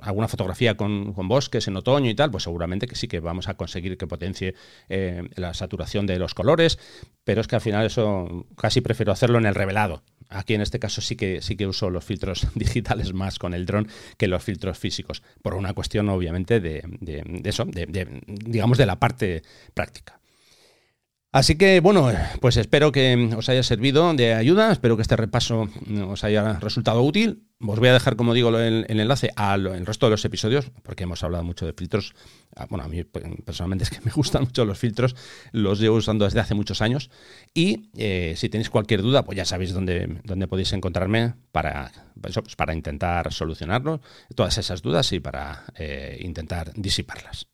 alguna 0.03 0.27
fotografía 0.27 0.77
con, 0.77 1.11
bosques 1.27 1.67
en 1.67 1.75
otoño 1.75 2.11
y 2.11 2.13
tal, 2.13 2.29
pues 2.29 2.43
seguramente 2.43 2.85
que 2.85 2.95
sí 2.95 3.07
que 3.07 3.19
vamos 3.19 3.47
a 3.47 3.55
conseguir 3.55 3.97
que 3.97 4.05
potencie 4.05 4.53
eh, 4.89 5.27
la 5.37 5.55
saturación 5.55 6.05
de 6.05 6.19
los 6.19 6.35
colores, 6.35 6.77
pero 7.23 7.41
es 7.41 7.47
que 7.47 7.55
al 7.55 7.61
final 7.61 7.87
eso 7.87 8.45
casi 8.55 8.81
prefiero 8.81 9.11
hacerlo 9.11 9.39
en 9.39 9.47
el 9.47 9.55
revelado. 9.55 10.03
Aquí 10.29 10.53
en 10.53 10.61
este 10.61 10.77
caso 10.77 11.01
sí 11.01 11.15
que 11.15 11.41
sí 11.41 11.55
que 11.55 11.65
uso 11.65 11.89
los 11.89 12.05
filtros 12.05 12.47
digitales 12.55 13.11
más 13.11 13.39
con 13.39 13.55
el 13.55 13.65
dron 13.65 13.87
que 14.17 14.27
los 14.27 14.43
filtros 14.43 14.77
físicos, 14.77 15.23
por 15.41 15.55
una 15.55 15.73
cuestión 15.73 16.09
obviamente 16.09 16.59
de, 16.59 16.83
de 17.01 17.49
eso, 17.49 17.65
de, 17.65 18.21
digamos 18.27 18.77
de 18.77 18.85
la 18.85 18.99
parte 18.99 19.41
práctica. 19.73 20.19
Así 21.33 21.55
que 21.55 21.79
bueno, 21.79 22.11
pues 22.41 22.57
espero 22.57 22.91
que 22.91 23.33
os 23.35 23.49
haya 23.49 23.63
servido 23.63 24.13
de 24.13 24.35
ayuda, 24.35 24.71
espero 24.71 24.95
que 24.95 25.01
este 25.01 25.15
repaso 25.15 25.67
os 26.07 26.23
haya 26.23 26.59
resultado 26.59 27.01
útil. 27.01 27.47
Os 27.59 27.79
voy 27.79 27.87
a 27.87 27.93
dejar, 27.93 28.15
como 28.15 28.35
digo, 28.35 28.55
el, 28.55 28.85
enlace 28.87 29.31
al 29.35 29.83
resto 29.83 30.05
de 30.05 30.11
los 30.11 30.23
episodios, 30.25 30.69
porque 30.83 31.05
hemos 31.05 31.23
hablado 31.23 31.43
mucho 31.43 31.65
de 31.65 31.73
filtros. 31.73 32.13
Ah, 32.55 32.67
bueno, 32.69 32.85
a 32.85 32.87
mí 32.87 33.03
pues, 33.03 33.25
personalmente 33.43 33.83
es 33.83 33.89
que 33.89 33.99
me 34.05 34.11
gustan 34.11 34.43
mucho 34.43 34.63
los 34.63 34.77
filtros, 34.77 35.15
los 35.51 35.79
llevo 35.79 35.95
usando 35.95 36.25
desde 36.25 36.39
hace 36.39 36.53
muchos 36.53 36.83
años. 36.83 37.09
Y 37.51 37.89
eh, 37.97 38.35
si 38.37 38.49
tenéis 38.49 38.69
cualquier 38.69 39.01
duda, 39.01 39.25
pues 39.25 39.35
ya 39.35 39.45
sabéis 39.45 39.73
dónde, 39.73 40.19
dónde 40.23 40.47
podéis 40.47 40.71
encontrarme 40.73 41.33
para, 41.51 41.91
pues, 42.21 42.37
para 42.55 42.75
intentar 42.75 43.33
solucionarlo, 43.33 44.01
todas 44.35 44.59
esas 44.59 44.83
dudas 44.83 45.11
y 45.11 45.19
para 45.19 45.63
eh, 45.79 46.19
intentar 46.21 46.73
disiparlas. 46.75 47.47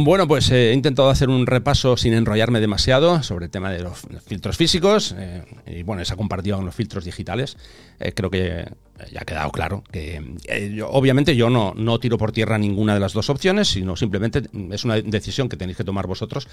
Bueno, 0.00 0.28
pues 0.28 0.48
eh, 0.52 0.70
he 0.70 0.74
intentado 0.74 1.10
hacer 1.10 1.28
un 1.28 1.44
repaso 1.44 1.96
sin 1.96 2.14
enrollarme 2.14 2.60
demasiado 2.60 3.20
sobre 3.24 3.46
el 3.46 3.50
tema 3.50 3.72
de 3.72 3.80
los 3.80 4.06
filtros 4.24 4.56
físicos 4.56 5.12
eh, 5.18 5.42
y 5.66 5.82
bueno, 5.82 6.04
se 6.04 6.12
ha 6.12 6.16
compartido 6.16 6.56
con 6.56 6.66
los 6.66 6.74
filtros 6.74 7.04
digitales. 7.04 7.56
Eh, 7.98 8.12
creo 8.12 8.30
que 8.30 8.64
ya 9.10 9.22
ha 9.22 9.24
quedado 9.24 9.50
claro 9.50 9.82
que 9.90 10.22
obviamente 10.86 11.34
yo 11.34 11.50
no, 11.50 11.74
no 11.76 11.98
tiro 11.98 12.16
por 12.16 12.30
tierra 12.30 12.58
ninguna 12.58 12.94
de 12.94 13.00
las 13.00 13.12
dos 13.12 13.28
opciones, 13.28 13.66
sino 13.66 13.96
simplemente 13.96 14.42
es 14.70 14.84
una 14.84 15.00
decisión 15.00 15.48
que 15.48 15.56
tenéis 15.56 15.76
que 15.76 15.84
tomar 15.84 16.06
vosotros 16.06 16.46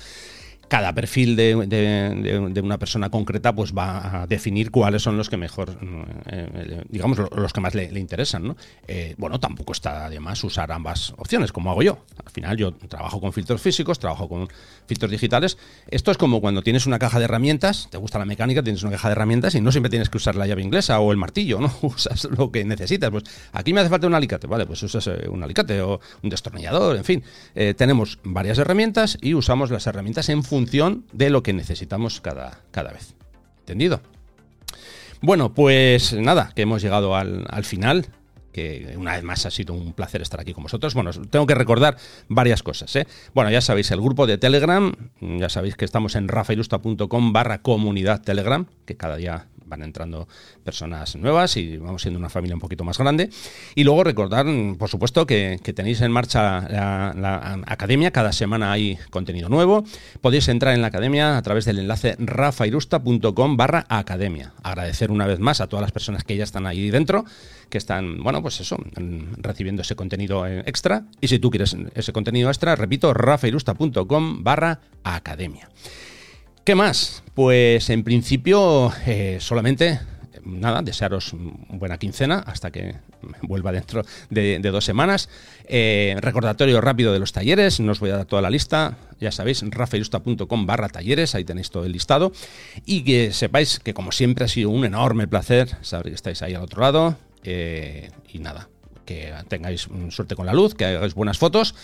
cada 0.68 0.93
perfil 0.93 1.36
de, 1.36 2.61
una 2.63 2.78
persona 2.78 3.09
concreta 3.09 3.53
pues 3.53 3.74
va 3.74 4.24
a 4.24 4.28
definir 4.28 4.72
cuáles 4.72 5.03
son 5.03 5.18
los 5.18 5.30
que 5.30 5.38
mejor, 5.38 5.78
eh, 6.26 6.84
digamos, 6.89 7.18
los 7.18 7.53
que 7.53 7.61
más 7.61 7.76
le, 7.76 7.99
interesan. 7.99 8.47
¿no? 8.47 8.57
Eh, 8.88 9.16
bueno, 9.18 9.39
tampoco 9.39 9.74
está 9.74 10.09
de 10.09 10.20
más 10.20 10.43
usar 10.43 10.72
ambas 10.72 11.13
opciones, 11.18 11.51
como 11.51 11.72
hago 11.72 11.84
yo. 11.84 11.99
Al 12.24 12.32
final 12.32 12.57
yo 12.57 12.74
trabajo 12.74 13.22
con 13.22 13.34
filtros 13.34 13.61
físicos, 13.61 13.99
trabajo 13.99 14.28
con 14.28 14.47
filtros 14.88 15.11
digitales. 15.11 15.57
Esto 15.88 16.11
es 16.11 16.18
como 16.18 16.41
cuando 16.41 16.61
tienes 16.61 16.86
una 16.86 16.99
caja 16.99 17.20
de 17.20 17.26
herramientas, 17.26 17.88
te 17.91 17.97
gusta 17.97 18.20
la 18.20 18.26
mecánica, 18.26 18.63
tienes 18.63 18.84
una 18.84 18.93
caja 18.93 19.09
de 19.09 19.13
herramientas 19.13 19.55
y 19.55 19.61
no 19.61 19.72
siempre 19.72 19.89
tienes 19.89 20.09
que 20.09 20.18
usar 20.18 20.36
la 20.36 20.47
llave 20.47 20.63
inglesa 20.63 20.99
o 20.99 21.11
el 21.11 21.18
martillo, 21.18 21.59
¿no? 21.59 21.72
Usas 21.82 22.26
lo 22.26 22.51
que 22.51 22.66
necesitas. 22.66 23.11
Pues 23.11 23.24
aquí 23.53 23.74
me 23.74 23.82
hace 23.82 23.89
falta 23.89 24.07
un 24.07 24.16
alicate, 24.16 24.47
vale, 24.47 24.66
pues 24.66 24.82
usas 24.84 25.07
eh, 25.07 25.28
un 25.30 25.43
alicate 25.43 25.82
o 25.82 25.99
un 26.24 26.30
destornillador, 26.30 26.97
en 26.97 27.03
fin. 27.03 27.24
tenemos 27.78 28.20
varias 28.24 28.57
herramientas 28.57 29.18
y 29.22 29.34
usamos 29.34 29.70
las 29.72 29.88
herramientas 29.88 30.30
en 30.30 30.43
función 30.43 30.54
función 30.55 31.03
de 31.11 31.29
lo 31.29 31.43
que 31.43 31.51
necesitamos 31.51 32.21
cada, 32.21 32.61
cada 32.71 32.93
vez. 32.93 33.13
¿Entendido? 33.59 33.99
Bueno, 35.19 35.53
pues 35.53 36.13
nada, 36.13 36.53
que 36.55 36.61
hemos 36.61 36.81
llegado 36.81 37.13
al, 37.13 37.65
final 37.65 38.05
que 38.53 38.95
una 38.97 39.15
vez 39.15 39.23
más 39.23 39.45
ha 39.45 39.51
sido 39.51 39.73
un 39.73 39.91
placer 39.91 40.21
estar 40.21 40.39
aquí 40.39 40.53
con 40.53 40.63
vosotros. 40.63 40.93
Bueno, 40.93 41.11
tengo 41.29 41.45
que 41.45 41.55
recordar 41.55 41.97
varias 42.29 42.63
cosas. 42.63 42.95
¿eh? 42.95 43.05
Bueno, 43.33 43.51
ya 43.51 43.59
sabéis, 43.59 43.91
el 43.91 43.99
grupo 43.99 44.27
de 44.27 44.37
Telegram, 44.37 44.93
ya 45.19 45.49
sabéis 45.49 45.75
que 45.75 45.83
estamos 45.83 46.15
en 46.15 46.29
rafailusta.com 46.29 47.33
barra 47.33 47.61
comunidad 47.61 48.21
Telegram, 48.21 48.65
que 48.85 48.95
cada 48.95 49.17
día 49.17 49.47
van 49.66 49.84
entrando 49.84 50.28
personas 50.63 51.16
nuevas 51.16 51.57
y 51.57 51.78
vamos 51.78 52.01
siendo 52.01 52.20
una 52.20 52.30
familia 52.30 52.55
un 52.55 52.61
poquito 52.61 52.84
más 52.84 52.97
grande. 52.97 53.30
Y 53.76 53.84
luego 53.84 54.03
recordar, 54.03 54.45
por 54.78 54.89
supuesto, 54.89 55.26
que, 55.26 55.59
tenéis 55.76 56.01
en 56.01 56.11
marcha 56.11 56.68
la, 56.70 57.59
academia, 57.66 58.11
cada 58.11 58.32
semana 58.32 58.72
hay 58.72 58.97
contenido 59.09 59.49
nuevo. 59.49 59.84
Podéis 60.22 60.47
entrar 60.47 60.74
en 60.74 60.82
la 60.82 60.88
academia 60.88 61.38
a 61.38 61.41
través 61.41 61.66
del 61.66 61.80
enlace 61.80 62.16
rafairusta.com 62.20 63.57
barra 63.57 63.86
academia. 63.89 64.53
Agradecer 64.63 65.11
una 65.11 65.28
vez 65.28 65.39
más 65.39 65.61
a 65.61 65.68
todas 65.68 65.82
las 65.82 65.91
personas 65.91 66.24
que 66.24 66.38
ya 66.38 66.43
están 66.43 66.66
ahí 66.66 66.89
dentro, 66.89 67.26
que 67.70 67.78
están, 67.78 68.24
bueno, 68.24 68.41
pues 68.41 68.59
eso, 68.59 68.78
recibiendo 69.38 69.82
ese 69.82 69.95
contenido 69.95 70.45
extra. 70.45 71.05
Y 71.22 71.28
si 71.28 71.39
tú 71.39 71.49
quieres 71.49 71.76
ese 71.93 72.13
contenido 72.13 72.49
extra, 72.49 72.76
repito, 72.76 73.13
rafairusta.com 73.13 74.43
barra 74.43 74.82
academia. 75.03 75.70
¿Qué 76.66 76.74
más? 76.74 77.22
Pues 77.36 77.91
en 77.91 78.03
principio 78.03 78.91
eh, 79.05 79.38
solamente 79.39 79.99
nada, 80.43 80.82
desearos 80.82 81.36
buena 81.70 81.99
quincena 81.99 82.39
hasta 82.39 82.72
que 82.72 82.95
vuelva 83.43 83.72
dentro 83.72 84.03
de, 84.32 84.57
dos 84.59 84.84
semanas. 84.84 85.30
Eh, 85.66 86.16
recordatorio 86.18 86.82
rápido 86.82 87.13
de 87.13 87.20
los 87.20 87.34
talleres, 87.34 87.80
no 87.80 87.91
os 87.91 87.99
voy 87.99 88.09
a 88.09 88.18
dar 88.18 88.26
toda 88.26 88.41
la 88.41 88.49
lista, 88.49 88.97
ya 89.20 89.32
sabéis, 89.32 89.63
rafaelusta.com 89.63 90.66
barra 90.66 90.89
talleres, 90.89 91.36
ahí 91.36 91.43
tenéis 91.43 91.70
todo 91.70 91.86
el 91.86 91.91
listado. 91.91 92.32
Y 92.84 93.03
que 93.03 93.32
sepáis 93.32 93.80
que 93.80 93.93
como 93.93 94.11
siempre 94.11 94.45
ha 94.45 94.47
sido 94.47 94.72
un 94.72 94.86
enorme 94.86 95.28
placer 95.28 95.78
saber 95.84 96.07
que 96.07 96.16
estáis 96.16 96.41
ahí 96.41 96.55
al 96.55 96.63
otro 96.63 96.82
lado. 96.82 97.16
Eh, 97.43 98.09
y 98.34 98.39
nada, 98.39 98.70
que 99.05 99.32
tengáis 99.49 99.88
suerte 100.09 100.36
con 100.36 100.47
la 100.47 100.53
luz, 100.53 100.74
que 100.74 100.86
hagáis 100.86 101.13
buenas 101.13 101.38
fotos 101.38 101.76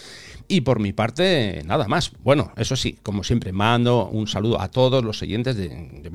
y 0.52 0.62
por 0.62 0.82
mi 0.82 0.92
parte, 0.92 1.62
nada 1.66 1.88
más. 1.88 2.12
Bueno, 2.24 2.52
eso 2.58 2.76
sí, 2.76 2.98
como 3.02 3.24
siempre, 3.24 3.54
mando 3.54 4.10
un 4.10 4.28
saludo 4.28 4.60
a 4.60 4.68
todos 4.68 5.02
los 5.02 5.22
oyentes 5.22 5.56
de, 5.56 6.12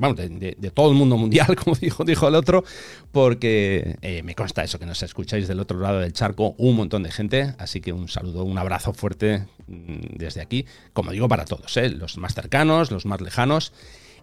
todo 0.75 0.91
el 0.91 0.95
mundo 0.95 1.17
mundial, 1.17 1.55
como 1.63 1.75
dijo, 1.75 2.03
dijo 2.03 2.27
el 2.27 2.35
otro, 2.35 2.63
porque 3.11 3.97
eh, 4.03 4.21
me 4.21 4.35
consta 4.35 4.63
eso, 4.63 4.77
que 4.77 4.85
nos 4.85 5.01
escucháis 5.01 5.47
del 5.47 5.59
otro 5.59 5.79
lado 5.79 6.01
del 6.01 6.13
charco 6.13 6.53
un 6.59 6.75
montón 6.75 7.01
de 7.01 7.11
gente. 7.11 7.55
Así 7.57 7.81
que 7.81 7.91
un 7.91 8.09
saludo, 8.09 8.43
un 8.43 8.59
abrazo 8.59 8.93
fuerte 8.93 9.47
mm, 9.65 10.17
desde 10.17 10.41
aquí, 10.41 10.65
como 10.93 11.11
digo, 11.11 11.27
para 11.27 11.45
todos, 11.45 11.75
¿eh? 11.77 11.89
los 11.89 12.19
más 12.19 12.35
cercanos, 12.35 12.91
los 12.91 13.07
más 13.07 13.21
lejanos. 13.21 13.73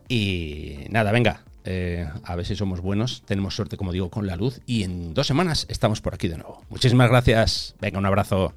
Y 0.09 0.77
nada, 0.91 1.11
venga, 1.11 1.43
eh, 1.65 2.09
a 2.23 2.37
ver 2.37 2.47
si 2.47 2.55
somos 2.55 2.81
buenos. 2.81 3.25
Tenemos 3.27 3.57
suerte, 3.57 3.77
como 3.77 3.91
digo, 3.91 4.11
con 4.11 4.29
la 4.29 4.37
luz. 4.37 4.61
Y 4.65 4.85
en 4.85 5.13
dos 5.13 5.27
semanas 5.27 5.67
estamos 5.69 6.01
por 6.01 6.15
aquí 6.15 6.29
de 6.29 6.37
nuevo. 6.37 6.63
Muchísimas 6.71 7.11
gracias. 7.11 7.75
Venga, 7.81 7.99
un 7.99 8.07
abrazo. 8.07 8.55